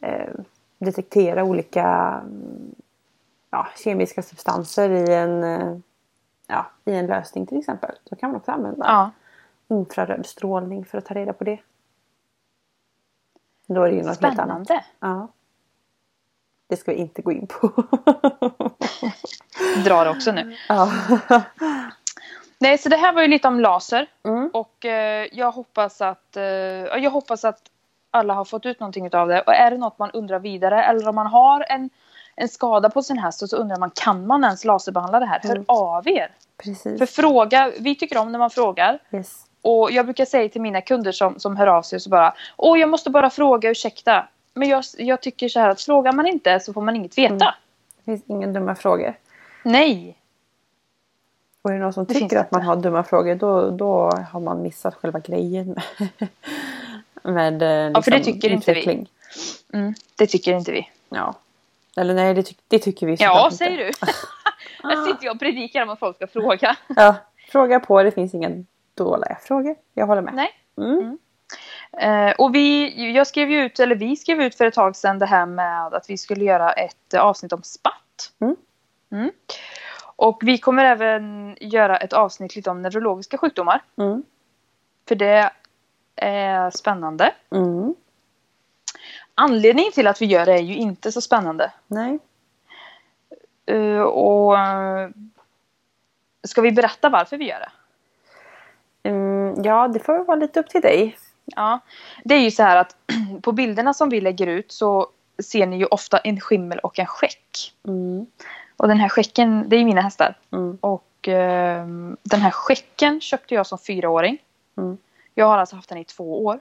eh, 0.00 0.30
detektera 0.78 1.44
olika 1.44 2.20
ja, 3.50 3.66
kemiska 3.84 4.22
substanser 4.22 4.90
i 4.90 5.14
en, 5.14 5.44
eh, 5.44 5.76
ja, 6.46 6.66
i 6.84 6.94
en 6.94 7.06
lösning 7.06 7.46
till 7.46 7.58
exempel. 7.58 7.94
Då 8.04 8.16
kan 8.16 8.30
man 8.30 8.36
också 8.36 8.52
använda 8.52 8.84
ja. 8.86 9.10
infraröd 9.76 10.26
strålning 10.26 10.84
för 10.84 10.98
att 10.98 11.04
ta 11.04 11.14
reda 11.14 11.32
på 11.32 11.44
det. 11.44 11.58
Då 13.66 13.82
är 13.82 13.90
det 13.90 13.96
ju 13.96 14.02
något 14.02 14.22
helt 14.22 14.38
annat. 14.38 14.66
Spännande. 14.66 14.84
Ja. 15.00 15.28
Det 16.72 16.76
ska 16.76 16.92
vi 16.92 16.96
inte 16.98 17.22
gå 17.22 17.32
in 17.32 17.46
på. 17.46 17.72
Drar 19.84 20.06
också 20.06 20.32
nu. 20.32 20.56
ja. 20.68 20.92
Nej, 22.58 22.78
så 22.78 22.88
det 22.88 22.96
här 22.96 23.12
var 23.12 23.22
ju 23.22 23.28
lite 23.28 23.48
om 23.48 23.60
laser. 23.60 24.06
Mm. 24.24 24.50
Och 24.52 24.84
eh, 24.84 25.26
jag 25.32 25.52
hoppas 25.52 26.00
att 26.00 26.36
eh, 26.36 26.42
ja, 26.44 26.96
jag 26.96 27.10
hoppas 27.10 27.44
att 27.44 27.58
alla 28.10 28.34
har 28.34 28.44
fått 28.44 28.66
ut 28.66 28.80
någonting 28.80 29.14
av 29.14 29.28
det. 29.28 29.40
Och 29.40 29.54
är 29.54 29.70
det 29.70 29.76
något 29.76 29.98
man 29.98 30.10
undrar 30.10 30.38
vidare 30.38 30.84
eller 30.84 31.08
om 31.08 31.14
man 31.14 31.26
har 31.26 31.64
en, 31.68 31.90
en 32.36 32.48
skada 32.48 32.90
på 32.90 33.02
sin 33.02 33.18
häst 33.18 33.42
och 33.42 33.48
så 33.48 33.56
undrar 33.56 33.76
man 33.76 33.90
kan 33.94 34.26
man 34.26 34.44
ens 34.44 34.64
laserbehandla 34.64 35.20
det 35.20 35.26
här? 35.26 35.40
Hör 35.42 35.50
Mm. 35.50 35.64
av 35.68 36.08
er. 36.08 36.30
Precis. 36.62 36.98
För 36.98 37.06
fråga, 37.06 37.72
vi 37.80 37.94
tycker 37.94 38.18
om 38.18 38.32
när 38.32 38.38
man 38.38 38.50
frågar. 38.50 38.98
Yes. 39.12 39.44
Och 39.62 39.90
jag 39.92 40.06
brukar 40.06 40.24
säga 40.24 40.48
till 40.48 40.60
mina 40.62 40.80
kunder 40.80 41.12
som, 41.12 41.38
som 41.38 41.56
hör 41.56 41.66
av 41.66 41.82
sig 41.82 42.00
så 42.00 42.10
bara 42.10 42.34
Åh, 42.56 42.80
jag 42.80 42.88
måste 42.88 43.10
bara 43.10 43.30
fråga, 43.30 43.70
ursäkta. 43.70 44.28
Men 44.54 44.68
jag, 44.68 44.84
jag 44.98 45.20
tycker 45.22 45.48
så 45.48 45.60
här 45.60 45.68
att 45.68 45.80
frågar 45.82 46.12
man 46.12 46.26
inte 46.26 46.60
så 46.60 46.72
får 46.72 46.82
man 46.82 46.96
inget 46.96 47.18
veta. 47.18 47.34
Mm. 47.34 47.54
Det 47.96 48.04
finns 48.04 48.22
inga 48.26 48.46
dumma 48.46 48.74
frågor. 48.74 49.14
Nej. 49.64 50.18
Och 51.62 51.70
är 51.70 51.74
det 51.74 51.80
någon 51.80 51.92
som 51.92 52.04
Det 52.04 52.14
tycker 52.14 52.36
att 52.38 52.50
man 52.50 52.60
inte. 52.60 52.66
har 52.68 52.76
dumma 52.76 53.04
frågor 53.04 53.34
då, 53.34 53.70
då 53.70 54.10
har 54.32 54.40
man 54.40 54.62
missat 54.62 54.94
själva 54.94 55.18
grejen 55.18 55.76
med, 57.22 57.52
liksom, 57.52 57.92
Ja, 57.94 58.02
för 58.02 58.10
det 58.10 58.20
tycker 58.20 58.50
inte 58.50 58.72
vi. 58.72 58.80
utveckling. 58.80 59.08
Mm, 59.72 59.94
det 60.16 60.26
tycker 60.26 60.52
inte 60.52 60.72
vi. 60.72 60.90
Ja. 61.08 61.34
Eller 61.96 62.14
nej, 62.14 62.34
det, 62.34 62.42
ty- 62.42 62.54
det 62.68 62.78
tycker 62.78 63.06
vi 63.06 63.16
Ja, 63.20 63.50
säger 63.52 63.78
du. 63.78 63.84
Här 64.82 65.06
sitter 65.06 65.24
jag 65.24 65.34
och 65.34 65.40
predikar 65.40 65.82
om 65.82 65.88
att 65.90 65.98
folk 65.98 66.16
ska 66.16 66.26
fråga. 66.26 66.76
Ja, 66.96 67.14
fråga 67.52 67.80
på. 67.80 68.02
Det 68.02 68.10
finns 68.10 68.34
inga 68.34 68.50
dåliga 68.94 69.38
frågor. 69.42 69.76
Jag 69.94 70.06
håller 70.06 70.22
med. 70.22 70.34
Nej. 70.34 70.50
Mm. 70.76 71.18
Eh, 71.98 72.30
och 72.30 72.54
vi, 72.54 73.12
jag 73.12 73.26
skrev 73.26 73.52
ut, 73.52 73.80
eller 73.80 73.94
vi 73.94 74.16
skrev 74.16 74.42
ut 74.42 74.54
för 74.54 74.64
ett 74.64 74.74
tag 74.74 74.96
sedan 74.96 75.18
det 75.18 75.26
här 75.26 75.46
med 75.46 75.94
att 75.94 76.10
vi 76.10 76.18
skulle 76.18 76.44
göra 76.44 76.72
ett 76.72 77.14
eh, 77.14 77.20
avsnitt 77.20 77.52
om 77.52 77.62
spatt. 77.62 78.32
Mm. 78.40 78.56
Mm. 79.12 79.30
Och 80.16 80.38
vi 80.42 80.58
kommer 80.58 80.84
även 80.84 81.56
göra 81.60 81.96
ett 81.96 82.12
avsnitt 82.12 82.56
lite 82.56 82.70
om 82.70 82.82
neurologiska 82.82 83.38
sjukdomar. 83.38 83.82
Mm. 83.98 84.22
För 85.08 85.14
det 85.14 85.50
är 86.16 86.70
spännande. 86.70 87.34
Mm. 87.50 87.94
Anledningen 89.34 89.92
till 89.92 90.06
att 90.06 90.22
vi 90.22 90.26
gör 90.26 90.46
det 90.46 90.52
är 90.52 90.62
ju 90.62 90.74
inte 90.74 91.12
så 91.12 91.20
spännande. 91.20 91.72
Nej. 91.86 92.18
Eh, 93.66 94.02
och 94.02 94.56
Ska 96.44 96.60
vi 96.60 96.72
berätta 96.72 97.08
varför 97.08 97.36
vi 97.36 97.48
gör 97.48 97.60
det? 97.60 97.70
Mm, 99.08 99.62
ja, 99.64 99.88
det 99.88 100.00
får 100.00 100.24
vara 100.24 100.36
lite 100.36 100.60
upp 100.60 100.68
till 100.68 100.80
dig. 100.80 101.18
Ja, 101.44 101.80
det 102.24 102.34
är 102.34 102.40
ju 102.40 102.50
så 102.50 102.62
här 102.62 102.76
att 102.76 102.96
på 103.42 103.52
bilderna 103.52 103.94
som 103.94 104.08
vi 104.08 104.20
lägger 104.20 104.46
ut 104.46 104.72
så 104.72 105.06
ser 105.42 105.66
ni 105.66 105.78
ju 105.78 105.86
ofta 105.86 106.18
en 106.18 106.40
skimmel 106.40 106.78
och 106.78 106.98
en 106.98 107.06
skäck. 107.06 107.74
Mm. 107.86 108.26
Och 108.76 108.88
den 108.88 109.00
här 109.00 109.08
skäcken, 109.08 109.64
det 109.68 109.76
är 109.76 109.84
mina 109.84 110.00
hästar. 110.00 110.38
Mm. 110.52 110.78
Och 110.80 111.28
eh, 111.28 111.86
den 112.22 112.40
här 112.40 112.50
skäcken 112.50 113.20
köpte 113.20 113.54
jag 113.54 113.66
som 113.66 113.78
fyraåring. 113.78 114.38
Mm. 114.76 114.98
Jag 115.34 115.46
har 115.46 115.58
alltså 115.58 115.76
haft 115.76 115.88
den 115.88 115.98
i 115.98 116.04
två 116.04 116.44
år. 116.44 116.60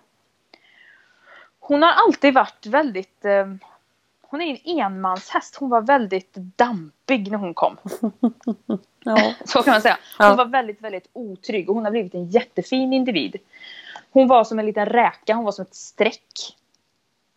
Hon 1.59 1.81
har 1.83 1.91
alltid 1.91 2.33
varit 2.33 2.65
väldigt... 2.65 3.25
Eh, 3.25 3.53
hon 4.21 4.41
är 4.41 4.45
en 4.45 4.79
enmanshäst. 4.79 5.55
Hon 5.55 5.69
var 5.69 5.81
väldigt 5.81 6.33
dampig 6.35 7.31
när 7.31 7.37
hon 7.37 7.53
kom. 7.53 7.77
Ja. 9.03 9.33
Så 9.45 9.63
kan 9.63 9.71
man 9.71 9.81
säga. 9.81 9.97
Hon 10.17 10.27
Ja. 10.27 10.35
var 10.35 10.45
väldigt, 10.45 10.81
väldigt 10.81 11.07
otrygg 11.13 11.69
och 11.69 11.75
hon 11.75 11.83
har 11.83 11.91
blivit 11.91 12.13
en 12.13 12.29
jättefin 12.29 12.93
individ. 12.93 13.35
Hon 14.11 14.27
var 14.27 14.43
som 14.43 14.59
en 14.59 14.65
liten 14.65 14.85
räka, 14.85 15.33
hon 15.33 15.45
var 15.45 15.51
som 15.51 15.61
ett 15.61 15.75
streck. 15.75 16.55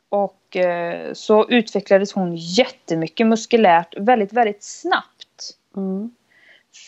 Och 0.08 0.56
eh, 0.56 1.12
så 1.12 1.48
utvecklades 1.48 2.12
hon 2.12 2.36
jättemycket 2.36 3.26
muskulärt 3.26 3.94
väldigt, 3.98 4.32
väldigt 4.32 4.62
snabbt. 4.62 5.56
Mm. 5.76 6.14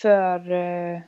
För 0.03 0.53
eh, 0.53 1.01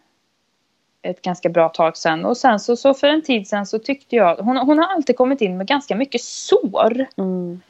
ett 1.03 1.23
ganska 1.23 1.49
bra 1.49 1.69
tag 1.69 1.97
sedan. 1.97 2.25
Och 2.25 2.37
sen 2.37 2.61
så, 2.61 2.77
så 2.77 2.95
för 2.95 3.07
en 3.07 3.23
tid 3.23 3.49
sedan 3.49 3.67
så 3.67 3.79
tyckte 3.79 4.17
jag, 4.17 4.37
hon, 4.37 4.57
hon 4.57 4.79
har 4.79 4.87
alltid 4.87 5.17
kommit 5.17 5.41
in 5.41 5.57
med 5.57 5.67
ganska 5.67 5.97
mycket 5.97 6.21
sår. 6.21 7.07
Mm. 7.17 7.61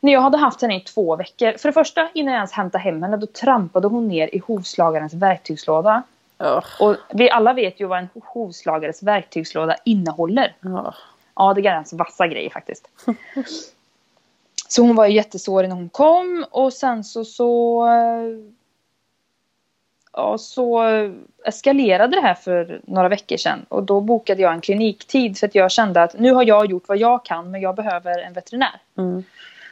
När 0.00 0.12
jag 0.12 0.20
hade 0.20 0.38
haft 0.38 0.62
henne 0.62 0.76
i 0.76 0.80
två 0.80 1.16
veckor. 1.16 1.58
För 1.58 1.68
det 1.68 1.72
första 1.72 2.08
innan 2.14 2.32
jag 2.32 2.38
ens 2.38 2.52
hämtade 2.52 2.84
hem 2.84 3.02
henne 3.02 3.16
då 3.16 3.26
trampade 3.26 3.88
hon 3.88 4.08
ner 4.08 4.34
i 4.34 4.38
hovslagarens 4.38 5.14
verktygslåda. 5.14 6.02
Ugh. 6.38 6.66
Och 6.80 6.96
vi 7.14 7.30
alla 7.30 7.52
vet 7.52 7.80
ju 7.80 7.86
vad 7.86 7.98
en 7.98 8.08
hovslagares 8.24 9.02
verktygslåda 9.02 9.76
innehåller. 9.84 10.56
Ja. 10.60 10.94
Ja, 11.34 11.54
det 11.54 11.60
är 11.60 11.62
ganska 11.62 11.96
vassa 11.96 12.26
grejer 12.26 12.50
faktiskt. 12.50 12.88
så 14.68 14.82
hon 14.82 14.96
var 14.96 15.06
ju 15.06 15.14
jättesårig 15.14 15.68
när 15.68 15.76
hon 15.76 15.88
kom 15.88 16.46
och 16.50 16.72
sen 16.72 17.04
så 17.04 17.24
så... 17.24 17.86
eh, 17.86 18.52
Ja, 20.14 20.38
så 20.38 20.82
eskalerade 21.44 22.16
det 22.16 22.22
här 22.22 22.34
för 22.34 22.80
några 22.84 23.08
veckor 23.08 23.36
sedan. 23.36 23.66
Och 23.68 23.82
då 23.82 24.00
bokade 24.00 24.42
jag 24.42 24.52
en 24.52 24.60
kliniktid 24.60 25.38
för 25.38 25.46
att 25.46 25.54
jag 25.54 25.70
kände 25.70 26.02
att 26.02 26.18
nu 26.18 26.32
har 26.32 26.44
jag 26.44 26.66
gjort 26.66 26.88
vad 26.88 26.98
jag 26.98 27.24
kan 27.24 27.50
men 27.50 27.60
jag 27.60 27.74
behöver 27.74 28.18
en 28.18 28.32
veterinär. 28.32 28.80
Mm. 28.98 29.24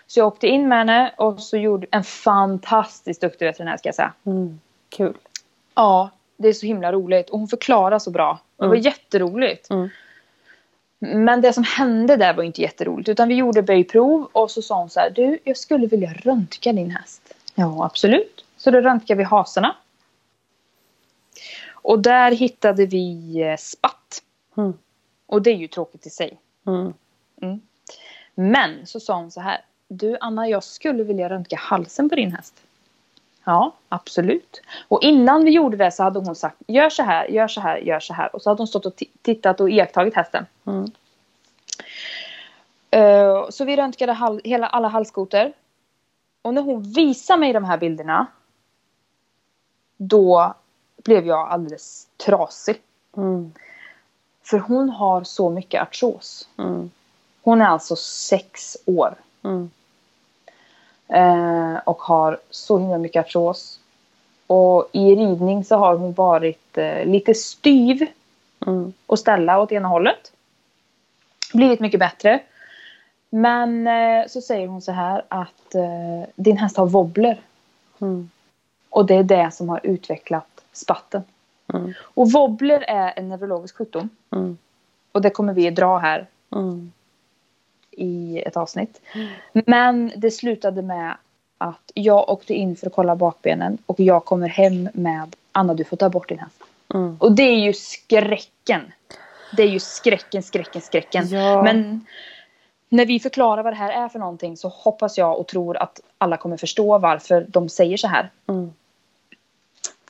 Så 0.07 0.21
jag 0.21 0.27
åkte 0.27 0.49
in 0.49 0.69
med 0.69 0.79
henne 0.79 1.13
och 1.17 1.41
så 1.41 1.57
gjorde 1.57 1.87
en 1.91 2.05
fantastiskt 2.05 3.21
duktig 3.21 3.47
veterinär 3.47 3.77
ska 3.77 3.89
jag 3.89 3.95
säga. 3.95 4.13
Mm. 4.27 4.61
Kul. 4.89 5.15
Ja, 5.75 6.11
det 6.41 6.49
är 6.49 6.53
så 6.53 6.66
himla 6.66 6.93
roligt 6.93 7.30
och 7.30 7.38
hon 7.38 7.49
förklarar 7.49 7.99
så 7.99 8.11
bra. 8.11 8.41
Det 8.57 8.66
var 8.66 8.74
Mm. 8.74 8.80
jätteroligt. 8.80 9.70
Mm. 9.70 9.88
Men 10.99 11.41
det 11.41 11.53
som 11.53 11.64
hände 11.64 12.16
där 12.16 12.34
var 12.34 12.43
inte 12.43 12.62
jätteroligt. 12.62 13.09
Utan 13.09 13.28
vi 13.28 13.34
gjorde 13.34 13.62
böjprov 13.62 14.28
och 14.32 14.51
så 14.51 14.62
sa 14.62 14.78
hon 14.78 14.91
så 14.91 15.01
här. 15.01 15.11
Du, 15.11 15.38
jag 15.45 15.57
skulle 15.57 15.86
vilja 15.86 16.12
röntga 16.12 16.72
din 16.72 16.91
häst. 16.91 17.34
Ja, 17.55 17.84
absolut. 17.84 18.45
Så 18.57 18.70
då 18.70 18.80
röntgade 18.80 19.18
vi 19.18 19.24
hasorna. 19.24 19.76
Och 21.72 21.99
där 21.99 22.32
hittade 22.32 22.86
vi 22.86 23.41
eh, 23.43 23.57
spatt. 23.57 24.22
Mm. 24.57 24.72
Och 25.26 25.43
det 25.43 25.51
är 25.51 25.57
ju 25.57 25.68
tråkigt 25.68 26.07
i 26.07 26.11
sig. 26.11 26.38
Mm. 26.66 26.93
Men 28.34 28.86
så 28.86 29.01
sa 29.01 29.16
hon 29.16 29.30
så 29.30 29.41
här. 29.41 29.61
Du 29.88 30.16
Anna, 30.20 30.49
jag 30.49 30.64
skulle 30.64 31.05
vilja 31.05 31.28
röntga 31.28 31.57
halsen 31.57 32.09
på 32.09 32.14
din 32.14 32.32
häst. 32.32 32.55
Ja, 33.51 33.72
absolut. 33.88 34.62
Och 34.88 35.03
innan 35.03 35.44
vi 35.44 35.51
gjorde 35.51 35.76
det 35.76 35.90
så 35.90 36.03
hade 36.03 36.18
hon 36.18 36.34
sagt 36.34 36.57
gör 36.66 36.90
så 36.90 37.03
här, 37.03 37.26
gör 37.26 37.48
så 37.48 37.61
här, 37.61 37.78
gör 37.78 38.01
så 38.01 38.14
här. 38.14 38.34
Och 38.36 38.42
så 38.42 38.51
hade 38.51 38.61
hon 38.61 38.66
stått 38.66 38.86
och 38.86 38.94
ti- 38.94 39.11
tittat 39.22 39.61
och 39.61 39.70
iakttagit 39.70 40.14
hästen. 40.14 40.46
Mm. 40.66 40.90
Eh, 42.90 43.48
så 43.51 43.64
vi 43.64 43.76
röntgade 43.76 44.12
hal- 44.12 44.40
hela, 44.44 44.66
alla 44.66 44.88
halskotor. 44.88 45.53
Och 46.42 46.55
när 46.55 46.62
hon 46.62 46.82
visade 46.82 47.40
mig 47.40 47.53
de 47.53 47.64
här 47.64 47.78
bilderna. 47.78 48.26
Då 49.96 50.55
blev 51.05 51.26
jag 51.26 51.48
alldeles 51.48 52.07
trasig. 52.26 52.80
Mm. 53.16 53.53
För 54.42 54.59
hon 54.59 54.90
har 54.90 55.24
så 55.24 55.51
mycket 55.51 55.82
artros. 55.82 56.48
Mm. 56.59 56.90
Hon 57.42 57.61
är 57.61 57.66
alltså 57.66 57.96
sex 57.96 58.76
år. 58.86 59.14
Mm. 59.44 59.70
Eh, 61.13 61.77
och 61.85 62.03
har 62.03 62.39
så 62.51 62.79
himla 62.79 62.99
mycket 62.99 63.27
artros. 63.27 63.81
Och 64.47 64.89
i 64.93 65.15
ridning 65.15 65.65
så 65.65 65.77
har 65.77 65.97
hon 65.97 66.13
varit 66.13 66.79
eh, 66.79 67.05
lite 67.07 67.35
styv 67.35 68.07
Mm. 68.67 68.93
och 69.07 69.19
ställa 69.19 69.61
åt 69.61 69.73
ena 69.73 69.89
hållet. 69.89 70.33
Blivit 71.53 71.81
mycket 71.81 72.01
bättre. 72.01 72.41
Men 73.31 73.87
eh, 73.87 74.27
så 74.29 74.41
säger 74.41 74.67
hon 74.67 74.83
så 74.83 74.93
här 74.93 75.23
att 75.29 75.75
eh, 75.75 76.29
din 76.37 76.57
häst 76.57 76.77
har 76.77 76.87
wobbler. 76.87 77.41
Mm. 78.01 78.31
Och 78.91 79.07
det 79.07 79.15
är 79.15 79.23
det 79.23 79.51
som 79.55 79.69
har 79.69 79.81
utvecklat 79.83 80.65
spatten. 80.73 81.23
Mm. 81.75 81.93
Och 82.03 82.33
wobbler 82.33 82.81
är 82.81 83.13
en 83.17 83.29
neurologisk 83.29 83.77
sjukdom. 83.77 84.09
Mm. 84.33 84.59
Och 85.13 85.23
det 85.23 85.31
kommer 85.31 85.53
vi 85.53 85.71
dra 85.71 85.99
här 85.99 86.27
Mm. 86.53 86.93
I 87.91 88.43
ett 88.47 88.57
avsnitt. 88.57 89.01
Men 89.53 90.12
det 90.16 90.30
slutade 90.30 90.82
med 90.82 91.16
att 91.59 91.93
jag 91.95 92.28
åkte 92.28 92.55
in 92.55 92.76
för 92.76 92.86
att 92.86 92.93
kolla 92.93 93.16
bakbenen 93.16 93.78
och 93.86 94.01
jag 94.01 94.24
kommer 94.24 94.49
hem 94.49 94.88
med 94.95 95.36
Anna 95.53 95.74
du 95.74 95.84
får 95.84 95.97
ta 95.97 96.09
bort 96.09 96.28
din 96.28 96.38
häst. 96.38 96.62
Mm. 96.95 97.16
Och 97.20 97.32
det 97.32 97.43
är 97.43 97.59
ju 97.59 97.72
skräcken. 97.72 98.93
Det 99.57 99.62
är 99.62 99.68
ju 99.68 99.78
skräcken, 99.78 100.43
skräcken, 100.43 100.82
skräcken. 100.82 101.28
Ja. 101.28 101.62
Men 101.62 102.07
när 102.88 103.07
vi 103.07 103.20
förklarar 103.20 103.62
vad 103.62 103.72
det 103.72 103.76
här 103.76 104.05
är 104.05 104.09
för 104.09 104.18
någonting 104.18 104.57
så 104.57 104.68
hoppas 104.68 105.18
jag 105.18 105.38
och 105.38 105.47
tror 105.47 105.76
att 105.76 106.01
alla 106.18 106.36
kommer 106.36 106.57
förstå 106.57 106.99
varför 106.99 107.47
de 107.49 107.68
säger 107.68 107.97
så 107.97 108.09
här. 108.09 108.30
Mm. 108.47 108.72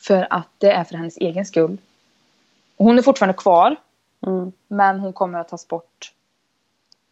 För 0.00 0.26
att 0.30 0.48
det 0.58 0.72
är 0.72 0.84
för 0.84 0.96
hennes 0.96 1.16
egen 1.16 1.46
skull. 1.46 1.78
Hon 2.76 2.98
är 2.98 3.02
fortfarande 3.02 3.38
kvar. 3.38 3.76
Mm. 4.26 4.52
Men 4.68 5.00
hon 5.00 5.12
kommer 5.12 5.38
att 5.38 5.48
tas 5.48 5.68
bort 5.68 6.12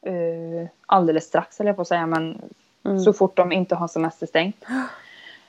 eh, 0.02 0.68
alldeles 0.86 1.24
strax, 1.24 1.60
eller 1.60 1.68
jag 1.68 1.76
på 1.76 1.82
att 1.82 1.88
säga. 1.88 2.06
Men 2.06 2.40
Mm. 2.84 3.00
så 3.00 3.12
fort 3.12 3.36
de 3.36 3.52
inte 3.52 3.74
har 3.74 3.88
semesterstängt. 3.88 4.64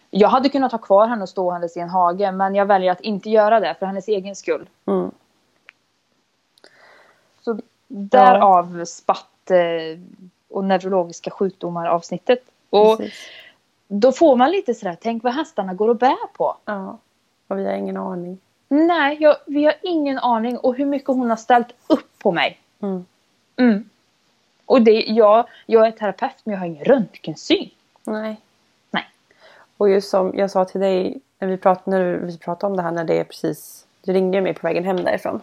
Jag 0.10 0.30
hade 0.30 0.50
kunnat 0.50 0.72
ha 0.72 0.80
kvar 0.80 1.08
henne 1.08 1.22
och 1.24 1.30
stå 1.30 1.52
hennes 1.52 1.78
i 1.78 1.80
en 1.80 1.90
hage. 1.90 2.32
Men 2.32 2.56
jag 2.56 2.66
väljer 2.66 2.92
att 2.92 3.02
inte 3.02 3.30
göra 3.30 3.60
det 3.60 3.76
för 3.80 3.86
hennes 3.86 4.08
egen 4.08 4.36
skull. 4.36 4.70
Mm. 4.86 5.12
Så 7.42 7.60
därav 7.88 8.86
spatt 8.86 9.52
eh, 9.52 10.00
och 10.50 10.64
neurologiska 10.64 11.32
sjukdomar 11.32 11.86
avsnittet. 11.88 12.44
Och 12.70 12.98
Precis. 12.98 13.14
då 13.88 14.12
får 14.12 14.36
man 14.36 14.52
lite 14.52 14.74
sådär, 14.74 14.98
tänk 15.02 15.24
vad 15.24 15.34
hästarna 15.34 15.74
går 15.74 15.88
och 15.90 15.98
bär 15.98 16.28
på. 16.38 16.58
Ja. 16.66 16.98
Och 17.48 17.60
vi 17.60 17.66
har 17.66 17.74
ingen 17.74 17.98
aning. 17.98 18.38
Nej, 18.68 19.18
jag, 19.20 19.36
vi 19.46 19.66
har 19.66 19.76
ingen 19.82 20.20
aning. 20.20 20.58
Och 20.58 20.76
hur 20.76 20.86
mycket 20.86 21.08
hon 21.08 21.30
har 21.30 21.38
ställt 21.38 21.74
upp 21.88 22.20
på 22.20 22.32
mig. 22.32 22.60
Mm. 22.82 23.06
Mm. 23.58 23.90
Och 24.70 24.82
det, 24.82 24.92
jag, 25.08 25.46
jag 25.66 25.88
är 25.88 25.92
terapeut 25.92 26.36
men 26.44 26.54
jag 26.54 26.60
har 26.60 26.68
ingen 26.68 26.86
röntgensyn. 26.86 27.70
Nej. 28.04 28.42
Nej. 28.92 29.06
Och 29.78 29.90
just 29.90 30.10
som 30.10 30.32
jag 30.36 30.52
sa 30.52 30.66
till 30.66 30.82
dig 30.82 31.22
när 31.40 31.48
vi 31.48 31.58
pratade, 31.58 31.98
när 31.98 32.14
vi 32.14 32.38
pratade 32.38 32.72
om 32.72 32.78
det 32.78 32.84
här 32.84 32.92
när 32.92 33.04
det 33.04 33.20
är 33.20 33.24
precis... 33.24 33.86
Du 34.02 34.14
ringde 34.14 34.42
mig 34.42 34.54
på 34.54 34.68
vägen 34.68 34.84
hem 34.84 34.98
därifrån. 35.04 35.42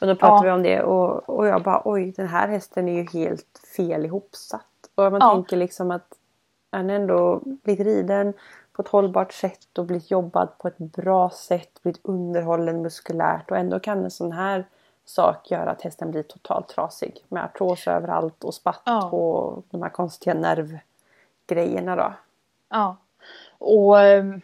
Och 0.00 0.06
då 0.06 0.14
pratade 0.14 0.48
Ja. 0.48 0.54
vi 0.54 0.58
om 0.58 0.62
det 0.62 0.82
och, 0.82 1.28
och 1.28 1.46
jag 1.46 1.62
bara 1.62 1.82
oj 1.84 2.12
den 2.16 2.28
här 2.28 2.48
hästen 2.48 2.88
är 2.88 2.92
ju 2.92 3.20
helt 3.20 3.60
fel 3.76 4.04
ihopsatt. 4.04 4.66
Och 4.94 5.12
man 5.12 5.20
Ja. 5.20 5.34
tänker 5.34 5.56
liksom 5.56 5.90
att 5.90 6.14
han 6.72 6.90
ändå 6.90 7.40
blivit 7.44 7.86
riden 7.86 8.32
på 8.72 8.82
ett 8.82 8.88
hållbart 8.88 9.32
sätt 9.32 9.78
och 9.78 9.84
blivit 9.86 10.10
jobbad 10.10 10.48
på 10.58 10.68
ett 10.68 10.78
bra 10.78 11.30
sätt. 11.30 11.82
Blivit 11.82 12.00
underhållen 12.04 12.82
muskulärt 12.82 13.50
och 13.50 13.56
ändå 13.56 13.80
kan 13.80 14.04
en 14.04 14.10
sån 14.10 14.32
här 14.32 14.64
sak 15.10 15.50
göra 15.50 15.70
att 15.70 15.82
hästen 15.82 16.10
blir 16.10 16.22
totalt 16.22 16.68
trasig. 16.68 17.24
Med 17.28 17.44
artros 17.44 17.86
överallt 17.86 18.44
och 18.44 18.54
spatt 18.54 18.82
Ja. 18.84 19.04
och 19.10 19.64
de 19.70 19.82
här 19.82 19.90
konstiga 19.90 20.34
nervgrejerna 20.34 21.96
då. 21.96 22.12
Ja. 22.68 22.96
Och 23.58 24.00
ehm, 24.00 24.40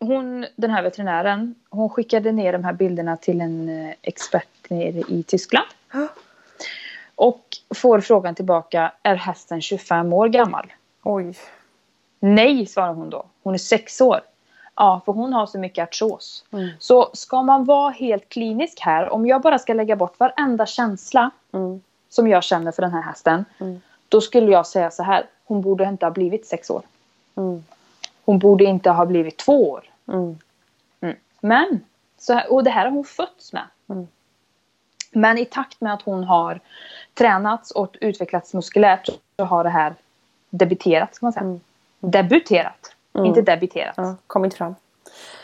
hon, 0.00 0.46
den 0.56 0.70
här 0.70 0.82
veterinären, 0.82 1.54
hon 1.70 1.88
skickade 1.90 2.32
ner 2.32 2.52
de 2.52 2.64
här 2.64 2.72
bilderna 2.72 3.16
till 3.16 3.40
en 3.40 3.68
eh, 3.68 3.94
expert 4.02 4.70
nere 4.70 5.02
i 5.08 5.22
Tyskland. 5.22 5.66
Och 7.14 7.44
får 7.74 8.00
frågan 8.00 8.34
tillbaka, 8.34 8.92
är 9.02 9.14
hästen 9.14 9.60
25 9.60 10.12
år 10.12 10.28
gammal? 10.28 10.72
Oj. 11.02 11.36
Nej, 12.20 12.66
svarar 12.66 12.94
hon 12.94 13.10
då. 13.10 13.26
Hon 13.42 13.54
är 13.54 13.58
sex 13.58 14.00
år. 14.00 14.20
Ja, 14.76 15.00
för 15.04 15.12
hon 15.12 15.32
har 15.32 15.46
så 15.46 15.58
mycket 15.58 15.82
artros. 15.82 16.44
Mm. 16.52 16.68
Så 16.78 17.10
ska 17.12 17.42
man 17.42 17.64
vara 17.64 17.90
helt 17.90 18.28
klinisk 18.28 18.80
här, 18.80 19.08
om 19.10 19.26
jag 19.26 19.42
bara 19.42 19.58
ska 19.58 19.74
lägga 19.74 19.96
bort 19.96 20.18
varenda 20.18 20.66
känsla 20.66 21.30
Mm. 21.52 21.80
som 22.08 22.28
jag 22.28 22.44
känner 22.44 22.72
för 22.72 22.82
den 22.82 22.92
här 22.92 23.02
hästen. 23.02 23.44
Mm. 23.58 23.80
Då 24.08 24.20
skulle 24.20 24.52
jag 24.52 24.66
säga 24.66 24.90
så 24.90 25.02
här, 25.02 25.26
hon 25.44 25.62
borde 25.62 25.84
inte 25.84 26.06
ha 26.06 26.10
blivit 26.10 26.46
sex 26.46 26.70
år. 26.70 26.82
Mm. 27.36 27.64
Hon 28.24 28.38
borde 28.38 28.64
inte 28.64 28.90
ha 28.90 29.06
blivit 29.06 29.36
två 29.36 29.70
år. 29.70 29.84
Mm. 30.08 30.38
Men, 31.40 31.80
så 32.18 32.40
och 32.50 32.64
det 32.64 32.70
här 32.70 32.84
har 32.84 32.90
hon 32.90 33.04
fötts 33.04 33.52
med. 33.52 33.64
Mm. 33.88 34.08
Men 35.10 35.38
i 35.38 35.44
takt 35.44 35.80
med 35.80 35.94
att 35.94 36.02
hon 36.02 36.24
har 36.24 36.60
tränats 37.14 37.70
och 37.70 37.96
utvecklats 38.00 38.54
muskulärt 38.54 39.08
så 39.36 39.44
har 39.44 39.64
det 39.64 39.70
här 39.70 39.94
debiterat, 40.50 41.14
ska 41.14 41.26
man 41.26 41.32
säga. 41.32 41.44
Mm. 41.44 41.60
Debuterat, 42.00 42.93
Mm. 43.14 43.26
inte 43.26 43.42
debiterat. 43.42 43.94
Ja, 43.96 44.16
kommit 44.26 44.54
fram. 44.54 44.74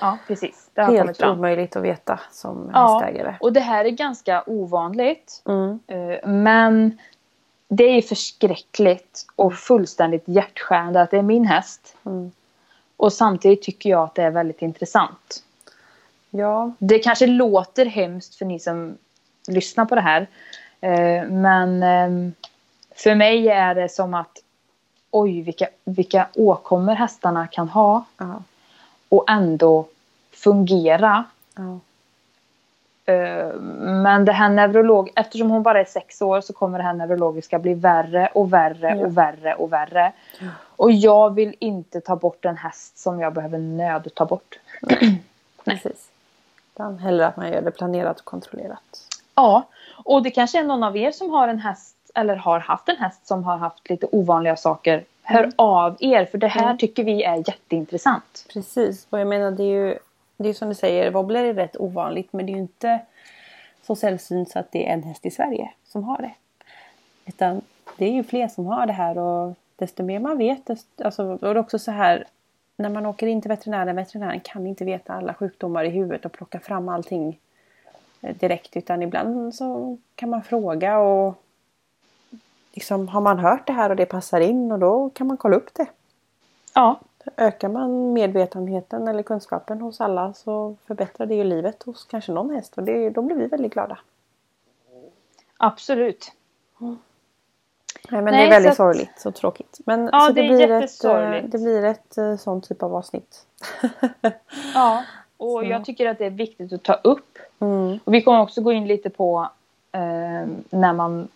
Ja, 0.01 0.19
precis. 0.27 0.71
Det 0.75 0.81
har 0.81 0.87
kommit 0.89 1.03
Helt 1.05 1.17
fram. 1.19 1.39
omöjligt 1.39 1.77
att 1.77 1.83
veta 1.83 2.21
som 2.33 2.71
Ja, 2.75 2.99
hästägare. 2.99 3.37
och 3.41 3.53
det 3.53 3.61
här 3.61 3.85
är 3.85 3.91
ganska 3.91 4.43
ovanligt. 4.47 5.43
Mm. 5.49 5.79
eh, 5.87 6.29
Men 6.29 6.99
det 7.69 7.85
är 7.85 8.03
förskräckligt 8.03 9.27
och 9.37 9.55
fullständigt 9.55 10.23
hjärtskärande 10.27 11.01
att 11.03 11.11
det 11.11 11.19
är 11.19 11.23
min 11.23 11.45
häst. 11.45 11.97
Mm. 12.07 12.33
Och 12.97 13.13
samtidigt 13.13 13.63
tycker 13.63 13.91
jag 13.91 14.03
att 14.05 14.15
det 14.15 14.23
är 14.23 14.31
väldigt 14.31 14.63
intressant. 14.63 15.43
Ja. 16.31 16.73
Det 16.79 16.99
kanske 16.99 17.27
låter 17.27 17.87
hemskt 17.87 18.35
för 18.35 18.45
ni 18.45 18.59
som 18.61 18.97
lyssnar 19.49 19.85
på 19.85 19.95
det 19.95 20.01
här. 20.01 20.27
eh, 20.81 21.29
Men 21.29 21.83
eh, 21.83 22.33
för 22.97 23.15
mig 23.15 23.49
är 23.49 23.75
det 23.75 23.89
som 23.89 24.15
att 24.15 24.40
oj, 25.11 25.41
vilka, 25.43 25.69
vilka 25.85 26.29
åkommor 26.35 26.93
hästarna 26.95 27.47
kan 27.47 27.69
ha 27.69 28.05
Ja. 28.19 28.43
och 29.09 29.25
ändå 29.31 29.87
fungera 30.33 31.25
Ja. 31.57 31.79
Eh, 33.13 33.53
Men 33.81 34.25
det 34.25 34.33
här 34.33 34.49
neurolog, 34.49 35.11
eftersom 35.17 35.51
hon 35.51 35.63
bara 35.63 35.81
är 35.81 35.85
sex 35.85 36.23
år 36.23 36.41
så 36.41 36.53
kommer 36.53 36.79
det 36.79 36.85
här 36.85 36.93
neurologiska 36.95 37.59
bli 37.59 37.75
värre 37.75 38.31
och 38.35 38.53
värre 38.53 38.97
Ja. 38.99 39.07
och 39.07 39.17
värre 39.17 39.55
och 39.55 39.73
värre. 39.73 40.13
Och 40.77 40.93
jag 40.93 41.35
vill 41.35 41.55
inte 41.59 42.01
ta 42.01 42.17
bort 42.17 42.45
en 42.45 42.57
häst 42.57 42.99
som 42.99 43.21
jag 43.21 43.33
behöver 43.33 43.59
nöd 43.59 44.09
ta 44.15 44.25
bort. 44.27 44.59
Precis. 45.65 46.09
Utan 46.75 46.99
hellre 46.99 47.27
att 47.27 47.37
man 47.37 47.53
gör 47.53 47.63
det 47.63 47.71
planerat 47.71 48.19
och 48.19 48.25
kontrollerat. 48.25 49.07
Ja, 49.35 49.63
och 50.05 50.23
det 50.23 50.31
kanske 50.31 50.59
är 50.59 50.65
någon 50.65 50.83
av 50.83 50.97
er 50.97 51.13
som 51.13 51.31
har 51.31 51.49
en 51.49 51.59
häst 51.59 51.97
eller 52.15 52.37
har 52.37 52.59
haft 52.59 52.89
en 52.89 52.97
häst 52.97 53.27
som 53.27 53.45
har 53.45 53.57
haft 53.57 53.91
lite 53.91 54.07
ovanliga 54.13 54.57
saker. 54.57 55.05
Hör 55.23 55.39
Mm. 55.45 55.53
av 55.57 55.97
er 56.01 56.25
för 56.25 56.39
det 56.39 56.49
här 56.49 56.65
Mm. 56.65 56.79
tycker 56.79 57.05
vi 57.05 57.23
är 57.23 57.37
jätteintressant. 57.37 58.47
Precis. 58.53 59.07
Och 59.11 59.21
jag 59.21 59.27
menar 59.29 59.51
det 59.51 59.63
är 59.63 59.87
ju 59.89 59.99
det 60.37 60.49
är 60.49 60.53
som 60.53 60.69
du 60.69 60.75
säger, 60.75 61.11
wobbler 61.11 61.45
är 61.45 61.55
rätt 61.55 61.77
ovanligt 61.77 62.33
men 62.33 62.47
det 62.47 62.53
är 62.53 62.55
ju 62.55 62.61
inte 62.61 63.01
så 63.83 63.97
sällsynt 63.97 64.51
så 64.51 64.59
att 64.59 64.73
det 64.73 64.89
är 64.89 64.93
en 64.93 65.03
häst 65.03 65.27
i 65.27 65.31
Sverige 65.31 65.71
som 65.85 66.05
har 66.05 66.19
det. 66.19 66.33
Utan 67.27 67.61
det 67.97 68.05
är 68.05 68.13
ju 68.13 68.25
fler 68.25 68.49
som 68.49 68.67
har 68.67 68.87
det 68.87 68.93
här 68.93 69.19
och 69.19 69.55
desto 69.77 70.03
mer 70.03 70.21
man 70.21 70.39
vet, 70.39 70.67
desto, 70.67 71.05
alltså, 71.05 71.39
är 71.43 71.55
det 71.55 71.61
också 71.61 71.79
så 71.79 71.91
här 71.91 72.25
när 72.77 72.89
man 72.89 73.07
åker 73.07 73.27
in 73.27 73.41
till 73.43 73.49
veterinären, 73.49 73.97
veterinären 73.97 74.41
kan 74.41 74.67
inte 74.67 74.85
veta 74.85 75.13
alla 75.13 75.35
sjukdomar 75.35 75.85
i 75.85 75.89
huvudet 75.89 76.25
och 76.25 76.33
plocka 76.33 76.61
fram 76.61 76.89
allting 76.89 77.39
eh, 78.21 78.37
direkt 78.37 78.77
utan 78.77 79.03
ibland 79.03 79.55
så 79.55 79.97
kan 80.15 80.31
man 80.31 80.43
fråga 80.43 80.99
och 80.99 81.35
liksom 82.73 83.09
har 83.09 83.21
man 83.21 83.39
hört 83.39 83.67
det 83.67 83.73
här 83.73 83.91
och 83.91 83.97
det 83.97 84.07
passar 84.07 84.41
in 84.41 84.73
och 84.73 84.79
då 84.79 85.11
kan 85.11 85.27
man 85.27 85.37
kolla 85.37 85.57
upp 85.57 85.75
det. 85.75 85.87
Ja, 86.75 87.01
Ökar 87.37 87.69
man 87.69 88.13
medvetenheten 88.13 89.09
eller 89.09 89.23
kunskapen 89.23 89.81
hos 89.81 90.01
alla 90.01 90.33
så 90.35 90.77
förbättrar 90.87 91.27
det 91.27 91.35
ju 91.35 91.45
livet 91.45 91.83
hos 91.83 92.05
kanske 92.05 92.33
någon 92.33 92.51
häst 92.51 92.79
och 92.79 92.83
det, 92.83 93.11
då 93.11 93.23
blir 93.23 93.37
vi 93.37 93.47
väldigt 93.47 93.73
glada. 93.73 93.99
absolut. 95.57 96.33
Nej, 98.11 98.23
men 98.23 98.25
det 98.25 98.31
Nej, 98.31 98.47
är 98.47 98.51
väldigt 98.51 98.77
så 98.77 98.83
att- 98.89 98.95
sorgligt 98.97 99.25
och 99.27 99.35
tråkigt. 99.35 99.79
Men, 99.87 100.09
Ja, 100.13 100.21
så 100.21 100.33
det 100.33 100.41
är 100.41 100.49
blir 100.49 100.71
ett, 100.71 101.05
eh, 101.05 101.51
det 101.51 101.59
blir 101.59 101.85
ett 101.85 102.19
eh, 102.19 102.37
sånt 102.37 102.69
typ 102.69 102.83
av 102.83 102.95
avsnitt. 102.97 103.47
Ja, 104.75 105.05
och 105.37 105.61
Så. 105.61 105.63
jag 105.65 105.85
tycker 105.85 106.07
att 106.09 106.19
det 106.19 106.27
är 106.27 106.31
viktigt 106.31 106.73
att 106.73 106.83
ta 106.83 106.95
upp. 106.95 107.39
Mm. 107.59 107.99
Och 108.05 108.15
vi 108.15 108.23
kommer 108.23 108.41
också 108.41 108.61
gå 108.63 108.73
in 108.73 108.87
lite 108.87 109.11
på 109.11 109.49
eh, 109.93 110.01
när 110.71 110.93
man... 110.93 111.29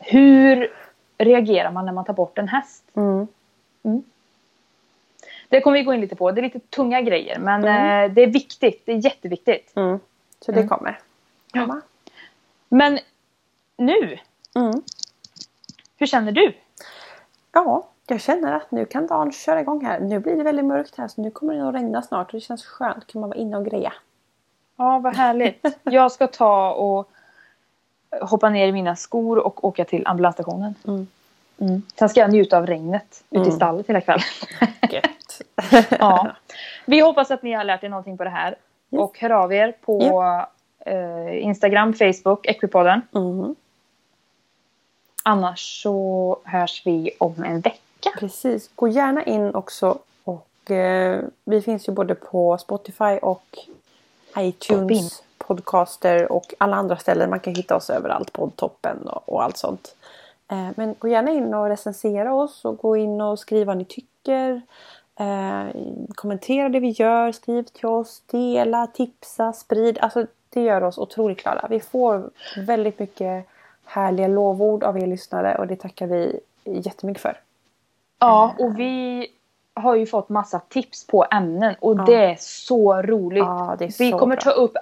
Hur 0.00 0.72
reagerar 1.18 1.70
man 1.70 1.86
när 1.86 1.92
man 1.92 2.04
tar 2.04 2.12
bort 2.14 2.38
en 2.38 2.48
häst? 2.48 2.84
Mm. 2.94 3.26
Det 5.48 5.60
kommer 5.60 5.78
vi 5.78 5.84
gå 5.84 5.94
in 5.94 6.00
lite 6.00 6.16
på. 6.16 6.30
Det 6.30 6.40
är 6.40 6.42
lite 6.42 6.60
tunga 6.60 7.00
grejer 7.00 7.38
men 7.38 7.64
Mm. 7.64 8.10
eh, 8.10 8.14
det 8.14 8.22
är 8.22 8.26
viktigt. 8.26 8.82
Det 8.86 8.92
är 8.92 9.04
jätteviktigt. 9.04 9.72
Mm. 9.76 9.98
Så 10.40 10.52
det 10.52 10.58
Mm. 10.60 10.68
kommer. 10.68 10.98
Ja. 11.52 11.80
Men 12.68 12.98
nu, 13.76 14.18
Mm. 14.56 14.82
hur 15.96 16.06
känner 16.06 16.32
du? 16.32 16.52
Ja, 17.52 17.88
jag 18.06 18.20
känner 18.20 18.52
att 18.52 18.70
nu 18.70 18.84
kan 18.86 19.06
dagen 19.06 19.32
köra 19.32 19.60
igång 19.60 19.84
här. 19.84 20.00
Nu 20.00 20.18
blir 20.18 20.36
det 20.36 20.42
väldigt 20.42 20.64
mörkt 20.64 20.96
här 20.98 21.08
så 21.08 21.22
nu 21.22 21.30
kommer 21.30 21.54
det 21.54 21.68
att 21.68 21.74
regna 21.74 22.02
snart 22.02 22.26
och 22.26 22.32
det 22.32 22.40
känns 22.40 22.64
skönt. 22.64 23.06
Kan 23.06 23.20
man 23.20 23.30
vara 23.30 23.38
inne 23.38 23.56
och 23.56 23.64
greja. 23.64 23.92
Ja, 24.76 24.98
vad 24.98 25.16
härligt. 25.16 25.64
Jag 25.82 26.12
ska 26.12 26.26
ta 26.26 26.72
och 26.72 27.10
hoppa 28.20 28.50
ner 28.50 28.66
i 28.68 28.72
mina 28.72 28.96
skor 28.96 29.38
och 29.38 29.64
åka 29.64 29.84
till 29.84 30.06
ambulansstationen. 30.06 30.74
Mm. 30.86 31.06
Mm. 31.60 31.82
Sen 31.98 32.08
ska 32.08 32.20
jag 32.20 32.32
njuta 32.32 32.58
av 32.58 32.66
regnet 32.66 33.24
ute 33.30 33.40
i 33.40 33.42
Mm. 33.42 33.52
stallet 33.56 33.86
hela 33.86 34.00
kvällen. 34.00 34.24
Ja. 35.98 36.36
Vi 36.86 37.00
hoppas 37.00 37.30
att 37.30 37.42
ni 37.42 37.52
har 37.52 37.64
lärt 37.64 37.84
er 37.84 37.88
någonting 37.88 38.16
på 38.16 38.24
det 38.24 38.30
här. 38.30 38.50
Yes. 38.90 39.00
Och 39.02 39.18
hör 39.18 39.30
av 39.30 39.52
er 39.52 39.72
på 39.80 40.24
eh, 40.86 41.42
Instagram, 41.44 41.94
Facebook, 41.94 42.46
Equipodden. 42.46 43.00
Mm. 43.14 43.54
Annars 45.22 45.82
så 45.82 46.38
hörs 46.44 46.82
vi 46.86 47.10
om 47.18 47.44
en 47.44 47.60
vecka. 47.60 48.10
Precis. 48.18 48.70
Gå 48.74 48.88
gärna 48.88 49.24
in 49.24 49.54
också 49.54 49.98
och 50.24 50.70
eh, 50.70 51.20
vi 51.44 51.62
finns 51.62 51.88
ju 51.88 51.92
både 51.92 52.14
på 52.14 52.58
Spotify 52.58 53.18
och 53.22 53.58
Hop 54.34 54.90
in. 54.90 55.08
Podcaster 55.46 56.32
och 56.32 56.54
alla 56.58 56.76
andra 56.76 56.96
ställen. 56.96 57.30
Man 57.30 57.40
kan 57.40 57.54
hitta 57.54 57.76
oss 57.76 57.90
överallt, 57.90 58.32
poddtoppen 58.32 59.08
och, 59.08 59.28
och 59.28 59.42
allt 59.42 59.56
sånt. 59.56 59.94
Eh, 60.48 60.68
men 60.76 60.94
gå 60.98 61.08
gärna 61.08 61.30
in 61.30 61.54
och 61.54 61.68
recensera 61.68 62.34
oss 62.34 62.64
och 62.64 62.78
gå 62.78 62.96
in 62.96 63.20
och 63.20 63.38
skriv 63.38 63.66
vad 63.66 63.76
ni 63.76 63.84
tycker. 63.84 64.62
Eh, 65.20 65.64
kommentera 66.14 66.68
det 66.68 66.80
vi 66.80 66.88
gör, 66.90 67.32
skriv 67.32 67.62
till 67.62 67.86
oss, 67.86 68.22
dela, 68.26 68.86
tipsa, 68.86 69.52
sprid. 69.52 69.98
Alltså 69.98 70.26
det 70.48 70.60
gör 70.62 70.82
oss 70.82 70.98
otroligt 70.98 71.42
glada. 71.42 71.66
Vi 71.70 71.80
får 71.80 72.30
väldigt 72.66 72.98
mycket 72.98 73.46
härliga 73.84 74.28
lovord 74.28 74.84
av 74.84 74.98
er 74.98 75.06
lyssnare 75.06 75.56
och 75.58 75.66
det 75.66 75.76
tackar 75.76 76.06
vi 76.06 76.40
jättemycket 76.64 77.22
för. 77.22 77.40
Ja, 78.18 78.54
och 78.58 78.78
vi 78.78 79.26
har 79.74 79.94
ju 79.94 80.06
fått 80.06 80.28
massa 80.28 80.60
tips 80.68 81.06
på 81.06 81.26
ämnen 81.30 81.74
och 81.80 81.98
Ja. 81.98 82.04
det 82.06 82.24
är 82.24 82.36
så 82.38 83.02
roligt. 83.02 83.44
Ja, 83.44 83.72
är 83.72 83.76
vi 83.98 84.10
så 84.10 84.18
kommer 84.18 84.36
bra. 84.36 84.42
ta 84.42 84.50
upp 84.50 84.76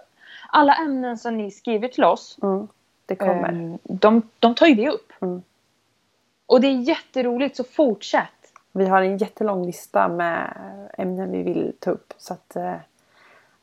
alla 0.50 0.74
ämnen 0.74 1.18
som 1.18 1.36
ni 1.36 1.50
skriver 1.50 1.88
till 1.88 2.04
oss. 2.04 2.38
Mm, 2.42 2.68
det 3.06 3.16
kommer. 3.16 3.52
eh, 3.72 3.78
De, 3.82 4.22
de 4.38 4.54
tar 4.54 4.66
ju 4.66 4.74
vi 4.74 4.88
upp. 4.88 5.12
Mm. 5.20 5.42
Och 6.46 6.60
det 6.60 6.66
är 6.66 6.72
jätteroligt 6.72 7.56
så 7.56 7.64
fortsätt. 7.64 8.24
Vi 8.72 8.86
har 8.86 9.02
en 9.02 9.18
jättelång 9.18 9.66
lista 9.66 10.08
med 10.08 10.52
ämnen 10.98 11.30
vi 11.30 11.42
vill 11.42 11.72
ta 11.78 11.90
upp. 11.90 12.14
Så 12.18 12.32
att 12.32 12.56
eh, 12.56 12.74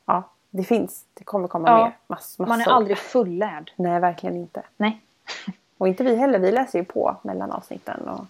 ja, 0.04 0.22
det 0.50 0.64
finns. 0.64 1.04
Det 1.14 1.24
kommer 1.24 1.48
komma 1.48 1.68
Ja. 1.68 1.84
mer. 1.84 1.96
Mass, 2.06 2.38
massor. 2.38 2.48
Man 2.48 2.60
är 2.60 2.68
aldrig 2.68 2.98
fullärd. 2.98 3.72
Nej, 3.76 4.00
verkligen 4.00 4.36
inte. 4.36 4.62
Nej. 4.76 5.00
Och 5.78 5.88
inte 5.88 6.04
vi 6.04 6.16
heller. 6.16 6.38
Vi 6.38 6.52
läser 6.52 6.78
ju 6.78 6.84
på 6.84 7.16
mellan 7.22 7.50
avsnitten. 7.50 8.08
Och 8.08 8.24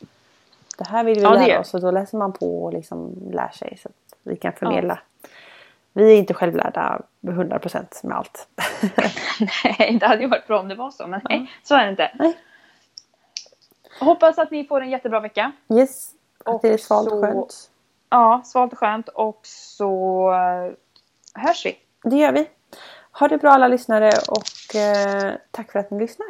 det 0.79 0.85
här 0.89 1.05
vill 1.05 1.17
vi 1.19 1.23
Ja, 1.23 1.33
lära 1.35 1.61
oss 1.61 1.75
och 1.75 1.81
då 1.81 1.91
läser 1.91 2.19
man 2.19 2.33
på 2.33 2.65
och 2.65 2.73
liksom 2.73 3.15
lär 3.33 3.49
sig. 3.49 3.79
Så 3.83 3.89
att 3.89 4.17
vi 4.23 4.37
kan 4.37 4.53
förmedla. 4.53 4.99
Vi 5.97 6.13
är 6.13 6.17
inte 6.19 6.35
självlärda 6.35 7.01
100% 7.21 8.07
med 8.07 8.17
allt. 8.17 8.49
Nej, 9.65 9.97
det 10.01 10.07
hade 10.07 10.23
ju 10.23 10.29
varit 10.29 10.47
bra 10.47 10.61
om 10.61 10.69
det 10.69 10.75
var 10.75 10.91
så. 10.91 11.07
Men 11.07 11.21
nej, 11.25 11.53
så 11.63 11.75
är 11.75 11.85
det 11.85 11.91
inte. 11.91 12.11
Nej. 12.15 12.39
Hoppas 14.01 14.39
att 14.39 14.51
ni 14.51 14.65
får 14.65 14.81
en 14.81 14.91
jättebra 14.91 15.21
vecka. 15.21 15.53
Yes. 15.75 16.11
Att 16.45 16.55
Och 16.55 16.61
det 16.63 16.69
är 16.69 16.79
svalt 16.79 17.07
och 17.13 17.19
så- 17.19 17.23
skönt. 17.23 17.71
Ja, 18.11 18.43
svalt 18.45 18.73
och 18.73 18.79
skönt. 18.79 19.09
Och 19.09 19.41
så 19.45 20.31
eh, 20.33 20.73
hörs 21.43 21.67
vi. 21.67 21.79
Det 22.11 22.17
gör 22.17 22.33
vi. 22.33 22.49
Ha 23.13 23.29
det 23.29 23.39
bra 23.39 23.51
alla 23.51 23.69
lyssnare 23.69 24.11
och 24.29 24.77
eh, 24.81 25.35
tack 25.51 25.73
för 25.73 25.79
att 25.79 25.91
ni 25.91 25.99
lyssnar. 25.99 26.27